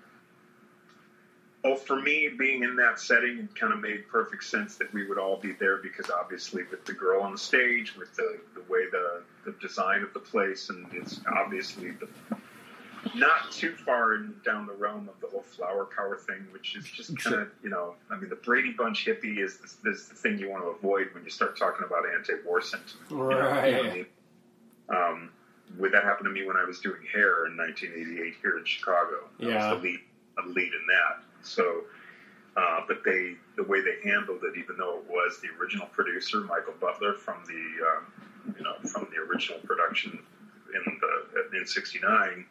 [1.67, 5.07] oh, for me, being in that setting, it kind of made perfect sense that we
[5.07, 8.63] would all be there because obviously with the girl on the stage, with the the
[8.73, 12.09] way the the design of the place, and it's obviously the
[13.15, 16.85] not too far in, down the realm of the whole flower power thing, which is
[16.85, 20.15] just kind of, you know, I mean, the Brady Bunch hippie is the, is the
[20.15, 23.11] thing you want to avoid when you start talking about anti-war sentiment.
[23.11, 23.93] you know, you know I Right.
[23.95, 24.07] mean?
[24.89, 25.31] Um,
[25.93, 29.29] that happen to me when I was doing hair in 1988 here in Chicago?
[29.41, 29.71] I Yeah.
[29.71, 30.01] was the lead,
[30.39, 31.26] a lead in that.
[31.47, 31.85] So,
[32.57, 36.41] uh, but they, the way they handled it, even though it was the original producer,
[36.41, 40.19] Michael Butler, from the, um, you know, from the original production
[40.75, 42.45] in the in '69,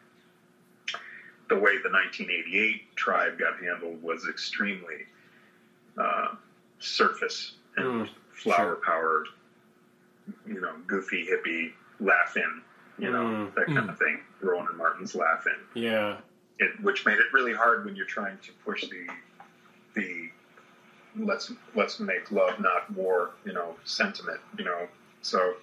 [1.48, 5.04] the way the 1988 tribe got handled was extremely
[5.98, 6.28] uh,
[6.78, 9.24] surface and Mm, flower power,
[10.46, 12.62] you know, goofy hippie Laugh-In,
[12.98, 14.20] you know, Mm, that kind of thing.
[14.40, 16.18] Rowan Martin's laughing, yeah
[16.58, 19.06] it, which made it really hard when you're trying to push the
[19.94, 20.30] the
[21.18, 24.88] let's let's make love not war, you know, sentiment, you know.
[25.22, 25.54] So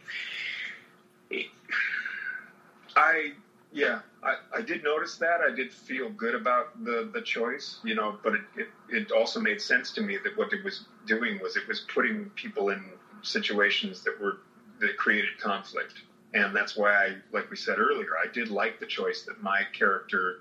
[2.95, 3.34] I
[3.72, 5.41] yeah, I, I did notice that.
[5.41, 9.40] I did feel good about the, the choice, you know, but it, it, it also
[9.40, 12.84] made sense to me that what it was doing was it was putting people in
[13.24, 14.38] situations that were
[14.80, 15.94] that created conflict,
[16.34, 19.61] and that's why I, like we said earlier, I did like the choice that my
[19.74, 20.40] character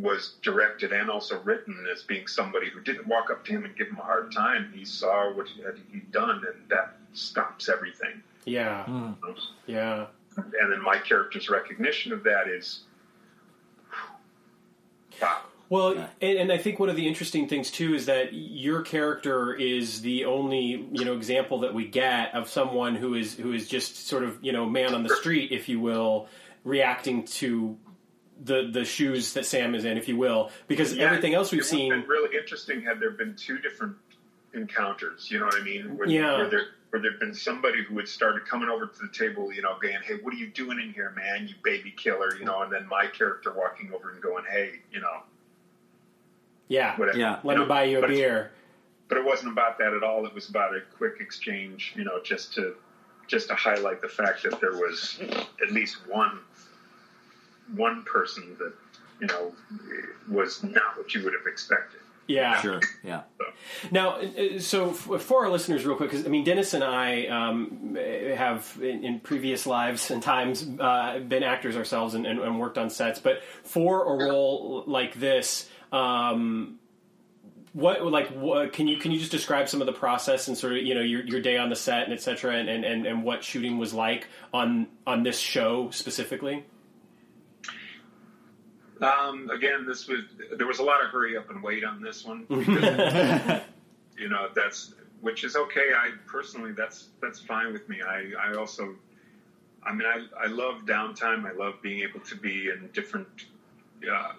[0.00, 3.76] was directed and also written as being somebody who didn't walk up to him and
[3.76, 4.72] give him a hard time.
[4.74, 5.78] He saw what he had
[6.12, 8.22] done, and that stops everything.
[8.44, 8.84] Yeah.
[8.84, 9.12] Hmm.
[9.66, 10.06] Yeah.
[10.36, 12.80] And then my character's recognition of that is,
[15.20, 15.40] wow.
[15.68, 19.54] Well, and, and I think one of the interesting things too is that your character
[19.54, 23.68] is the only you know example that we get of someone who is who is
[23.68, 26.28] just sort of you know man on the street, if you will,
[26.64, 27.78] reacting to
[28.42, 31.60] the the shoes that Sam is in, if you will, because Yeah, everything else we've
[31.60, 31.90] it seen.
[31.90, 33.96] been really interesting had there been two different
[34.54, 35.30] encounters.
[35.30, 35.96] You know what I mean?
[35.96, 36.36] Where, Yeah.
[36.38, 39.62] Where there where there'd been somebody who had started coming over to the table, you
[39.62, 41.46] know, going, "Hey, what are you doing in here, man?
[41.46, 45.00] You baby killer," you know, and then my character walking over and going, "Hey, you
[45.00, 45.22] know,
[46.68, 47.38] Yeah, whatever." Yeah.
[47.44, 48.50] let you me know, buy you a but beer.
[49.08, 50.24] But it wasn't about that at all.
[50.26, 52.74] It was about a quick exchange, you know, just to
[53.28, 55.20] just to highlight the fact that there was
[55.62, 56.40] at least one
[57.74, 58.72] one person that
[59.20, 59.52] you know
[60.28, 62.00] was not what you would have expected.
[62.30, 62.80] Yeah, Sure.
[63.02, 63.22] Yeah.
[63.90, 67.96] Now, uh, so for our listeners, real quick, because I mean, Dennis and I um,
[67.96, 72.78] have in, in previous lives and times uh, been actors ourselves and, and, and worked
[72.78, 73.18] on sets.
[73.18, 76.78] But for a role like this, um,
[77.72, 80.74] what like what, can you can you just describe some of the process and sort
[80.74, 83.06] of you know your, your day on the set and et cetera, and, and, and,
[83.06, 86.64] and what shooting was like on on this show specifically?
[89.00, 90.20] Um, again, this was
[90.56, 93.62] there was a lot of hurry up and wait on this one because
[94.18, 95.92] you know that's which is okay.
[95.96, 98.02] I personally that's that's fine with me.
[98.02, 98.94] I I also
[99.82, 101.46] I mean I I love downtime.
[101.46, 103.28] I love being able to be in different
[104.10, 104.32] uh,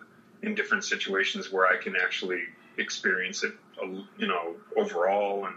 [0.44, 2.44] in different situations where I can actually
[2.78, 3.54] experience it.
[3.82, 5.56] uh, You know, overall and.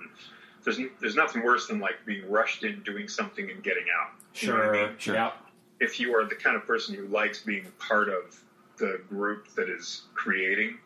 [0.64, 4.12] There's, there's nothing worse than like being rushed in doing something and getting out.
[4.36, 4.94] You know I Sure, mean?
[4.96, 5.14] Sure.
[5.14, 5.32] yeah,
[5.78, 8.42] if you are the kind of person who likes being part of
[8.78, 10.78] the group that is creating,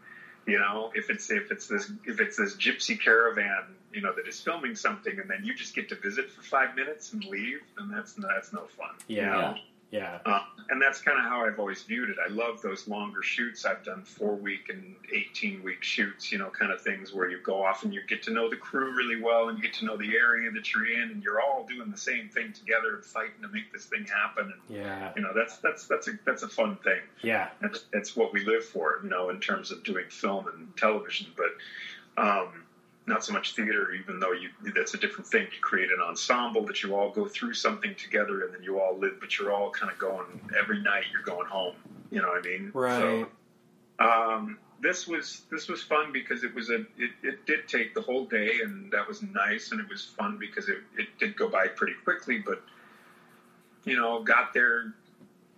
[0.47, 4.27] you know, if it's if it's this if it's this gypsy caravan, you know, that
[4.28, 7.60] is filming something, and then you just get to visit for five minutes and leave,
[7.77, 8.90] then that's that's no fun.
[9.09, 9.31] you Yeah.
[9.31, 9.55] know?
[9.90, 10.40] Yeah, Uh,
[10.70, 12.16] and that's kind of how I've always viewed it.
[12.23, 13.65] I love those longer shoots.
[13.65, 17.40] I've done four week and 18 week shoots, you know, kind of things where you
[17.43, 19.86] go off and you get to know the crew really well and you get to
[19.86, 23.05] know the area that you're in and you're all doing the same thing together and
[23.05, 24.52] fighting to make this thing happen.
[24.52, 27.01] And, yeah, you know, that's, that's, that's a, that's a fun thing.
[27.23, 30.77] yeah, That's, that's what we live for, you know, in terms of doing film and
[30.77, 31.28] television.
[31.35, 32.65] But, um,
[33.09, 35.43] not so much theater, even though you that's a different thing.
[35.43, 38.97] You create an ensemble that you all go through something together, and then you all
[38.97, 41.05] live, but you're all kind of going every night.
[41.12, 41.74] You're going home.
[42.10, 42.70] You know what I mean?
[42.74, 43.26] Right.
[43.98, 47.94] So, um, this was this was fun because it was a it, it did take
[47.94, 51.36] the whole day, and that was nice, and it was fun because it it did
[51.36, 52.39] go by pretty quickly.
[52.39, 52.62] But
[53.85, 54.94] you know, got there,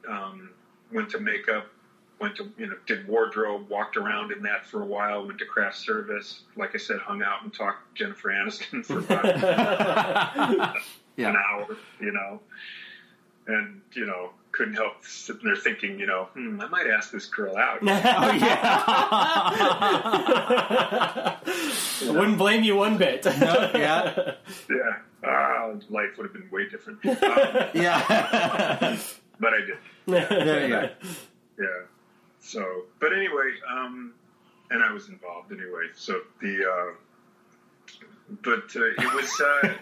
[0.09, 0.51] um,
[0.93, 1.66] went to makeup,
[2.20, 5.47] went to you know did wardrobe, walked around in that for a while, went to
[5.47, 6.42] craft service.
[6.56, 10.76] Like I said, hung out and talked to Jennifer Aniston for about
[11.16, 11.30] Yeah.
[11.30, 12.40] an hour, you know,
[13.47, 17.26] and you know couldn't help sitting there thinking, you know, hmm, I might ask this
[17.26, 17.78] girl out.
[17.82, 17.88] Oh
[22.02, 23.24] I wouldn't blame you one bit.
[23.24, 24.34] yeah.
[24.68, 24.98] yeah,
[25.28, 27.16] uh, life would have been way different, um,
[27.74, 28.98] Yeah.
[29.38, 29.78] but I did.
[30.06, 30.90] there you go.
[31.59, 31.66] Yeah.
[32.40, 34.14] So, but anyway, um,
[34.70, 35.88] and I was involved anyway.
[35.94, 37.96] So the, uh,
[38.42, 39.74] but uh, it was uh,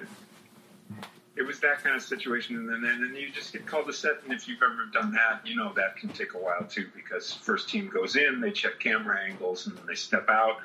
[1.37, 3.93] it was that kind of situation, and then and then you just get called to
[3.93, 4.13] set.
[4.25, 7.33] And if you've ever done that, you know that can take a while too, because
[7.33, 10.57] first team goes in, they check camera angles, and then they step out.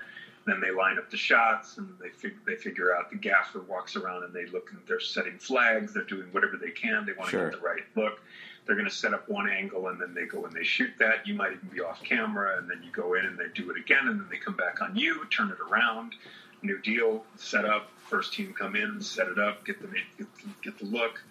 [0.46, 3.96] Then they line up the shots, and they fig- they figure out the gaffer walks
[3.96, 5.94] around, and they look and they're setting flags.
[5.94, 7.06] They're doing whatever they can.
[7.06, 7.50] They want to Sure.
[7.50, 8.20] get the right look
[8.66, 11.28] they're going to set up one angle and then they go and they shoot that.
[11.28, 13.78] You might even be off camera and then you go in and they do it
[13.78, 16.14] again and then they come back on you, turn it around,
[16.62, 17.90] new deal, set up.
[18.10, 19.88] First team come in, set it up, get the
[20.62, 21.24] get, the look,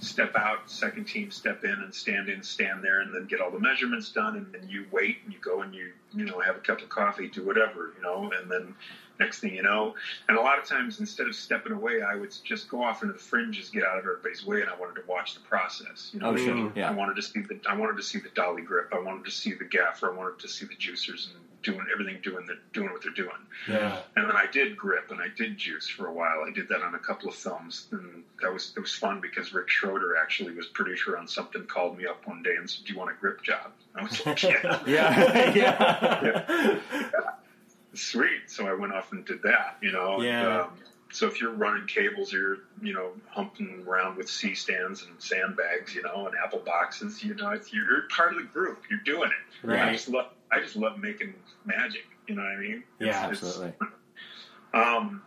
[0.00, 0.70] step out.
[0.70, 4.10] Second team step in and stand in, stand there, and then get all the measurements
[4.10, 4.36] done.
[4.36, 6.88] And then you wait and you go and you you know have a cup of
[6.88, 8.74] coffee, do whatever you know, and then
[9.20, 9.94] next thing you know.
[10.28, 13.12] And a lot of times, instead of stepping away, I would just go off into
[13.14, 16.10] the fringes, get out of everybody's way, and I wanted to watch the process.
[16.12, 16.54] You know, Oh, sure.
[16.54, 16.76] Mm.
[16.76, 16.88] Yeah.
[16.90, 18.92] I wanted to see the I wanted to see the dolly grip.
[18.94, 20.12] I wanted to see the gaffer.
[20.12, 23.30] I wanted to see the juicers and doing everything, doing the doing what they're doing.
[23.68, 23.98] yeah.
[24.14, 26.44] And then I did grip and I did juice for a while.
[26.46, 29.52] I did that on a couple of films, and that was it was fun because
[29.52, 31.64] Rick Schroder actually was producer on something.
[31.66, 34.24] Called me up one day and said, "Do you want a grip job?" I was
[34.24, 35.50] like, "Yeah." Yeah.
[35.54, 36.78] yeah.
[37.96, 38.48] Sweet.
[38.48, 40.20] So I went off and did that, you know.
[40.20, 40.40] Yeah.
[40.40, 40.70] And, um,
[41.12, 45.94] so if you're running cables, you're you know humping around with C stands and sandbags,
[45.94, 47.22] you know, and apple boxes.
[47.22, 48.82] You know, it's, you're part of the group.
[48.90, 49.66] You're doing it.
[49.66, 49.80] Right.
[49.88, 50.26] I just love.
[50.50, 52.06] I just love making magic.
[52.26, 52.82] You know what I mean?
[52.98, 53.74] Yeah, It's- it's- Absolutely.
[54.74, 55.22] um,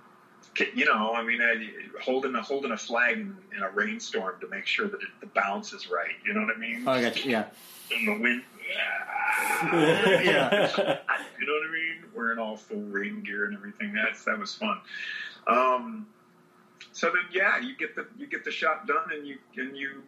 [0.75, 1.69] you know, I mean, I,
[2.01, 5.27] holding a holding a flag in, in a rainstorm to make sure that it, the
[5.27, 6.15] bounce is right.
[6.25, 6.83] You know what I mean?
[6.85, 7.31] Oh, I got you.
[7.31, 7.45] Yeah.
[7.91, 8.43] In the wind.
[8.69, 9.05] Yeah.
[11.39, 12.03] You know what I mean?
[12.15, 13.93] Wearing all full rain gear and everything.
[13.93, 14.79] That's that was fun.
[15.47, 16.07] Um,
[16.91, 20.03] so then, yeah, you get the you get the shot done, and you and you.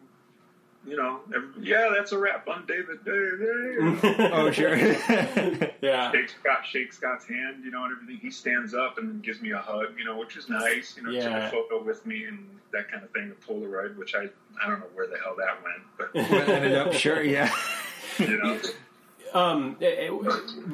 [0.84, 3.04] You know, every, yeah, that's a wrap on David.
[3.04, 4.28] Day.
[4.32, 4.74] Oh, sure.
[5.80, 6.10] yeah.
[6.10, 8.16] shake Scott, shake Scott's hand, you know, and everything.
[8.20, 10.96] He stands up and gives me a hug, you know, which is nice.
[10.96, 11.50] You know, Yeah.
[11.50, 14.28] took a photo with me and that kind of thing, a Polaroid, which I
[14.60, 17.54] I don't know where the hell that went, but Ended up, sure, yeah.
[18.18, 18.60] You know,
[19.34, 20.10] um, eh, eh,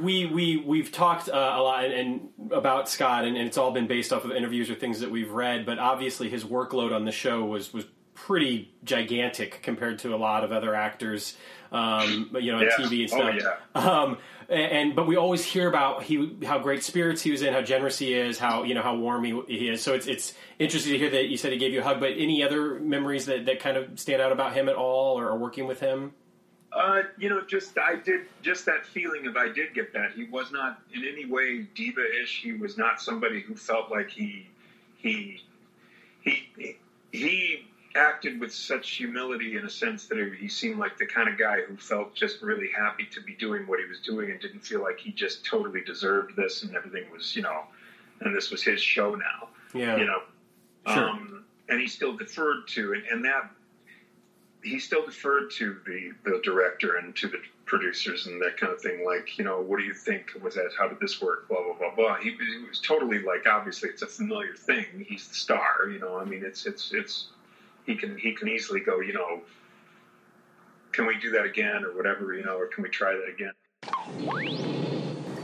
[0.00, 1.92] we we we've talked uh, a lot and,
[2.40, 5.10] and about Scott, and, and it's all been based off of interviews or things that
[5.10, 5.64] we've read.
[5.66, 7.84] But obviously, his workload on the show was was
[8.14, 11.36] pretty gigantic compared to a lot of other actors,
[11.70, 12.70] um, you know, on Yeah.
[12.86, 13.86] TV and Oh, stuff.
[13.86, 17.52] Um, and, and but we always hear about he how great spirits he was in,
[17.54, 19.82] how generous he is, how you know how warm he, he is.
[19.82, 22.00] So it's it's interesting to hear that you said he gave you a hug.
[22.00, 25.28] But any other memories that, that kind of stand out about him at all, or,
[25.28, 26.12] or working with him?
[26.78, 30.12] Uh, you know, just I did just that feeling of I did get that.
[30.12, 32.40] He was not in any way diva-ish.
[32.42, 34.46] He was not somebody who felt like he
[34.98, 35.42] he
[36.20, 36.78] he
[37.10, 41.36] he acted with such humility in a sense that he seemed like the kind of
[41.36, 44.60] guy who felt just really happy to be doing what he was doing and didn't
[44.60, 47.62] feel like he just totally deserved this and everything was you know
[48.20, 49.48] and this was his show now.
[49.74, 50.20] Yeah, you know?
[50.86, 51.08] Sure.
[51.08, 53.50] um, and he still deferred to and, and that
[54.68, 58.80] he still deferred to the the director and to the producers and that kind of
[58.80, 60.70] thing like you know what do you think was that?
[60.78, 61.48] How did this work?
[61.48, 62.16] Blah blah blah blah.
[62.16, 65.06] He, he was totally like obviously it's a familiar thing.
[65.08, 67.28] He's the star you know i mean it's it's it's
[67.86, 69.40] he can he can easily go you know
[70.92, 74.77] can we do that again or whatever you know or can we try that again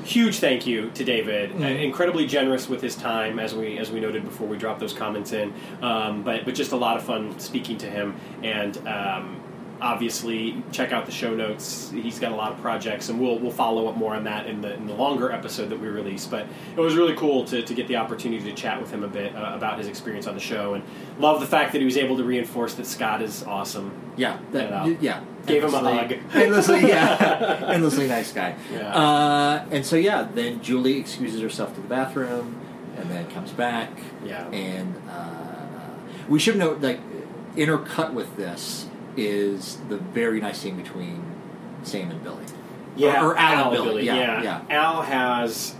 [0.04, 1.50] huge thank you to David.
[1.50, 1.62] Mm-hmm.
[1.62, 5.32] Incredibly generous with his time, as we as we noted before we dropped those comments
[5.32, 5.52] in.
[5.82, 9.40] Um, but but just a lot of fun speaking to him, and um,
[9.80, 11.90] obviously check out the show notes.
[11.90, 14.60] He's got a lot of projects, and we'll we'll follow up more on that in
[14.60, 16.26] the in the longer episode that we release.
[16.26, 16.46] But
[16.76, 19.34] it was really cool to, to get the opportunity to chat with him a bit
[19.34, 20.84] uh, about his experience on the show, and
[21.18, 23.92] love the fact that he was able to reinforce that Scott is awesome.
[24.16, 24.96] Yeah, that, Yeah.
[25.00, 25.20] yeah.
[25.46, 26.12] Gave him a hug.
[26.34, 27.64] Endlessly, yeah.
[27.68, 28.56] endlessly nice guy.
[28.72, 28.96] Yeah.
[28.96, 32.58] Uh, and so, yeah, then Julie excuses herself to the bathroom
[32.96, 33.90] and then comes back.
[34.24, 34.48] Yeah.
[34.48, 35.90] And uh,
[36.28, 36.98] we should note, like,
[37.56, 41.22] intercut with this is the very nice scene between
[41.82, 42.44] Sam and Billy.
[42.96, 44.06] Yeah, Or- or Al and Billy.
[44.06, 44.60] Yeah, Yeah, yeah.
[44.70, 45.74] Al has,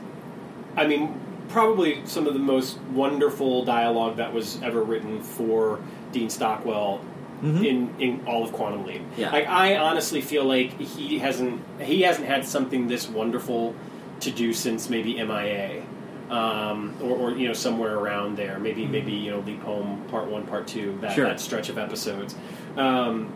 [0.76, 5.78] I mean, probably some of the most wonderful dialogue that was ever written for
[6.12, 7.00] Dean Stockwell
[7.42, 9.02] in in all of Quantum Leap.
[9.02, 9.20] Mm-hmm.
[9.20, 9.30] Yeah.
[9.30, 13.74] Like I honestly feel like he hasn't he hasn't had something this wonderful
[14.20, 15.82] to do since maybe MIA.
[16.30, 20.26] Um, or, or you know somewhere around there, maybe maybe you know Leap Home Part
[20.30, 21.26] One, Part Two, that, Sure.
[21.26, 22.34] that stretch of episodes.
[22.76, 23.32] Um,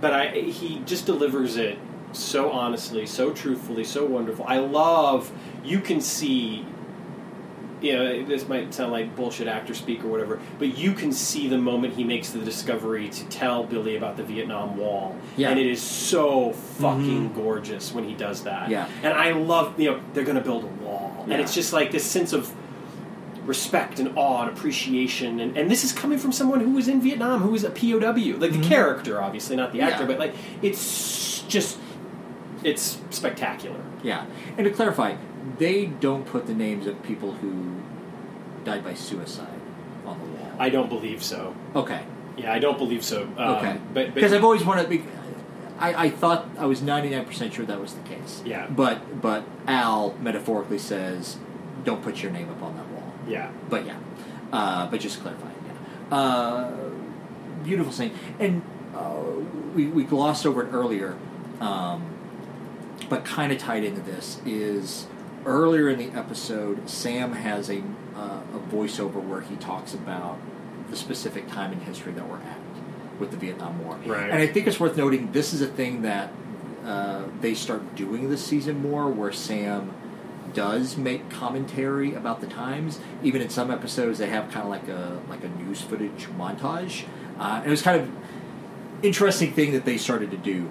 [0.00, 1.78] but I, he just delivers it
[2.12, 4.44] so honestly, so truthfully, so wonderful.
[4.48, 5.30] I love.
[5.64, 6.64] You can see.
[7.82, 11.48] You know, this might sound like bullshit actor speak or whatever, but you can see
[11.48, 15.48] the moment he makes the discovery to tell Billy about the Vietnam Wall, Yeah.
[15.48, 18.68] and it is so fucking gorgeous when he does that.
[18.68, 18.86] Yeah.
[19.02, 19.80] and I love.
[19.80, 21.34] You know, they're going to build a wall, Yeah.
[21.34, 22.52] and it's just like this sense of
[23.46, 27.00] respect and awe and appreciation and, and this is coming from someone who was in
[27.00, 30.10] Vietnam who was a POW like the character obviously not the actor Mm-hmm.
[30.10, 30.16] Yeah.
[30.18, 31.78] but like it's just
[32.62, 34.26] it's spectacular Yeah.
[34.58, 35.16] And to clarify,
[35.58, 37.76] they don't put the names of people who
[38.64, 39.48] died by suicide
[40.04, 40.52] on the wall.
[40.58, 42.02] I don't believe so okay.
[42.36, 43.80] yeah I don't believe so um, Okay.
[43.94, 44.82] but because I've always wanted.
[44.84, 45.04] To be-
[45.78, 48.42] I, I thought I was ninety nine percent sure that was the case.
[48.44, 48.66] Yeah.
[48.68, 51.38] But but Al metaphorically says,
[51.84, 52.89] "Don't put your name up on that wall."
[53.30, 53.98] Yeah But yeah.
[54.52, 55.54] Uh, but just clarifying.
[55.66, 56.16] Yeah.
[56.16, 56.72] Uh,
[57.62, 58.62] beautiful scene, and
[58.94, 59.22] uh,
[59.74, 61.16] we we glossed over it earlier,
[61.60, 62.02] um,
[63.08, 65.06] but kind of tied into this is
[65.46, 66.90] earlier in the episode.
[66.90, 67.78] Sam has a
[68.16, 70.38] uh, a voiceover where he talks about
[70.90, 72.58] the specific time in history that we're at
[73.20, 73.96] with the Vietnam War.
[74.04, 74.30] Right.
[74.30, 76.32] And I think it's worth noting this is a thing that
[76.84, 79.92] uh, they start doing this season more, where Sam
[80.54, 83.00] does make commentary about the times.
[83.22, 87.04] Even in some episodes, they have kind of like a like a news footage montage.
[87.38, 88.10] Uh, it was kind of
[89.02, 90.68] interesting thing that they started to do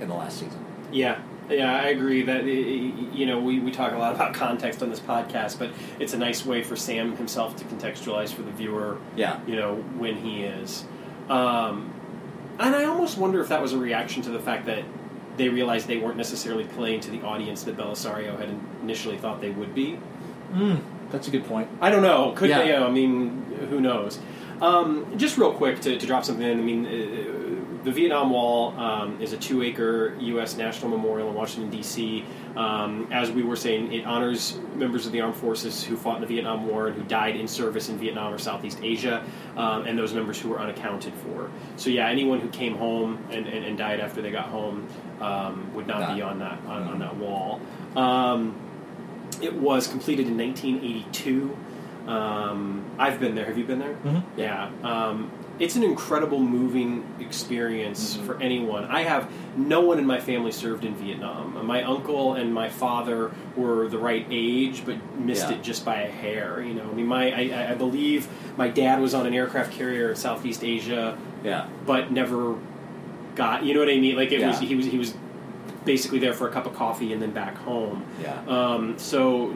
[0.00, 0.64] in the last season.
[0.92, 4.90] yeah Yeah, I agree that you know we, we talk a lot about context on
[4.90, 5.70] this podcast, but
[6.00, 8.98] it's a nice way for Sam himself to contextualize for the viewer.
[9.14, 9.40] Yeah.
[9.46, 10.84] you know when he is,
[11.28, 11.92] um,
[12.58, 14.84] and I almost wonder if that was a reaction to the fact that
[15.36, 18.48] they realized they weren't necessarily playing to the audience that Bellisario had
[18.82, 19.98] initially thought they would be.
[20.52, 20.80] Mm,
[21.10, 21.68] that's a good point.
[21.80, 22.32] I don't know.
[22.36, 22.62] Could Yeah.
[22.64, 22.86] you know?
[22.86, 24.18] I mean, who knows?
[24.60, 26.58] Um, just real quick to, to drop something in.
[26.58, 30.56] I mean, uh, the Vietnam Wall um, is a two-acre U.S.
[30.56, 32.24] national memorial in Washington D.C.
[32.56, 36.20] Um, as we were saying, it honors members of the armed forces who fought in
[36.22, 39.22] the Vietnam War and who died in service in Vietnam or Southeast Asia,
[39.56, 41.50] um, and those members who were unaccounted for.
[41.76, 44.86] So yeah, anyone who came home and, and, and died after they got home
[45.20, 47.60] um, would not be on that on, on that wall.
[47.94, 48.54] Um,
[49.42, 51.56] it was completed in 1982.
[52.06, 53.44] Um, I've been there.
[53.46, 53.96] Have you been there?
[54.04, 54.22] Mhm.
[54.36, 54.70] Yeah.
[55.58, 58.84] It's an incredible moving experience for anyone.
[58.84, 61.66] I have no one in my family served in Vietnam.
[61.66, 65.56] My uncle and my father were the right age, but missed Yeah.
[65.56, 66.62] it just by a hair.
[66.62, 68.28] You know, I mean, my I, I believe
[68.58, 71.68] my dad was on an aircraft carrier in Southeast Asia, Yeah.
[71.86, 72.56] but never
[73.34, 73.64] got.
[73.64, 74.16] You know what I mean?
[74.16, 75.14] Like it was he was he was
[75.86, 78.04] basically there for a cup of coffee and then back home.
[78.20, 78.42] Yeah.
[78.46, 79.54] Um, so,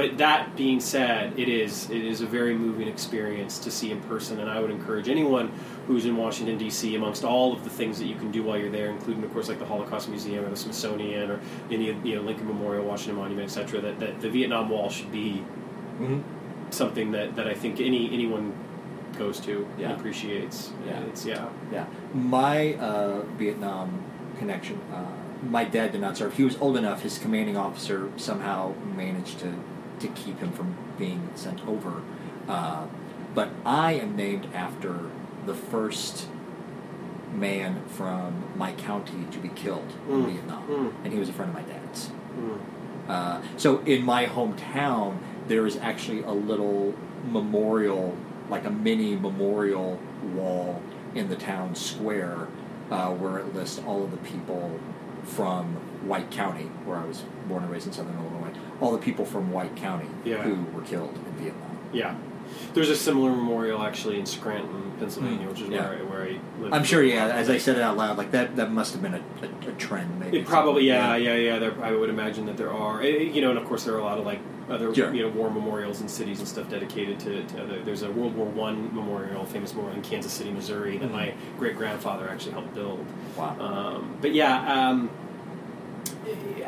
[0.00, 4.00] but that being said, it is it is a very moving experience to see in
[4.04, 5.52] person, and I would encourage anyone
[5.86, 6.94] who's in Washington D.C.
[6.96, 9.50] amongst all of the things that you can do while you're there, including of course
[9.50, 11.38] like the Holocaust Museum or the Smithsonian or
[11.70, 13.82] any of you know Lincoln Memorial, Washington Monument, etc.
[13.82, 15.44] That, that the Vietnam Wall should be
[16.00, 16.22] Mhm.
[16.70, 18.54] something that, that I think any anyone
[19.18, 19.90] goes to Yeah.
[19.90, 20.72] and appreciates.
[20.86, 21.00] Yeah.
[21.10, 21.46] It's yeah.
[21.70, 24.02] Yeah, my uh, Vietnam
[24.38, 24.80] connection.
[24.90, 25.04] Uh,
[25.50, 26.34] my dad did not serve.
[26.38, 27.02] He was old enough.
[27.02, 29.52] His commanding officer somehow managed to
[30.00, 32.02] to keep him from being sent over.
[32.48, 32.86] Uh,
[33.34, 35.10] but I am named after
[35.46, 36.26] the first
[37.34, 40.26] man from my county to be killed in Mm.
[40.32, 40.92] Vietnam, Mm.
[41.04, 42.10] and he was a friend of my dad's.
[42.36, 42.58] Mm.
[43.08, 45.14] Uh, so in my hometown,
[45.48, 46.94] there is actually a little
[47.30, 48.16] memorial,
[48.48, 49.98] like a mini memorial
[50.34, 50.80] wall
[51.14, 52.48] in the town square,
[52.90, 54.78] uh, where it lists all of the people
[55.24, 58.39] from White County, where I was born and raised in Southern Illinois.
[58.80, 60.42] All the people from White County Yeah.
[60.42, 61.78] who were killed in Vietnam.
[61.92, 62.14] Yeah.
[62.74, 65.68] There's a similar memorial actually in Scranton, Pennsylvania, which is.
[65.68, 65.88] Yeah.
[65.88, 66.72] where, I, where I live.
[66.72, 67.26] I'm sure, yeah.
[67.28, 69.72] As I said it out loud, like that, that must have been a, a, a
[69.74, 70.18] trend.
[70.18, 71.58] Maybe It probably, yeah, yeah, yeah.
[71.58, 73.98] There, I would imagine that there are, eh, you know, and of course there are
[73.98, 75.12] a lot of like other, Sure.
[75.12, 77.42] you know, war memorials in cities and stuff dedicated to.
[77.44, 81.08] to other, there's a World War One memorial, famous memorial in Kansas City, Missouri, that
[81.08, 81.12] Mhm.
[81.12, 83.04] my great grandfather actually helped build.
[83.36, 83.56] Wow.
[83.60, 85.10] Um, but yeah, um,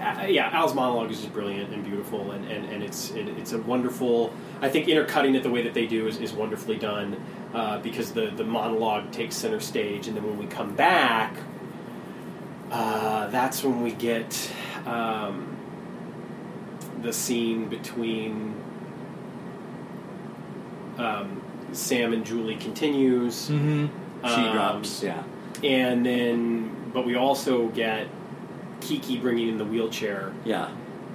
[0.02, 3.52] yeah, yeah, Al's monologue is just brilliant and beautiful, and, and, and it's it, it's
[3.52, 4.32] a wonderful.
[4.60, 7.22] I think intercutting it the way that they do is, is wonderfully done
[7.54, 11.36] uh, because the the monologue takes center stage, and then when we come back,
[12.70, 14.50] uh, that's when we get
[14.86, 15.56] um,
[17.02, 18.54] the scene between
[20.98, 21.40] um,
[21.72, 23.86] Sam and Julie continues Mm-hmm.
[24.26, 25.02] She Um, drops.
[25.02, 25.22] Yeah.
[25.64, 28.06] and then but we also get
[28.82, 30.68] Kiki bringing in the wheelchair, Yeah.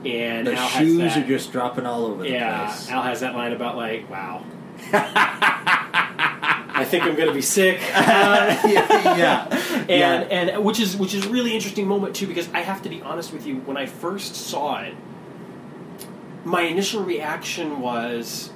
[0.05, 2.65] and The Al shoes has are just dropping all over the yeah.
[2.65, 2.89] place.
[2.89, 4.43] Al has that line about like, wow,
[4.93, 9.17] I think I'm gonna be sick, Uh, yeah.
[9.17, 9.47] yeah.
[9.79, 10.13] and Yeah.
[10.29, 13.01] and which is which is a really interesting moment too because I have to be
[13.01, 14.93] honest with you when I first saw it,
[16.45, 18.51] my initial reaction was,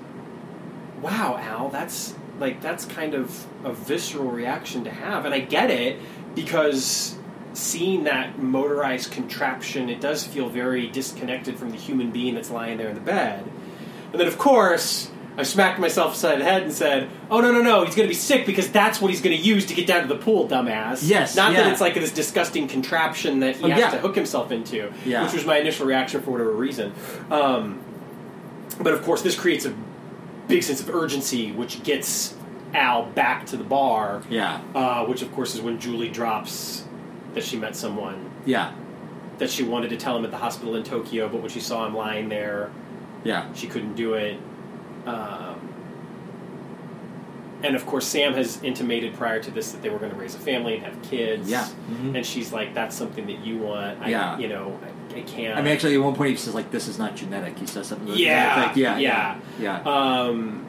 [1.01, 5.71] wow, Al, that's like that's kind of a visceral reaction to have, and I get
[5.71, 5.97] it
[6.35, 7.17] because
[7.53, 12.77] seeing that motorized contraption, it does feel very disconnected from the human being that's lying
[12.77, 13.43] there in the bed.
[14.11, 17.61] And then, of course, I smacked myself upside the head and said, "Oh no, no,
[17.61, 17.85] no!
[17.85, 20.01] He's going to be sick because that's what he's going to use to get down
[20.01, 23.69] to the pool, dumbass." Yes, not that it's like this disgusting contraption that he Oh,
[23.69, 23.89] has yeah.
[23.91, 25.23] to hook himself into, Yeah.
[25.23, 26.91] which was my initial reaction for whatever reason.
[27.29, 27.79] Um,
[28.81, 29.73] but of course, this creates a
[30.49, 32.33] big sense of urgency, which gets
[32.73, 34.21] Al back to the bar.
[34.29, 34.59] Yeah.
[34.75, 36.83] Uh, which, of course, is when Julie drops
[37.33, 38.71] that she met someone Yeah.
[39.37, 41.85] that she wanted to tell him at the hospital in Tokyo, but when she saw
[41.85, 42.69] him lying there,
[43.23, 43.45] Yeah.
[43.53, 44.37] she couldn't do it.
[45.05, 45.55] Um,
[47.63, 50.33] and of course, Sam has intimated prior to this that they were going to raise
[50.35, 51.49] a family and have kids.
[51.49, 51.67] Yeah.
[51.91, 52.15] Mhm.
[52.15, 54.37] And she's like, "That's something that you want." I, Yeah.
[54.39, 54.79] You know,
[55.13, 55.57] I, I can't.
[55.57, 57.87] I mean, actually, at one point he says like, "This is not genetic." He says
[57.87, 58.07] something.
[58.07, 58.77] to that Yeah, effect.
[58.77, 58.97] Yeah.
[58.97, 59.35] yeah.
[59.59, 59.81] Yeah.
[59.85, 59.91] Yeah.
[59.91, 60.65] Um,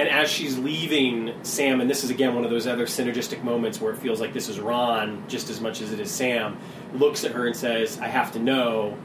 [0.00, 3.80] and as she's leaving Sam, and this is again one of those other synergistic moments
[3.80, 6.58] where it feels like this is Ron just as much as it is Sam,
[6.94, 8.96] looks at her and says, I have to know,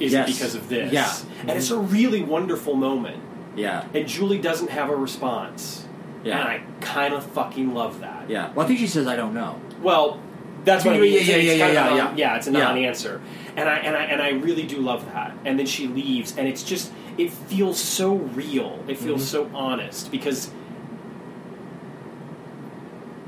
[0.00, 0.28] is Yes.
[0.28, 0.92] it because of this?
[0.92, 1.12] Yeah.
[1.40, 3.22] And it's a really wonderful moment.
[3.56, 3.84] yeah.
[3.94, 5.86] And Julie doesn't have a response.
[6.24, 6.40] Yeah.
[6.40, 8.28] And I kind of fucking love that.
[8.30, 8.50] Yeah.
[8.54, 10.20] Well, I think she says, "I don't know." Well,
[10.64, 11.12] That's what I Yeah, mean.
[11.12, 12.04] yeah, It's- yeah, yeah, yeah, yeah.
[12.04, 12.36] non- yeah.
[12.36, 12.58] It's a Yeah.
[12.60, 13.20] non-answer,
[13.54, 15.32] and I and I and I really do love that.
[15.44, 18.82] And then she leaves, and it's just it feels so real.
[18.88, 19.50] It feels Mm-hmm.
[19.52, 20.50] so honest because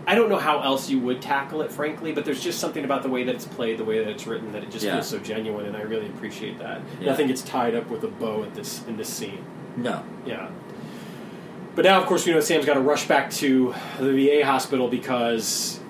[0.08, 2.12] I don't know how else you would tackle it, frankly.
[2.12, 4.52] But there's just something about the way that it's played, the way that it's written,
[4.52, 4.92] that it just Yeah.
[4.94, 6.80] feels so genuine, and I really appreciate that.
[7.00, 7.10] Yeah.
[7.10, 9.44] Nothing gets tied up with a bow at this in this scene.
[9.76, 10.02] No.
[10.24, 10.48] Yeah.
[11.74, 14.88] But now, of course, we know Sam's got to rush back to the VA hospital
[14.88, 15.80] because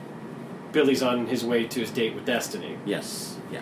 [0.73, 2.77] Billy's on his way to his date with Destiny.
[2.87, 3.37] Yes.
[3.53, 3.61] Yeah.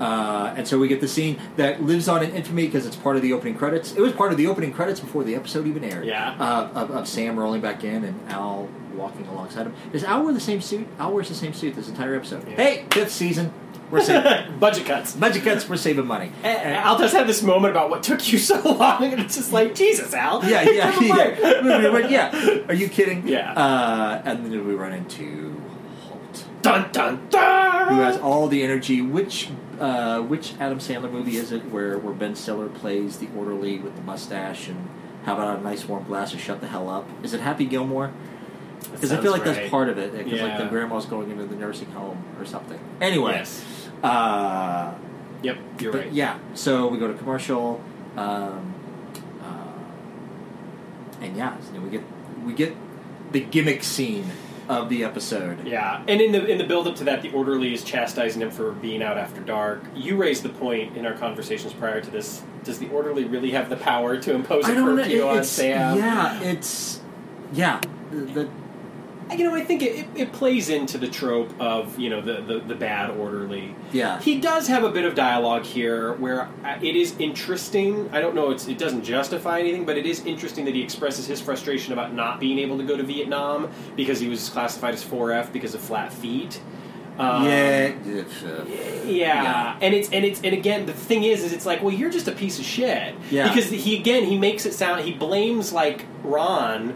[0.00, 3.16] Uh, and so we get the scene that lives on in infamy because it's part
[3.16, 3.92] of the opening credits.
[3.92, 6.04] It was part of the opening credits before the episode even aired.
[6.06, 6.34] Yeah.
[6.38, 9.74] Uh, of, of Sam rolling back in and Al walking alongside him.
[9.92, 10.86] Does Al wear the same suit?
[10.98, 12.48] Al wears the same suit this entire episode.
[12.48, 12.56] Yeah.
[12.56, 13.52] Hey, fifth season.
[13.90, 15.14] We're saving Budget cuts.
[15.14, 15.68] budget cuts.
[15.68, 16.32] We're saving money.
[16.42, 19.52] And Al does have this moment about what took you so long, and it's just
[19.52, 20.42] like, Jesus, Al.
[20.44, 22.10] yeah, yeah, Have a break.
[22.10, 22.34] yeah.
[22.34, 22.58] yeah.
[22.68, 23.28] Are you kidding?
[23.28, 23.52] Yeah.
[23.52, 25.60] Uh, and then we run into
[26.02, 26.44] Holt.
[26.62, 27.88] Dun dun dun.
[27.94, 29.02] who has all the energy.
[29.02, 29.50] Which
[29.80, 33.96] uh, which Adam Sandler movie is it where where Ben Stiller plays the orderly with
[33.96, 34.88] the mustache and
[35.24, 37.08] how about a nice warm glass of Shut the Hell Up?
[37.22, 38.12] Is it Happy Gilmore?
[38.92, 40.12] Because I feel like Sounds that's part of it.
[40.12, 42.78] Because like the grandma's going into the nursing home or something.
[43.00, 43.64] Anyway, Yes.
[44.02, 44.92] uh,
[45.42, 46.12] Yep, you're right.
[46.12, 46.38] yeah.
[46.54, 47.82] So we go to commercial,
[48.16, 48.74] um,
[49.42, 52.02] uh, and yeah, so we get
[52.44, 52.74] we get
[53.32, 54.30] the gimmick scene
[54.68, 55.66] of the episode.
[55.66, 58.50] Yeah, and in the in the build up to that, the orderly is chastising him
[58.50, 59.82] for being out after dark.
[59.94, 62.42] You raised the point in our conversations prior to this.
[62.62, 65.98] Does the orderly really have the power to impose a curfew on Sam?
[65.98, 67.00] yeah, it's
[67.52, 67.80] yeah.
[68.10, 68.48] The,
[69.32, 72.40] You know, I think it, it, it plays into the trope of you know the,
[72.42, 73.74] the, the bad orderly.
[73.92, 74.20] Yeah.
[74.20, 78.08] he does have a bit of dialogue here where uh, it is interesting.
[78.12, 81.26] I don't know, it's, it doesn't justify anything, but it is interesting that he expresses
[81.26, 85.04] his frustration about not being able to go to Vietnam because he was classified as
[85.04, 86.60] 4F because of flat feet.
[87.16, 89.04] Um, yeah, yeah.
[89.06, 89.78] Yeah.
[89.80, 92.26] and it's and it's and again the thing is is it's like well you're just
[92.26, 93.48] a piece of shit Yeah.
[93.48, 96.94] because he again he makes it sound he blames like Ron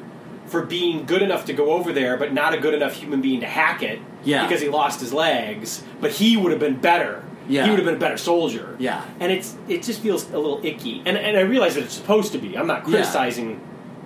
[0.48, 3.40] for being good enough to go over there but not a good enough human being
[3.40, 4.44] to hack it Yeah.
[4.46, 7.64] because he lost his legs but he would have been better Yeah.
[7.64, 9.04] he would have been a better soldier Yeah.
[9.20, 12.32] and it's it just feels a little icky and and I realize that it's supposed
[12.32, 13.60] to be I'm not criticizing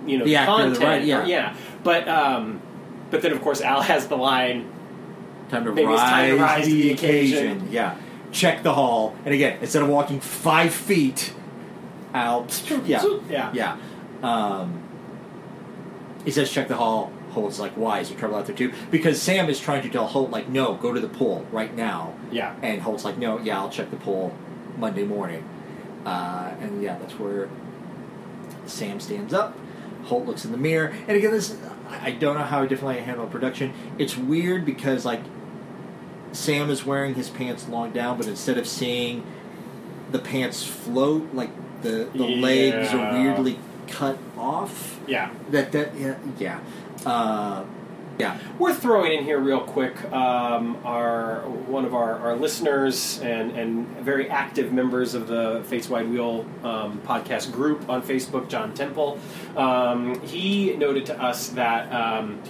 [0.05, 1.23] you know The the, content right- yeah.
[1.23, 2.61] or- yeah but um
[3.11, 4.69] but then of course Al has the line
[5.49, 7.37] time to Maybe it's rise, time to rise to the occasion.
[7.51, 7.67] occasion.
[7.71, 7.95] Yeah,
[8.31, 11.31] check the hall, and again, instead of walking five feet
[12.13, 13.77] out, yeah, yeah yeah.
[14.23, 14.82] Um,
[16.25, 19.21] he says, "Check the hall." Holt's like, "Why is there trouble out there too?" Because
[19.21, 22.55] Sam is trying to tell Holt, like, "No, go to the pool right now." yeah
[22.61, 24.33] And Holt's like, "No, yeah, I'll check the pool
[24.77, 25.43] Monday morning."
[26.05, 27.49] Uh, and yeah, that's where
[28.65, 29.57] Sam stands up.
[30.05, 31.55] Holt looks in the mirror, and again, this
[32.01, 33.73] I don't know how differently I handle production.
[33.97, 35.21] It's weird because like
[36.31, 39.23] Sam is wearing his pants long down, but instead of seeing
[40.11, 41.49] the pants float, like
[41.81, 44.99] the the legs are weirdly cut off.
[45.07, 46.59] yeah That that yeah yeah.
[47.05, 47.65] Uh,
[48.19, 48.37] yeah.
[48.59, 53.87] We're throwing in here real quick um, our one of our, our listeners and, and
[53.97, 59.19] very active members of the Face Wide Wheel um, podcast group on Facebook, John Temple.
[59.57, 62.41] Um, he noted to us that um,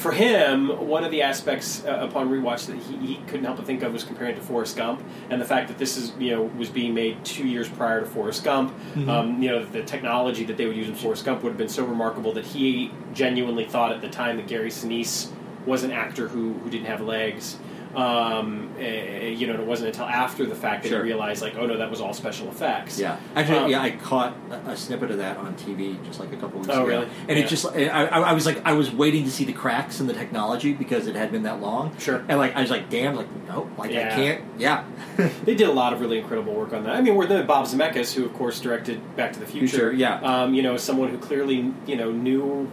[0.00, 3.66] for him, one of the aspects uh, upon rewatch that he, he couldn't help but
[3.66, 6.30] think of was comparing it to Forrest Gump, and the fact that this is you
[6.30, 8.72] know was being made two years prior to Forrest Gump.
[9.10, 11.68] Um, you know the technology that they would use in Forrest Gump would have been
[11.68, 15.30] so remarkable that he genuinely thought at the time that Gary Sinise
[15.66, 17.58] was an actor who who didn't have legs.
[17.94, 20.98] Um, eh, you know, and it wasn't until after the fact that Sure.
[21.04, 23.00] he realized, like, oh no, that was all special effects.
[23.00, 26.32] Yeah, actually, Um, yeah, I caught a, a snippet of that on TV just like
[26.32, 27.08] a couple weeks Oh, ago, really?
[27.28, 27.44] and Yeah.
[27.44, 30.06] it just I, I, I was like I was waiting to see the cracks in
[30.06, 31.96] the technology because it had been that long.
[31.98, 32.22] Sure.
[32.28, 34.44] and like I was like, damn, like no, like I can't.
[34.56, 34.84] Yeah,
[35.44, 36.94] They did a lot of really incredible work on that.
[36.94, 39.66] I mean, we're the Bob Zemeckis, who of course directed Back to the Future.
[39.68, 40.20] Future, yeah.
[40.20, 42.70] Um, you know, someone who clearly you know knew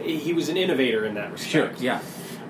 [0.00, 1.80] he was an innovator in that sure, respect.
[1.82, 2.00] yeah,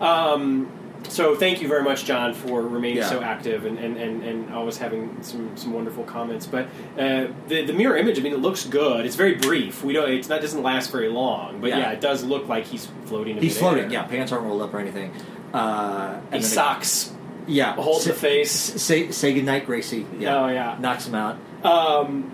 [0.01, 0.69] Um,
[1.09, 3.09] so thank you very much, John, for remaining Yeah.
[3.09, 6.47] so active and, and, and, and always having some, some wonderful comments.
[6.47, 6.67] But
[6.99, 9.07] uh, the the mirror image, I mean, it looks good.
[9.07, 9.85] It's very brief.
[9.85, 10.11] We don't.
[10.11, 11.61] It's not doesn't last very long.
[11.61, 11.79] But Yeah.
[11.79, 13.41] yeah, it does look like he's floating.
[13.41, 13.91] he's floating.
[13.91, 15.13] Yeah, pants aren't rolled up or anything.
[15.53, 17.13] Uh, He and then it- socks.
[17.47, 18.51] yeah, Hold say, the face.
[18.53, 20.07] Say say goodnight, Gracie.
[20.19, 20.77] Yeah, Oh yeah.
[20.81, 21.37] knocks him out.
[21.65, 22.31] Um,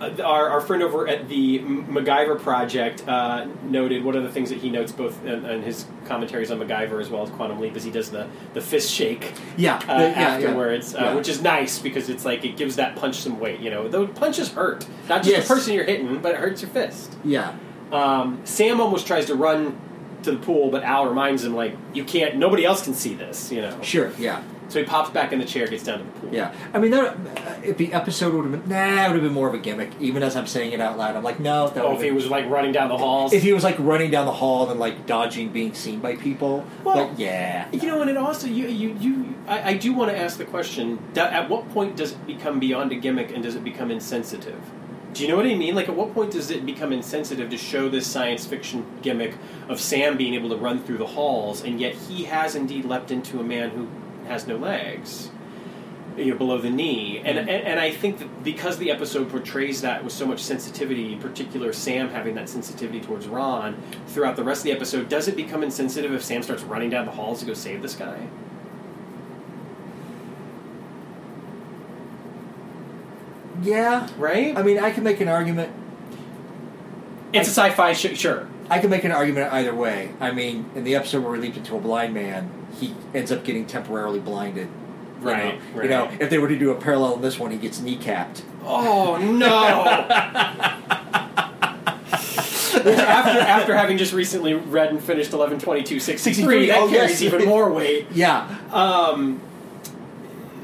[0.00, 4.58] our, our friend over at the MacGyver project uh, noted one of the things that
[4.58, 7.84] he notes both in, in his commentaries on MacGyver as well as Quantum Leap is
[7.84, 10.28] he does the, the fist shake Yeah, uh, the- yeah, yeah.
[10.46, 11.10] afterwards, Yeah.
[11.10, 13.60] Uh, which is nice because it's like it gives that punch some weight.
[13.60, 15.48] You know, those punches hurt, not just Yes.
[15.48, 17.14] the person you're hitting, but it hurts your fist.
[17.24, 17.54] Yeah,
[17.92, 19.78] Um, Sam almost tries to run
[20.22, 22.36] to the pool, but Al reminds him like you can't.
[22.36, 23.78] Nobody else can see this, you know.
[23.82, 24.42] Sure, yeah.
[24.70, 26.32] So he pops back in the chair, gets down to the pool.
[26.32, 29.22] Yeah, I mean, that, uh, if the episode would have been nah, it would have
[29.24, 29.90] been more of a gimmick.
[30.00, 31.68] Even as I'm saying it out loud, I'm like, no.
[31.68, 33.32] That Oh, if he was like running down the halls.
[33.32, 36.64] if he was like running down the hall and like dodging being seen by people,
[36.84, 40.10] Well, but yeah, You know, and it also you you, you I, I do want
[40.12, 43.56] to ask the question: At what point does it become beyond a gimmick, and does
[43.56, 44.60] it become insensitive?
[45.12, 45.74] Do you know what I mean?
[45.74, 49.34] Like, at what point does it become insensitive to show this science fiction gimmick
[49.68, 53.10] of Sam being able to run through the halls, and yet he has indeed leapt
[53.10, 53.88] into a man who
[54.30, 55.30] has no legs,
[56.16, 57.18] you know, below the knee?
[57.18, 57.48] And, hmm.
[57.48, 61.20] and and I think that because the episode portrays that with so much sensitivity, in
[61.20, 65.36] particular Sam having that sensitivity towards Ron throughout the rest of the episode, does it
[65.36, 68.28] become insensitive if Sam starts running down the halls to go save this guy?
[73.62, 74.08] yeah.
[74.16, 74.56] Right?
[74.56, 75.72] I mean, I can make an argument.
[77.32, 78.48] It's a sci-fi sh- sure.
[78.68, 80.12] I can make an argument either way.
[80.20, 83.44] I mean, in the episode where we leap into a blind man, he ends up
[83.44, 84.68] getting temporarily blinded.
[85.20, 85.60] You Right, know?
[85.74, 85.84] right.
[85.84, 88.42] You know, if they were to do a parallel in this one, he gets kneecapped.
[88.64, 89.74] Oh no!
[92.86, 96.78] after after having just recently read and finished eleven twenty two sixty three, 63, that
[96.78, 97.34] oh, carries yes.
[97.34, 98.06] even more weight.
[98.14, 98.58] Yeah.
[98.72, 99.40] Um,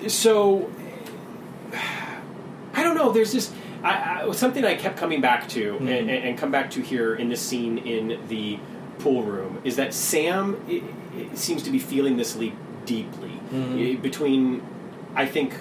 [0.09, 0.71] so
[2.75, 3.13] I don't know.
[3.13, 3.53] There's just
[3.83, 7.15] I, I, something I kept coming back to and, and, and come back to here
[7.15, 8.59] in this scene in the
[8.99, 10.57] pool room is that Sam
[11.35, 14.63] seems to be feeling this leap deeply I- between
[15.15, 15.55] I think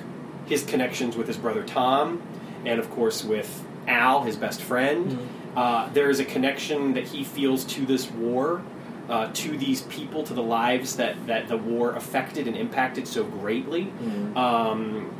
[0.47, 2.21] his connections with his brother Tom
[2.65, 5.17] and of course with Al, his best friend.
[5.55, 8.61] Uh, there is a connection that he feels to this war
[9.09, 13.23] uh, to these people, to the lives that, that the war affected and impacted so
[13.23, 13.93] greatly.
[14.35, 15.11] Um,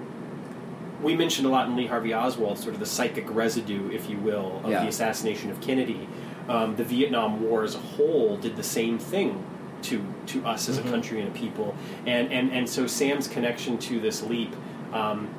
[1.04, 4.18] we mentioned a lot in Lee Harvey Oswald, sort of the psychic residue, if you
[4.18, 4.82] will, of Yeah.
[4.82, 6.08] the assassination of Kennedy.
[6.50, 9.44] Um, the Vietnam War as a whole did the same thing
[9.84, 11.76] to to us as a country and a people,
[12.06, 14.54] and and and so Sam's connection to this leap
[14.94, 15.30] um,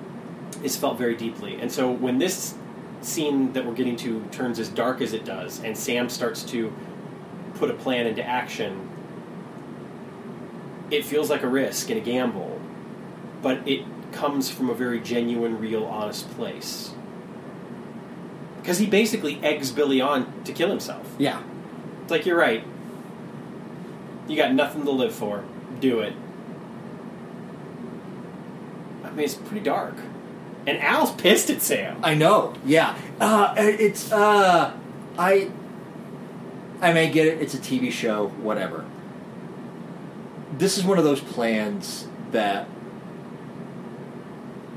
[0.63, 1.61] is felt very deeply.
[1.61, 2.55] And so when this
[3.01, 6.73] scene that we're getting to turns as dark as it does, and Sam starts to
[7.55, 8.89] put a plan into action,
[10.91, 12.61] it feels like a risk and a gamble,
[13.43, 16.93] but it comes from a very genuine, real, honest place.
[18.61, 21.15] Because he basically eggs Billy on to kill himself.
[21.19, 21.43] Yeah.
[22.03, 22.65] It's like, you're right.
[24.29, 25.45] You got nothing to live for.
[25.81, 26.15] Do it.
[29.05, 29.95] I mean, it's pretty dark.
[30.67, 32.01] And Al's pissed at Sam.
[32.03, 32.55] I know.
[32.65, 32.97] Yeah.
[33.21, 34.77] Uh, it's uh,
[35.19, 35.51] I.
[36.81, 37.41] I may get it.
[37.41, 38.29] It's a TV show.
[38.29, 38.85] Whatever.
[40.59, 42.67] This is one of those plans that.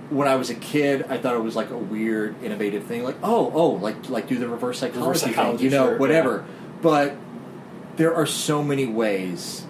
[0.10, 3.04] When I was a kid, I thought it was like a weird, innovative thing.
[3.04, 6.46] Like, oh, oh, like like do the reverse psychology, Reverse thing, you know, sure, whatever.
[6.82, 7.16] But
[8.00, 9.66] there are so many ways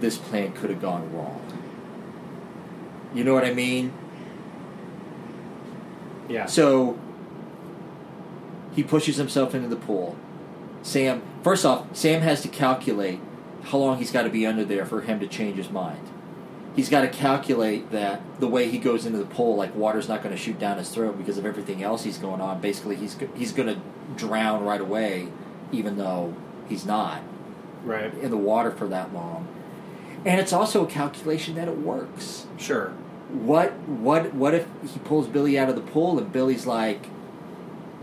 [0.00, 1.42] this plan could have gone wrong.
[3.12, 3.92] You know what I mean?
[6.26, 6.46] Yeah.
[6.46, 6.98] So
[8.74, 10.16] he pushes himself into the pool.
[10.82, 13.20] Sam, first off, Sam has to calculate
[13.64, 16.08] how long he's got to be under there for him to change his mind.
[16.74, 20.22] He's got to calculate that the way he goes into the pool, like water's not
[20.22, 22.62] going to shoot down his throat because of everything else he's going on.
[22.62, 23.78] Basically, he's he's going to
[24.16, 25.28] drown right away,
[25.72, 26.34] even though
[26.70, 27.20] he's not
[27.86, 28.12] Right.
[28.14, 29.46] in the water for that long.
[30.24, 32.92] And it's also a calculation that it works Sure.
[33.32, 37.06] what what what if he pulls Billy out of the pool and Billy's like,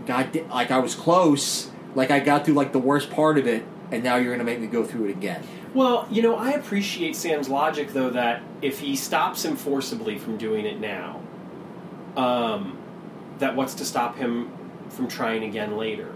[0.06, 3.64] God, like I was close, like I got through like the worst part of it,
[3.90, 5.42] and now you're gonna make me go through it again.
[5.74, 10.36] Well, you know, I appreciate Sam's logic, though, that if he stops him forcibly from
[10.36, 11.20] doing it now,
[12.16, 12.78] um,
[13.40, 14.52] that what's to stop him
[14.88, 16.12] from trying again later?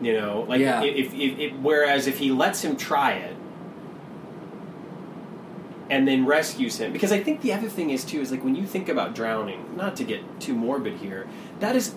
[0.00, 0.82] You know, like Yeah.
[0.82, 3.36] if, if, if whereas if he lets him try it
[5.90, 8.54] and then rescues him, because I think the other thing is too is like when
[8.54, 11.26] you think about drowning, not to get too morbid here,
[11.60, 11.94] that is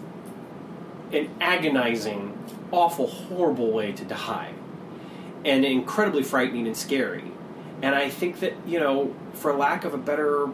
[1.11, 2.37] an agonizing,
[2.71, 4.53] awful, horrible way to die
[5.43, 7.31] and incredibly frightening and scary.
[7.81, 10.47] And I think that you know, for lack of a better,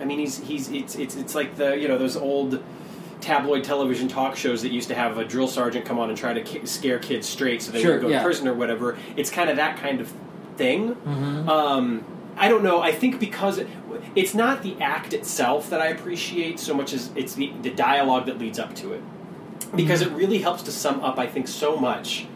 [0.00, 2.62] I mean, he's he's it's it's it's like the you know those old
[3.20, 6.32] tabloid television talk shows that used to have a drill sergeant come on and try
[6.32, 8.18] to ki- scare kids straight so they Sure, would go yeah.
[8.18, 8.96] to prison or whatever.
[9.16, 10.12] It's kind of that kind of
[10.56, 10.96] thing.
[11.48, 12.04] Um,
[12.36, 12.80] I don't know.
[12.80, 13.66] I think because it,
[14.14, 18.26] it's not the act itself that I appreciate so much as it's the, the dialogue
[18.26, 19.02] that leads up to it.
[19.74, 22.26] Because it really helps to sum up, I think, so much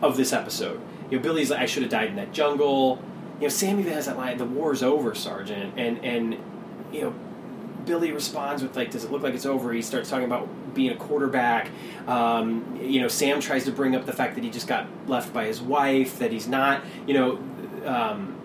[0.00, 0.80] of this episode.
[1.10, 3.02] You know, Billy's like, I should have died in that jungle.
[3.38, 6.36] You know, Sam even has that line, "The war's over, Sergeant," and and
[6.92, 7.14] you know,
[7.84, 10.90] Billy responds with like, "Does it look like it's over?" He starts talking about being
[10.90, 11.70] a quarterback.
[12.06, 15.32] Um, you know, Sam tries to bring up the fact that he just got left
[15.32, 17.38] by his wife, that he's not, you know,
[17.86, 18.36] um,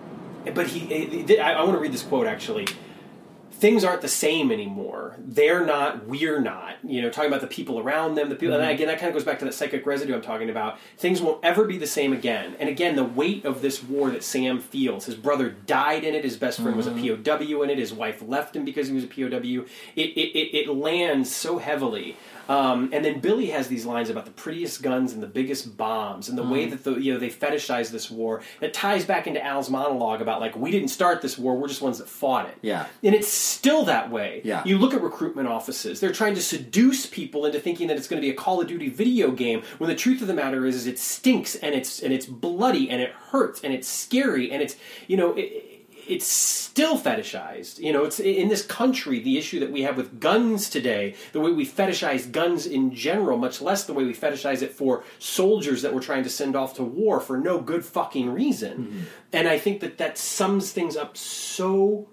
[0.54, 1.38] but he.
[1.38, 2.66] I, I want to read this quote actually
[3.58, 5.16] things aren't the same anymore.
[5.18, 6.76] They're not, we're not.
[6.84, 8.64] You know, talking about the people around them, the people, mm-hmm.
[8.64, 10.78] and again, that kind of goes back to that psychic residue I'm talking about.
[10.98, 12.54] Things won't ever be the same again.
[12.60, 15.06] And again, the weight of this war that Sam feels.
[15.06, 16.22] His brother died in it.
[16.22, 17.02] His best friend mm-hmm.
[17.02, 17.78] was a POW in it.
[17.78, 19.64] His wife left him because he was a POW.
[19.96, 22.16] It, it, it, it lands so heavily
[22.48, 26.28] um, and then Billy has these lines about the prettiest guns and the biggest bombs,
[26.28, 26.50] and the mm.
[26.50, 28.42] way that the you know they fetishize this war.
[28.60, 31.82] That ties back into Al's monologue about like we didn't start this war, we're just
[31.82, 32.56] ones that fought it.
[32.62, 34.40] Yeah, and it's still that way.
[34.44, 38.08] Yeah, you look at recruitment offices; they're trying to seduce people into thinking that it's
[38.08, 39.62] going to be a Call of Duty video game.
[39.78, 42.90] When the truth of the matter is, is it stinks and it's and it's bloody
[42.90, 45.34] and it hurts and it's scary and it's you know.
[45.34, 45.65] It,
[46.08, 47.78] it's still fetishized.
[47.78, 51.40] You know, it's in this country the issue that we have with guns today, the
[51.40, 55.82] way we fetishize guns in general, much less the way we fetishize it for soldiers
[55.82, 58.86] that we're trying to send off to war for no good fucking reason.
[58.86, 59.00] Mm-hmm.
[59.32, 62.08] And I think that that sums things up so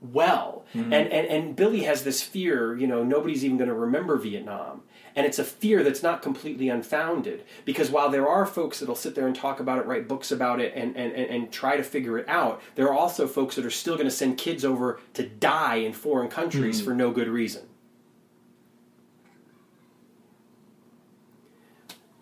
[0.00, 0.64] well.
[0.74, 0.92] Mm-hmm.
[0.92, 4.82] And, and and Billy has this fear, you know, nobody's even going to remember Vietnam.
[5.16, 9.14] And it's a fear that's not completely unfounded because while there are folks that'll sit
[9.14, 12.18] there and talk about it, write books about it, and, and, and try to figure
[12.18, 15.26] it out, there are also folks that are still going to send kids over to
[15.26, 16.84] die in foreign countries mm.
[16.84, 17.62] for no good reason.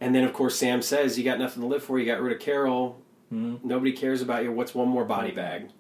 [0.01, 1.99] And then, of course, Sam says, You got nothing to live for.
[1.99, 3.01] You got rid of Carol.
[3.33, 3.65] Mm.
[3.65, 4.53] Nobody cares about you.
[4.53, 5.71] What's one more body bag?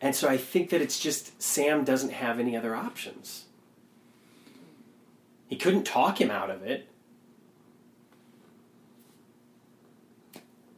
[0.00, 3.45] And so I think that it's just Sam doesn't have any other options.
[5.48, 6.88] He couldn't talk him out of it.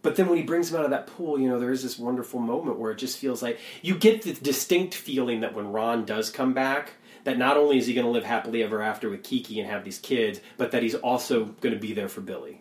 [0.02, 1.98] But then when he brings him out of that pool, you know, there is this
[1.98, 6.04] wonderful moment where it just feels like you get the distinct feeling that when Ron
[6.04, 6.92] does come back,
[7.24, 9.84] that not only is he going to live happily ever after with Kiki and have
[9.84, 12.60] these kids, but that he's also going to be there for Billy.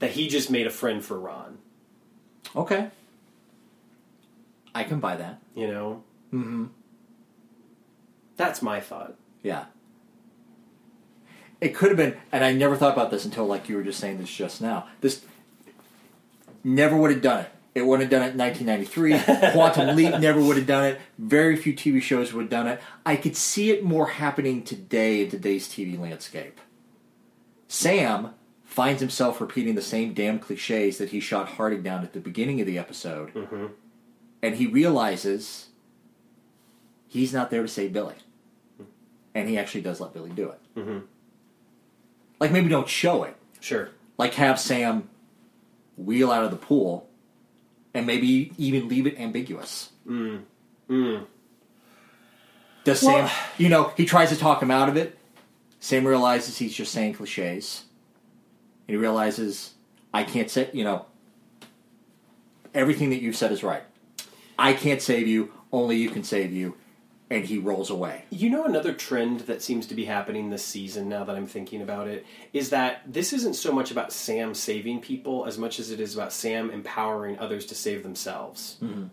[0.00, 1.58] That he just made a friend for Ron.
[2.54, 2.90] Okay.
[4.74, 5.40] I can buy that.
[5.54, 6.02] You know?
[6.32, 6.64] Mm hmm.
[8.36, 9.14] That's my thought.
[9.42, 9.66] Yeah
[11.60, 14.00] it could have been, and I never thought about this until like you were just
[14.00, 14.86] saying this just now.
[15.00, 15.24] This
[16.62, 17.50] never would have done it.
[17.74, 19.52] It wouldn't have done it in 1993.
[19.52, 21.00] Quantum Leap never would have done it.
[21.18, 22.80] Very few TV shows would have done it.
[23.06, 26.60] I could see it more happening today in today's TV landscape.
[27.68, 32.20] Sam finds himself repeating the same damn cliches that he shot Harding down at the
[32.20, 33.66] beginning of the episode, mm-hmm.
[34.42, 35.68] and he realizes
[37.06, 38.14] he's not there to save Billy,
[39.34, 40.60] and he actually does let Billy do it.
[40.76, 40.98] Mm-hmm.
[42.40, 43.36] Like maybe don't show it.
[43.60, 43.90] Sure.
[44.16, 45.08] Like have Sam
[45.96, 47.08] wheel out of the pool
[47.94, 49.90] and maybe even leave it ambiguous.
[50.06, 50.42] Mm.
[50.88, 51.26] Mm.
[52.84, 55.18] Does well, Sam, you know, he tries to talk him out of it.
[55.80, 57.84] Sam realizes he's just saying cliches.
[58.86, 59.74] And he realizes,
[60.14, 61.06] I can't say, you know,
[62.74, 63.82] everything that you've said is right.
[64.58, 66.76] I can't save you, only you can save you
[67.30, 68.24] and he rolls away.
[68.30, 71.82] You know, another trend that seems to be happening this season, now that I'm thinking
[71.82, 75.90] about it, is that this isn't so much about Sam saving people as much as
[75.90, 78.76] it is about Sam empowering others to save themselves.
[78.82, 79.06] Mm-hmm.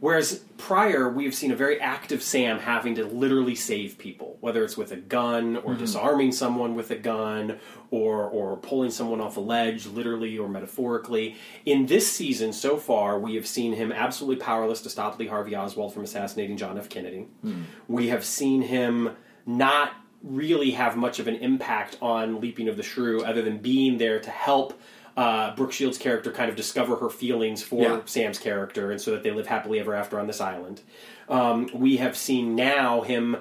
[0.00, 4.76] Whereas prior, we've seen a very active Sam having to literally save people, whether it's
[4.76, 5.78] with a gun or mm-hmm.
[5.78, 7.58] disarming someone with a gun
[7.90, 11.36] or or pulling someone off a ledge, literally or metaphorically.
[11.64, 15.56] In this season so far, we have seen him absolutely powerless to stop Lee Harvey
[15.56, 16.88] Oswald from assassinating John F.
[16.88, 17.26] Kennedy.
[17.44, 17.62] Mm-hmm.
[17.88, 19.10] We have seen him
[19.46, 19.92] not
[20.22, 24.18] really have much of an impact on Leaping of the Shrew, other than being there
[24.20, 24.78] to help
[25.18, 28.00] uh, Brooke Shields' character kind of discover her feelings for yeah.
[28.04, 30.80] Sam's character, and so that they live happily ever after on this island.
[31.28, 33.38] Um, we have seen now him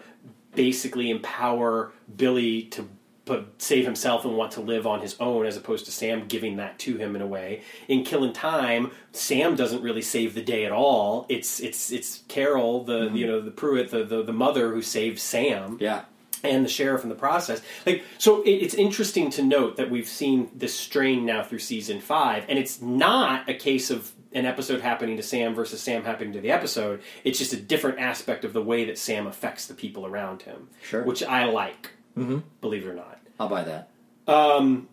[0.55, 2.89] basically empower Billy to
[3.25, 6.57] put, save himself and want to live on his own, as opposed to Sam giving
[6.57, 7.61] that to him in a way.
[7.87, 11.27] In Killing Time, Sam doesn't really save the day at all.
[11.29, 13.15] It's it's it's Carol, the mm-hmm.
[13.15, 15.77] you know the Pruitt, the, the the mother who saves Sam.
[15.79, 16.05] Yeah
[16.48, 17.61] and the sheriff in the process.
[17.86, 21.99] Like, so it, it's interesting to note that we've seen this strain now through season
[21.99, 26.34] five, and it's not a case of an episode happening to Sam versus Sam happening
[26.34, 27.02] to the episode.
[27.24, 30.69] It's just a different aspect of the way that Sam affects the people around him.
[30.84, 31.91] Sure, which I like.
[32.18, 32.40] Mm-hmm.
[32.61, 33.90] Believe it or not, I'll buy that.
[34.28, 34.90] Um,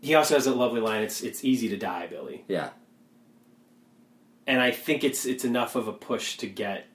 [0.00, 1.02] he also has a lovely line.
[1.02, 2.44] It's it's easy to die, Billy.
[2.48, 2.70] Yeah.
[4.46, 6.86] And I think it's it's enough of a push to get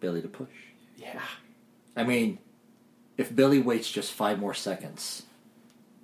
[0.00, 0.48] Billy to push.
[0.96, 1.20] Yeah.
[1.96, 2.38] I mean,
[3.16, 5.24] if Billy waits just five more seconds,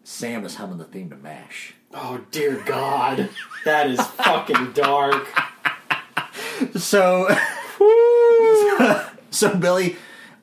[0.03, 1.75] Sam is humming the theme to MASH.
[1.93, 3.31] Oh dear God,
[3.65, 5.29] that is fucking dark.
[6.77, 7.29] So,
[9.31, 9.97] so Billy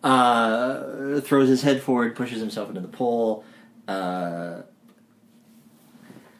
[0.04, 3.44] uh, throws his head forward, pushes himself into the pole.
[3.88, 4.62] Uh,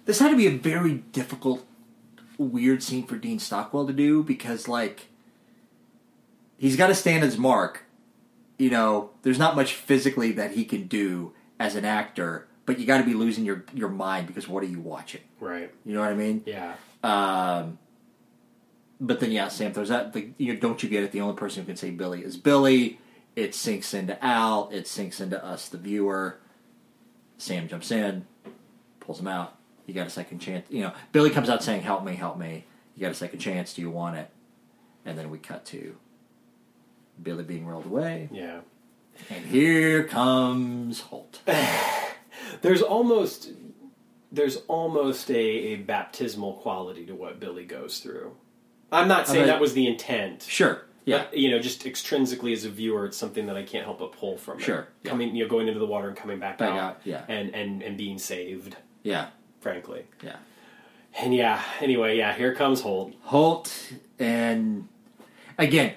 [0.06, 1.66] this had to be a very difficult,
[2.38, 5.08] weird scene for Dean Stockwell to do because, like,
[6.58, 7.84] he's got to stand his mark.
[8.62, 12.86] You know, there's not much physically that he can do as an actor, but you
[12.86, 15.22] got to be losing your your mind because what are you watching?
[15.40, 15.72] Right.
[15.84, 16.44] You know what I mean?
[16.46, 16.76] Yeah.
[17.04, 17.80] Um,
[19.00, 20.14] but then, yeah, Sam throws that.
[20.14, 21.12] The, you know, don't you get it?
[21.12, 23.00] The only person who can say Billy is Billy.
[23.36, 24.70] It sinks into Al.
[24.72, 26.40] It sinks into us, the viewer.
[27.40, 28.28] Sam jumps in,
[29.00, 29.58] pulls him out.
[29.88, 30.68] You got a second chance.
[30.70, 32.66] You know, Billy comes out saying, "Help me, help me."
[32.96, 33.74] You got a second chance.
[33.74, 34.30] Do you want it?
[35.04, 35.96] And then we cut to
[37.22, 38.62] Billy being rolled away, Yeah.
[39.30, 41.42] and here comes Holt.
[42.62, 43.52] There's almost
[44.34, 48.32] there's almost a, a baptismal quality to what Billy goes through.
[48.92, 50.44] I'm not saying that was the intent.
[50.48, 50.86] Sure.
[51.04, 51.26] Yeah.
[51.30, 54.14] But, you know, just extrinsically as a viewer, it's something that I can't help but
[54.14, 54.64] pull from it.
[54.64, 55.10] Sure, yeah.
[55.10, 57.24] Coming, you know, going into the water and coming back, Back out, out, yeah.
[57.28, 59.28] and and and being saved, Yeah.
[59.60, 60.06] frankly.
[60.24, 60.38] Yeah.
[61.20, 63.14] And yeah, anyway, yeah, here comes Holt.
[63.24, 64.88] Holt and
[65.58, 65.94] again,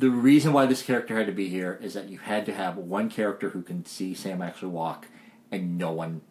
[0.00, 2.78] the reason why this character had to be here is that you had to have
[2.78, 5.08] one character who can see Sam actually walk,
[5.52, 6.22] and no one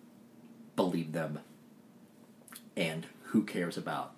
[0.76, 1.40] believed them.
[2.76, 4.14] And who cares about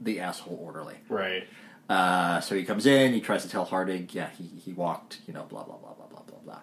[0.00, 0.96] the asshole orderly?
[1.10, 1.46] Right.
[1.90, 5.34] Uh, so he comes in, he tries to tell Harding, yeah, he, he walked, you
[5.34, 6.58] know, blah, blah, blah, blah, blah, blah,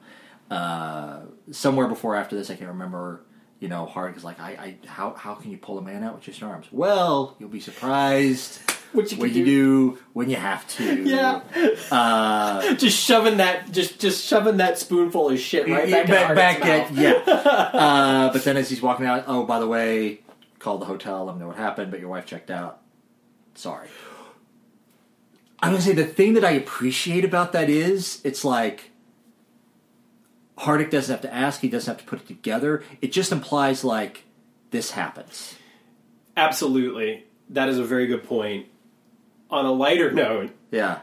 [0.50, 0.58] blah.
[0.58, 3.22] Uh, somewhere before or after this, I can't remember,
[3.60, 6.16] you know, Harding is like, I, I, how, how can you pull a man out
[6.16, 6.70] with just your arms?
[6.72, 8.60] Well, you'll be surprised
[8.94, 11.04] What you what you do when you have to.
[11.04, 11.42] Yeah.
[11.90, 16.36] Uh, just shoving that, just just shoving that spoonful of shit right back, in Harding's
[16.36, 17.70] back at, yeah.
[17.74, 20.20] Uh, but then as he's walking out, oh, by the way,
[20.60, 22.82] call the hotel, let them know what happened, but your wife checked out.
[23.56, 23.88] Sorry.
[25.62, 28.92] I'm gonna say the thing that I appreciate about that is it's like
[30.58, 32.84] Harding doesn't have to ask, he doesn't have to put it together.
[33.02, 34.26] It just implies like
[34.72, 35.56] this happens.
[36.36, 38.68] Absolutely, that is a very good point.
[39.52, 41.00] On a lighter note, Yeah.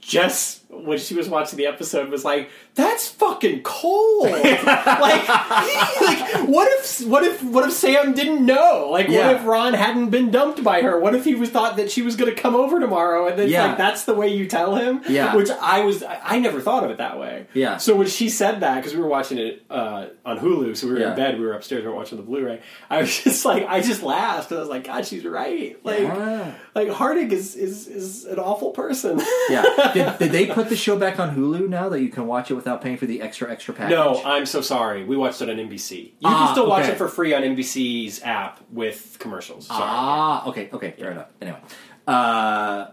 [0.00, 6.70] Jess, when she was watching the episode, was like, "That's fucking cold." like, like, what
[6.78, 8.88] if, what if, what if Sam didn't know?
[8.90, 9.26] Like, Yeah.
[9.28, 10.98] what if Ron hadn't been dumped by her?
[11.00, 13.48] What if he was thought that she was going to come over tomorrow, and then
[13.48, 13.66] Yeah.
[13.68, 15.02] like that's the way you tell him?
[15.08, 15.34] Yeah.
[15.34, 17.46] Which I was, I, never thought of it that way.
[17.54, 17.78] Yeah.
[17.78, 20.92] So when she said that, because we were watching it uh, on Hulu, so we
[20.94, 21.10] were Yeah.
[21.10, 22.60] in bed, we were upstairs, we were watching the Blu-ray.
[22.90, 24.50] I was just like, I just laughed.
[24.50, 25.76] 'cause I was like, God, she's right.
[25.84, 29.20] Like, like Harding is is is an awful person.
[29.48, 29.64] Yeah.
[29.94, 32.54] did, did they put the show back on Hulu now that you can watch it
[32.54, 33.90] without paying for the extra extra package?
[33.96, 35.04] No, I'm so sorry.
[35.04, 36.04] We watched it on NBC.
[36.04, 36.92] You Ah, can still watch okay.
[36.92, 39.66] it for free on NBC's app with commercials.
[39.66, 39.80] Sorry.
[39.82, 41.28] Ah, okay, okay, fair enough.
[41.40, 41.58] Anyway,
[42.06, 42.86] uh,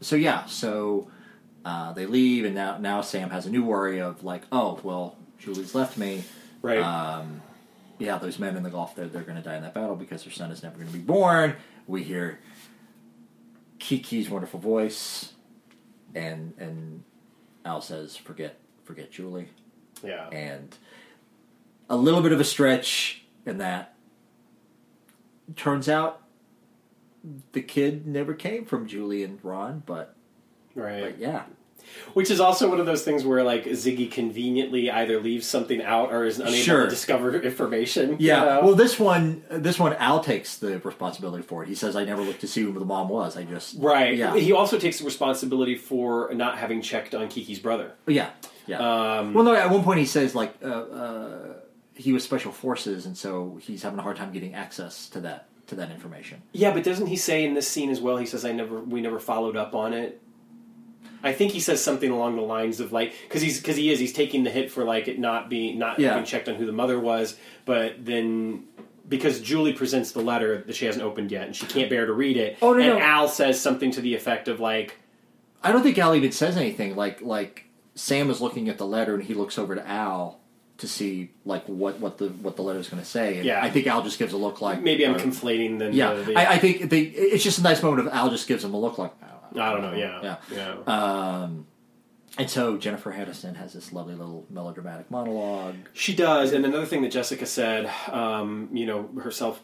[0.00, 1.10] so yeah, so
[1.64, 5.16] uh, they leave, and now now Sam has a new worry of like, oh, well,
[5.38, 6.24] Julie's left me.
[6.62, 6.78] right.
[6.80, 7.40] Um,
[7.98, 10.24] yeah, those men in the Gulf, they're, they're going to die in that battle because
[10.24, 11.54] their son is never going to be born.
[11.86, 12.40] We hear
[13.78, 15.32] Kiki's wonderful voice,
[16.14, 17.02] and and
[17.64, 19.48] Al says, "Forget, forget Julie."
[20.02, 20.28] yeah.
[20.30, 20.76] and
[21.88, 23.94] a little bit of a stretch in that
[25.56, 26.22] turns out
[27.52, 30.14] the kid never came from Julie and Ron, but,
[30.74, 31.02] right.
[31.02, 31.44] but yeah.
[32.14, 36.12] Which is also one of those things where like Ziggy conveniently either leaves something out
[36.12, 36.84] or is unable Sure.
[36.84, 38.10] to discover information.
[38.12, 38.44] you Yeah.
[38.44, 38.60] know?
[38.62, 41.68] Well, this one, this one, Al takes the responsibility for it.
[41.68, 43.36] He says, "I never looked to see who the mom was.
[43.36, 44.16] I just right.
[44.16, 44.36] Yeah.
[44.36, 47.92] He also takes the responsibility for not having checked on Kiki's brother.
[48.06, 48.30] yeah,
[48.66, 49.54] yeah." Um, well, no.
[49.54, 51.54] At one point, he says like uh, uh,
[51.94, 55.48] he was special forces, and so he's having a hard time getting access to that
[55.66, 56.42] to that information.
[56.52, 58.16] Yeah, but doesn't he say in this scene as well?
[58.18, 60.20] He says, "I never, we never followed up on it."
[61.24, 63.98] I think he says something along the lines of like, because he's because he is
[63.98, 66.10] he's taking the hit for like it not being not Yeah.
[66.10, 68.64] having checked on who the mother was, but then
[69.08, 72.12] because Julie presents the letter that she hasn't opened yet and she can't bear to
[72.12, 72.98] read it, Oh, no, and no.
[73.00, 74.96] Al says something to the effect of like,
[75.62, 76.94] I don't think Al even says anything.
[76.96, 77.64] Like like
[77.94, 80.40] Sam is looking at the letter and he looks over to Al
[80.78, 83.36] to see like what what the what the letter's going to say.
[83.36, 83.62] And Yeah.
[83.62, 86.14] I think Al just gives a look like maybe I'm uh, conflating the yeah.
[86.14, 88.64] the- the- I, I think they, it's just a nice moment of Al just gives
[88.64, 89.12] him a look like
[89.54, 90.36] I don't know, yeah, yeah.
[90.52, 90.74] yeah.
[90.86, 91.66] Um,
[92.36, 95.76] and so Jennifer Aniston has this lovely little melodramatic monologue.
[95.92, 99.62] She does, and another thing that Jessica said, um, you know, herself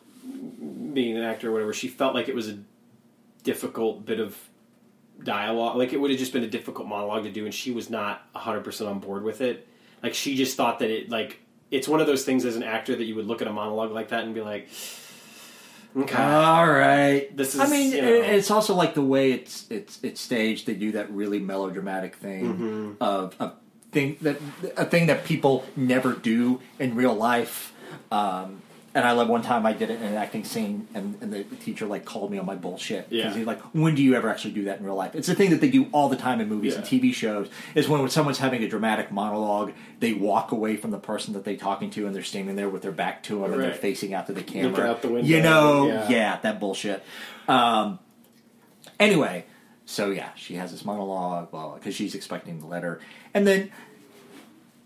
[0.93, 2.59] being an actor or whatever, she felt like it was a
[3.43, 4.37] difficult bit of
[5.23, 5.77] dialogue.
[5.77, 8.23] Like it would have just been a difficult monologue to do, and she was not
[8.35, 9.67] hundred percent on board with it.
[10.03, 11.41] Like she just thought that it like
[11.71, 13.93] it's one of those things as an actor that you would look at a monologue
[13.93, 14.69] like that and be like,
[15.97, 16.23] Okay.
[16.23, 17.37] All right.
[17.37, 17.61] This is.
[17.61, 20.67] I mean, you know- it's also like the way it's it's it's staged.
[20.67, 22.93] They do that really melodramatic thing Mm-hmm.
[23.03, 23.53] of a
[23.91, 24.37] thing that
[24.77, 27.73] a thing that people never do in real life.
[28.12, 28.62] Um,
[28.95, 31.45] and I love one time I did it in an acting scene, and, and the
[31.45, 33.33] teacher like called me on my bullshit Yeah.
[33.33, 35.51] he's like, "When do you ever actually do that in real life?" It's a thing
[35.51, 37.49] that they do all the time in movies and TV shows.
[37.75, 41.45] Is when, when someone's having a dramatic monologue, they walk away from the person that
[41.45, 44.12] they're talking to, and they're standing there with their back to them, and they're facing
[44.15, 46.09] out to the camera, out the window, You know, yeah.
[46.09, 47.05] yeah, that bullshit.
[47.49, 47.99] Um,
[48.99, 49.45] anyway,
[49.87, 53.01] so yeah, she has this monologue, blah, because she's expecting the letter,
[53.35, 53.71] and then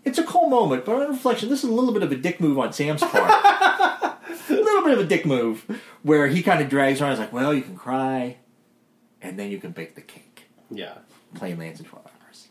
[0.05, 0.85] it's a cool moment.
[0.85, 3.29] But on reflection, this is a little bit of a dick move on Sam's part.
[4.49, 5.65] a little bit of a dick move
[6.03, 7.11] where he kind of drags her on.
[7.11, 8.37] He's like, "Well, you can cry,
[9.21, 10.93] and then you can bake the cake." Yeah.
[11.33, 12.47] Plane lands in twelve hours.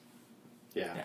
[0.74, 0.92] Yeah.
[0.94, 1.04] Yeah.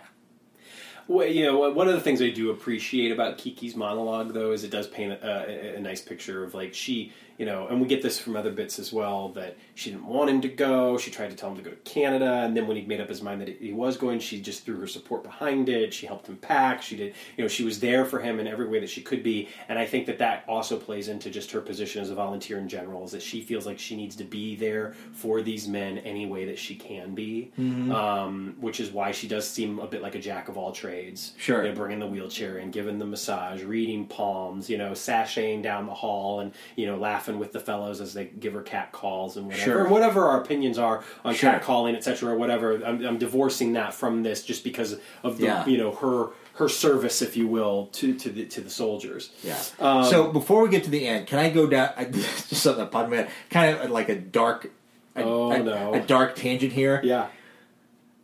[1.08, 4.64] Well, you know, one of the things I do appreciate about Kiki's monologue, though, is
[4.64, 7.88] it does paint a, a, a nice picture of like she, you know, and we
[7.88, 10.98] get this from other bits as well that she didn't want him to go.
[10.98, 13.08] She tried to tell him to go to Canada, and then when he made up
[13.08, 15.94] his mind that he was going, she just threw her support behind it.
[15.94, 16.82] She helped him pack.
[16.82, 19.24] She did, you know, she was there for him in every way that she could
[19.24, 19.48] be.
[19.70, 22.68] And I think that that also plays into just her position as a volunteer in
[22.68, 26.26] general, is that she feels like she needs to be there for these men any
[26.26, 30.16] way that she can be, um, which is why she does seem a bit like
[30.16, 31.32] a jack of all trades.
[31.38, 31.64] Sure.
[31.64, 35.86] You know, bringing the wheelchair in, giving the massage, reading palms, you know, sashaying down
[35.86, 39.38] the hall, and you know, laughing with the fellows as they give her cat calls
[39.38, 39.88] and whatever, Sure.
[39.88, 41.52] whatever our opinions are on Sure.
[41.52, 42.84] cat calling, etc., or whatever.
[42.84, 45.66] I'm, I'm divorcing that from this just because of the, Yeah.
[45.68, 49.30] you know, her her service, if you will, to to the to the soldiers.
[49.44, 49.62] Yeah.
[49.80, 51.92] Um, so before we get to the end, can I go down?
[51.96, 54.72] I, just something that popped in my head, kind of like a dark,
[55.16, 55.94] a, Oh, a- no.
[55.94, 57.00] a dark tangent here.
[57.04, 57.28] Yeah.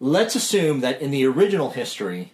[0.02, 2.34] Let's assume that in the original history,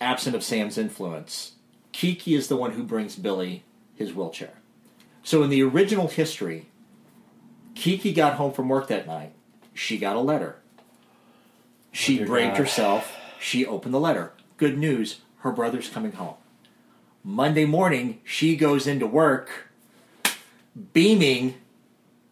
[0.00, 1.52] absent of Sam's influence,
[1.90, 3.64] Kiki is the one who brings Billy
[3.96, 4.52] his wheelchair.
[5.28, 6.68] So in the original history,
[7.74, 9.34] Kiki got home from work that night.
[9.74, 10.56] She got a letter.
[11.92, 12.60] She oh, dear braved God.
[12.60, 13.14] herself.
[13.38, 14.32] She opened the letter.
[14.56, 16.36] Good news, her brother's coming home.
[17.22, 19.68] Monday morning, she goes into work
[20.94, 21.56] beaming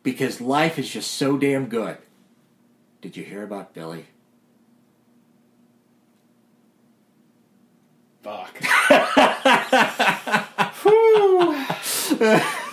[0.03, 1.99] because life is just so damn good.
[3.03, 4.07] Did you hear about Billy?
[8.23, 8.59] Fuck.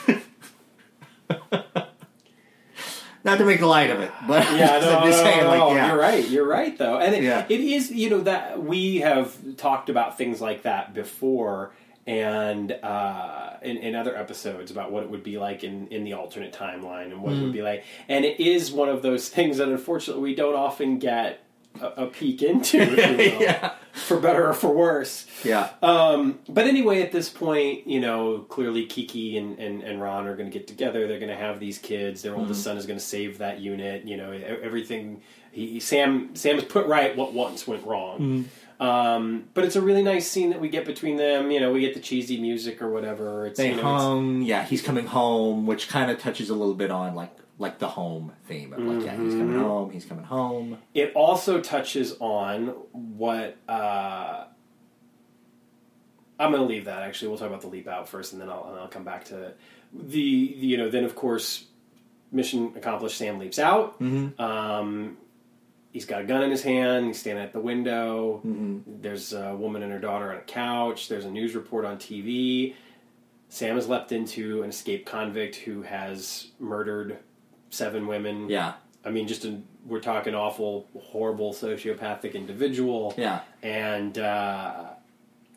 [3.24, 5.76] Not to make light of it, but Yeah, no, I'm just no, saying, no, like,
[5.76, 5.88] yeah.
[5.88, 6.28] you're right.
[6.30, 7.45] You're right, though, and it, Yeah.
[7.48, 7.90] it is.
[7.91, 11.72] You know that we have talked about things like that before,
[12.06, 16.14] and uh, in, in other episodes about what it would be like in, in the
[16.14, 17.44] alternate timeline and what it Mm-hmm.
[17.45, 21.00] would be like, and it is one of those things that unfortunately we don't often
[21.00, 21.40] get
[21.82, 23.74] a, a peek into, if you will, Yeah.
[23.94, 25.26] For better or for worse.
[25.44, 25.70] Yeah.
[25.82, 30.36] Um, but anyway, at this point, you know, clearly Kiki and, and, and Ron are
[30.36, 31.07] going to get together.
[31.07, 32.22] They're going to have these kids.
[32.24, 32.64] Their oldest Mm-hmm.
[32.72, 34.03] son is going to save that unit.
[34.06, 35.22] You know, everything.
[35.52, 38.20] He, Sam Sam has put right what once went wrong.
[38.20, 38.84] Mm-hmm.
[38.84, 41.52] Um, but it's a really nice scene that we get between them.
[41.52, 43.45] You know, we get the cheesy music or whatever.
[43.45, 44.41] It's They you know, hung.
[44.41, 47.88] Yeah, he's coming home, which kind of touches a little bit on like like the
[47.88, 49.59] home theme of like, yeah, he's coming Mm-hmm.
[49.61, 49.89] home.
[49.91, 50.77] He's coming home.
[50.93, 54.45] It also touches on what uh,
[56.39, 57.03] I'm going to leave that.
[57.03, 59.25] Actually, we'll talk about the leap out first, and then I'll and I'll come back
[59.25, 59.57] to it.
[59.93, 61.65] The, you know then of course
[62.31, 63.17] mission accomplished.
[63.17, 64.01] Sam leaps out.
[64.01, 65.17] Um,
[65.91, 67.05] he's got a gun in his hand.
[67.05, 68.41] He's standing at the window.
[68.88, 71.07] There's a woman and her daughter on a couch.
[71.09, 72.73] There's a news report on TV.
[73.49, 77.19] Sam has leapt into an escaped convict who has murdered
[77.74, 78.50] seven women.
[78.50, 78.74] Yeah,
[79.06, 83.14] I mean, just a, we're talking awful, horrible, sociopathic individual.
[83.18, 83.41] yeah.
[83.62, 84.86] And uh,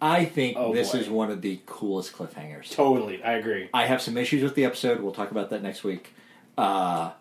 [0.03, 0.99] I think Oh, this boy.
[0.99, 2.71] is one of the coolest cliffhangers.
[2.71, 3.69] totally, I agree.
[3.73, 5.01] I have some issues with the episode.
[5.01, 6.13] We'll talk about that next week.
[6.59, 7.13] Uh,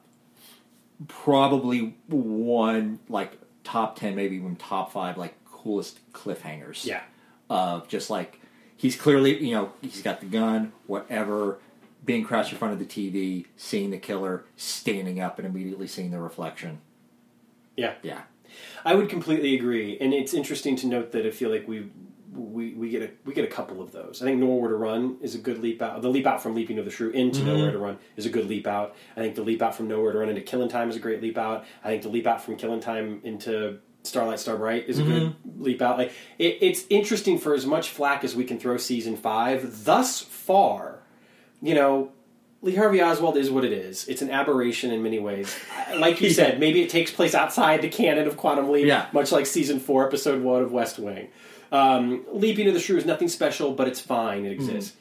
[1.08, 6.86] probably one like top ten, maybe even top five, like coolest cliffhangers.
[6.86, 7.02] Yeah.
[7.50, 8.40] Of just like
[8.76, 11.60] he's clearly, you know, he's got the gun, whatever.
[12.06, 16.12] Being crouched in front of the TV, seeing the killer, standing up, and immediately seeing
[16.12, 16.80] the reflection.
[17.76, 17.96] Yeah.
[18.04, 18.22] Yeah,
[18.84, 19.98] I would completely agree.
[20.00, 21.90] And it's interesting to note that I feel like we.
[22.38, 24.22] We, we get a we get a couple of those.
[24.22, 26.02] I think Nowhere to Run is a good leap out.
[26.02, 27.48] The leap out from Leaping to the Shrew into mm-hmm.
[27.48, 28.94] Nowhere to Run is a good leap out.
[29.16, 31.22] I think the leap out from Nowhere to Run into Killing Time is a great
[31.22, 31.64] leap out.
[31.82, 35.24] I think the leap out from Killing Time into Starlight Star Bright is a good
[35.24, 35.64] mm-hmm.
[35.64, 35.98] leap out.
[35.98, 40.20] Like it, it's interesting for as much flack as we can throw season five thus
[40.20, 40.95] far.
[41.66, 42.12] You know,
[42.62, 44.08] Lee Harvey Oswald is what it is.
[44.08, 45.56] It's an aberration in many ways.
[45.98, 49.06] Like you said, maybe it takes place outside the canon of Quantum Leap, Yeah.
[49.14, 51.30] much like season four, episode one of West Wing.
[51.72, 54.46] Um, Leaping to the Shrew is nothing special, but it's fine.
[54.46, 54.94] It exists.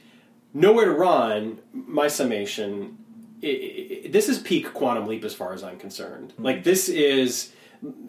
[0.53, 2.99] Nowhere to Run, my summation,
[3.43, 3.47] i
[4.05, 6.33] i this is peak Quantum Leap as far as I'm concerned.
[6.39, 7.51] Like, this is,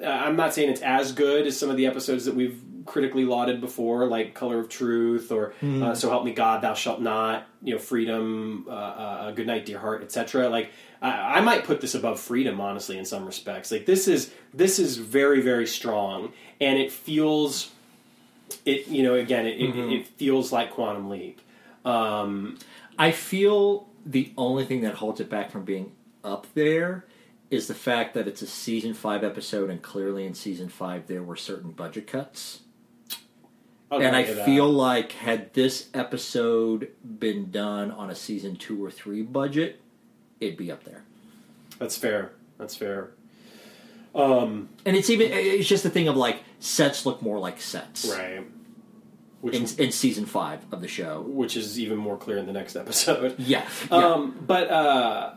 [0.03, 3.25] uh, I'm not saying it's as good as some of the episodes that we've critically
[3.25, 5.53] lauded before, like Color of Truth or
[5.83, 9.65] uh, So Help Me God, Thou Shalt Not, you know, Freedom, uh, uh, Good Night,
[9.65, 10.49] Dear Heart, etc.
[10.49, 10.71] Like,
[11.01, 13.71] I, I might put this above Freedom, honestly, in some respects.
[13.71, 16.31] Like, this is this is very, very strong,
[16.61, 17.71] and it feels,
[18.65, 21.41] it you know, again, it, it, it feels like Quantum Leap.
[21.83, 22.57] Um,
[22.97, 25.91] I feel the only thing that holds it back from being
[26.23, 27.05] up there
[27.51, 31.23] is the fact that it's a season five episode, and clearly in season five there
[31.23, 32.61] were certain budget cuts.
[33.91, 36.89] And I feel like had this episode
[37.19, 39.79] been done on a season two or three budget,
[40.39, 41.03] it'd be up there.
[41.79, 42.31] that's fair.
[42.57, 43.11] That's fair.
[44.13, 48.05] Um, And it's even it's just the thing of like sets look more like sets
[48.09, 48.45] right.
[49.41, 51.21] Which in, in season five of the show.
[51.21, 53.35] which is even more clear in the next episode.
[53.37, 53.97] Yeah, yeah.
[53.97, 55.33] Um, but uh,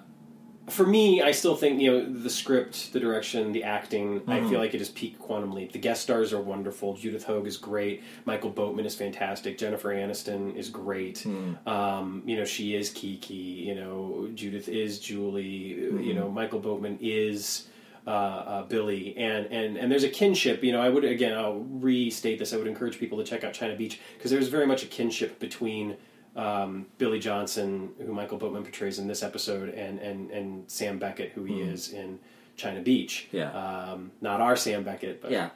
[0.68, 4.22] for me, I still think you know the script, the direction, the acting.
[4.26, 4.50] I Mm-hmm.
[4.50, 5.72] feel like it is peak Quantum Leap.
[5.72, 6.94] The guest stars are wonderful.
[6.94, 8.02] Judith Hoag is great.
[8.24, 9.58] Michael Boatman is fantastic.
[9.58, 11.20] Jennifer Aniston is great.
[11.20, 11.54] Hmm.
[11.66, 13.34] Um, you know she is Kiki.
[13.34, 15.76] You know Judith is Julie.
[15.80, 16.00] Mm-hmm.
[16.00, 17.66] You know Michael Boatman is.
[18.06, 20.64] Uh, uh, Billy and and and there's a kinship.
[20.64, 22.54] You know, I would again, I'll restate this.
[22.54, 25.38] I would encourage people to check out China Beach because there's very much a kinship
[25.38, 25.98] between
[26.38, 31.32] um, Billy Johnson, who Michael Boatman portrays in this episode, and and and Sam Beckett,
[31.32, 32.20] who he is in
[32.56, 33.28] China Beach.
[33.32, 33.50] Yeah.
[33.52, 35.50] um, not our Sam Beckett, but yeah.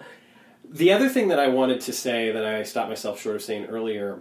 [0.68, 3.66] the other thing that I wanted to say that I stopped myself short of saying
[3.66, 4.20] earlier,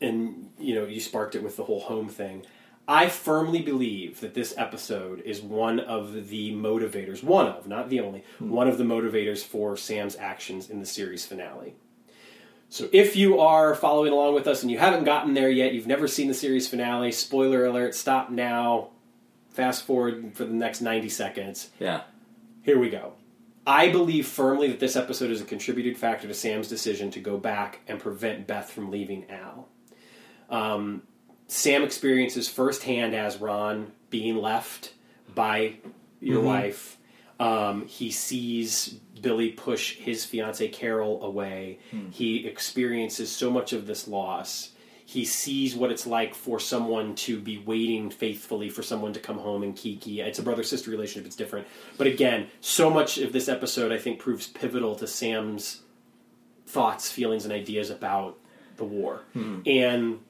[0.00, 2.46] and you know, you sparked it with the whole home thing.
[2.88, 8.00] I firmly believe that this episode is one of the motivators, one of, not the
[8.00, 11.76] only, one of the motivators for Sam's actions in the series finale.
[12.70, 15.88] So if you are following along with us and you haven't gotten there yet, you've
[15.88, 18.90] never seen the series finale, spoiler alert, stop now,
[19.50, 21.70] fast forward for the next 90 seconds.
[21.80, 22.02] Yeah.
[22.62, 23.14] Here we go.
[23.66, 27.38] I believe firmly that this episode is a contributed factor to Sam's decision to go
[27.38, 29.68] back and prevent Beth from leaving Al.
[30.48, 31.02] Um,
[31.48, 34.94] Sam experiences firsthand as Ron being left
[35.34, 35.74] by
[36.20, 36.98] your wife.
[37.40, 41.78] Um, he sees Billy push his fiancee Carol away.
[42.10, 44.70] He experiences so much of this loss.
[45.06, 49.38] He sees what it's like for someone to be waiting faithfully for someone to come
[49.38, 50.20] home and Kiki.
[50.20, 51.66] It's a brother sister relationship, it's different.
[51.98, 55.82] But again, so much of this episode I think proves pivotal to Sam's
[56.66, 58.38] thoughts, feelings, and ideas about
[58.76, 59.22] the war.
[59.66, 60.20] And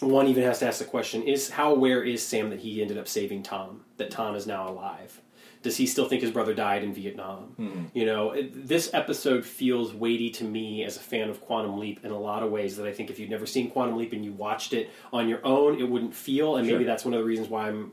[0.00, 2.98] one even has to ask the question is how aware is Sam that he ended
[2.98, 5.20] up saving Tom, that Tom is now alive?
[5.62, 7.90] Does he still think his brother died in Vietnam?
[7.92, 12.02] You know, it, this episode feels weighty to me as a fan of Quantum Leap
[12.04, 14.24] in a lot of ways that I think if you've never seen Quantum Leap and
[14.24, 16.56] you watched it on your own, it wouldn't feel.
[16.56, 17.92] And maybe that's one of the reasons why I'm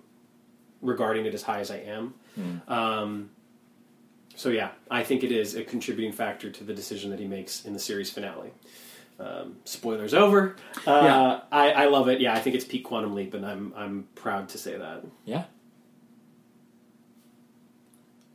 [0.81, 2.13] regarding it as high as I am.
[2.69, 3.29] Um,
[4.35, 7.65] so yeah, I think it is a contributing factor to the decision that he makes
[7.65, 8.51] in the series finale.
[9.19, 10.55] Um, spoilers over.
[10.85, 11.39] Uh, Yeah.
[11.51, 12.21] I, I love it.
[12.21, 15.03] Yeah, I think it's peak quantum leap, and I'm I'm proud to say that.
[15.25, 15.45] Yeah.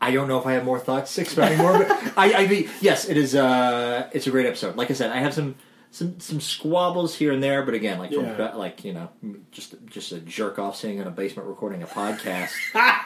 [0.03, 3.17] I don't know if I have more thoughts expounding more, but I, I yes, it
[3.17, 3.35] is.
[3.35, 4.77] Uh, it's a great episode.
[4.77, 5.55] Like I said, I have some
[5.93, 8.55] some some squabbles here and there, but again, like from Yeah.
[8.55, 9.09] like you know,
[9.53, 12.51] just just a jerk off sitting in a basement recording a podcast.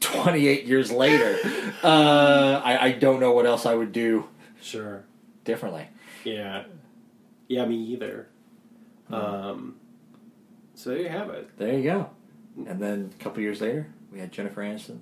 [0.00, 1.38] Twenty eight years later,
[1.82, 4.28] uh, I, I don't know what else I would do
[4.60, 5.04] Sure.
[5.44, 5.88] differently.
[6.22, 6.64] Yeah.
[7.48, 8.28] Yeah, me either.
[9.10, 9.76] Um,
[10.74, 11.56] so there you have it.
[11.58, 12.10] There you go.
[12.68, 15.00] And then a couple years later, we had Jennifer Aniston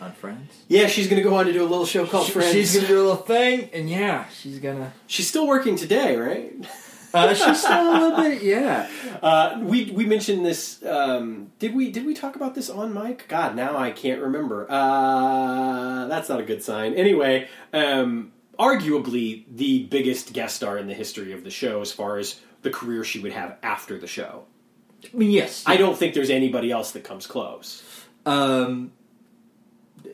[0.00, 0.52] on Friends.
[0.68, 2.52] Yeah, she's going to go on to do a little show called Friends.
[2.52, 4.92] She's gonna do a little thing, and yeah, she's gonna.
[5.06, 6.52] She's still working today, right?
[7.14, 8.88] Uh, she's still a little bit, yeah.
[9.22, 10.84] Uh, we we mentioned this.
[10.84, 13.26] Um, did we did we talk about this on mic?
[13.28, 14.66] God, now I can't remember.
[14.70, 16.94] Uh, that's not a good sign.
[16.94, 22.18] Anyway, um, arguably the biggest guest star in the history of the show, as far
[22.18, 24.44] as the career she would have after the show.
[25.12, 25.64] I mean, yes.
[25.66, 27.82] I don't think there's anybody else that comes close.
[28.26, 28.92] um,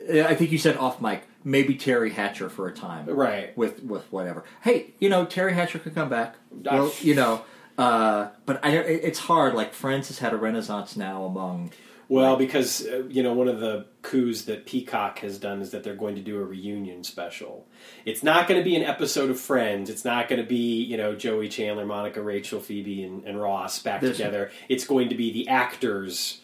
[0.09, 1.23] I think you said off mic.
[1.43, 3.55] Maybe Teri Hatcher for a time, Right.
[3.57, 4.43] With with whatever.
[4.61, 6.35] Hey, you know Teri Hatcher could come back.
[6.51, 7.43] Well, you know,
[7.77, 9.53] uh, but I, it's hard.
[9.53, 11.71] Like Friends has had a renaissance now among.
[12.07, 15.83] Well, because uh, you know one of the coups that Peacock has done is that
[15.83, 17.67] they're going to do a reunion special.
[18.05, 19.89] It's not going to be an episode of Friends.
[19.89, 23.79] It's not going to be you know Joey Chandler, Monica, Rachel, Phoebe, and, and Ross
[23.79, 24.51] back together.
[24.69, 26.41] It's going to be the actors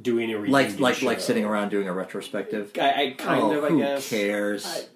[0.00, 1.06] doing a Like like show.
[1.06, 2.72] like sitting around doing a retrospective.
[2.80, 4.08] I, I kind Oh, of, I who guess.
[4.08, 4.66] cares?
[4.66, 4.86] I-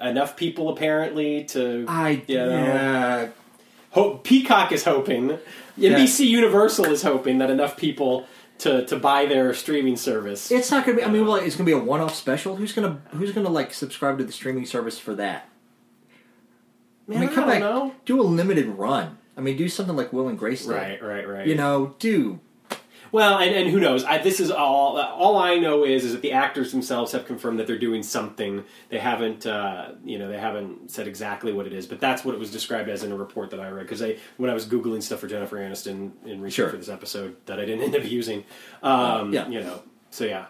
[0.00, 3.28] enough people apparently to I you know, yeah.
[3.90, 5.38] Hope, Peacock is hoping,
[5.78, 8.26] NBC Universal is hoping that enough people
[8.58, 10.50] to, to buy their streaming service.
[10.50, 11.04] It's not gonna be.
[11.04, 12.56] I mean, well, it's gonna be a one-off special.
[12.56, 15.48] Who's gonna Who's gonna like subscribe to the streaming service for that?
[17.06, 17.94] Man, I mean, come don't back, know.
[18.04, 19.18] do a limited run.
[19.36, 20.72] I mean, do something like Will and Grace did.
[20.74, 21.46] Right, right, right.
[21.46, 22.40] You know, do
[23.12, 24.04] Well, and, and who knows?
[24.04, 24.98] I, this is all.
[24.98, 28.64] All I know is is that the actors themselves have confirmed that they're doing something.
[28.88, 32.34] They haven't, uh, you know, they haven't said exactly what it is, but that's what
[32.34, 33.82] it was described as in a report that I read.
[33.84, 36.70] Because I, when I was googling stuff for Jennifer Aniston in research Sure.
[36.70, 38.44] for this episode, that I didn't end up using.
[38.82, 39.48] Um, Yeah.
[39.48, 39.82] You know.
[40.10, 40.46] So yeah,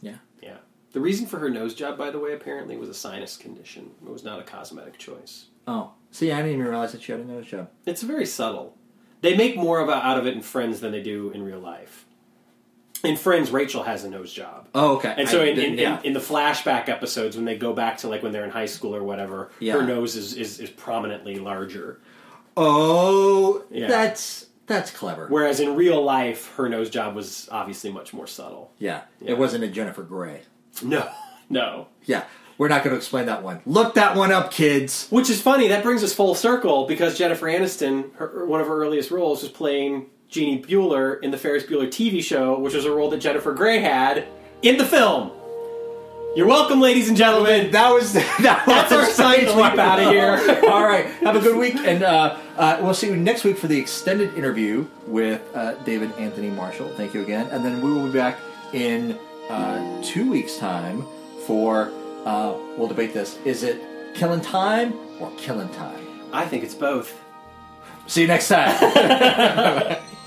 [0.00, 0.16] yeah.
[0.42, 0.56] yeah.
[0.92, 3.90] The reason for her nose job, by the way, apparently was a sinus condition.
[4.04, 5.46] It was not a cosmetic choice.
[5.68, 7.68] Oh, see, I didn't even realize that she had a nose job.
[7.86, 8.76] It's very subtle.
[9.20, 11.60] They make more of a, out of it in Friends than they do in real
[11.60, 12.06] life.
[13.02, 14.68] In Friends, Rachel has a nose job.
[14.74, 15.14] Oh, okay.
[15.16, 15.98] And so I in, in, yeah.
[16.00, 18.66] in, in the flashback episodes, when they go back to like when they're in high
[18.66, 19.72] school or whatever, Yeah.
[19.74, 22.00] her nose is, is, is prominently larger.
[22.56, 23.88] oh, Yeah.
[23.88, 25.26] that's that's clever.
[25.28, 28.70] Whereas in real life, her nose job was obviously much more subtle.
[28.78, 29.32] yeah, Yeah.
[29.32, 30.42] it wasn't a Jennifer Grey.
[30.82, 31.08] No,
[31.48, 31.88] no.
[32.04, 32.24] Yeah,
[32.60, 33.62] we're not going to explain that one.
[33.64, 35.08] Look that one up, kids.
[35.08, 35.68] Which is funny.
[35.68, 39.50] That brings us full circle because Jennifer Aniston, her, one of her earliest roles, was
[39.50, 43.54] playing Jeannie Bueller in the Ferris Bueller TV show, which was a role that Jennifer
[43.54, 44.26] Grey had
[44.60, 45.30] in the film.
[46.36, 47.70] You're welcome, ladies and gentlemen.
[47.70, 50.60] That was that That's our was sign to leap out of here.
[50.70, 53.68] All right, have a good week, and uh, uh, we'll see you next week for
[53.68, 56.90] the extended interview with uh, David Anthony Marshall.
[56.90, 58.36] Thank you again, and then we will be back
[58.74, 59.18] in
[59.48, 61.06] uh, two weeks' time
[61.46, 61.90] for
[62.24, 63.80] uh, we'll debate this: is it
[64.14, 66.06] killing time or killing time?
[66.32, 67.18] I think it's both.
[68.06, 70.02] See you next time.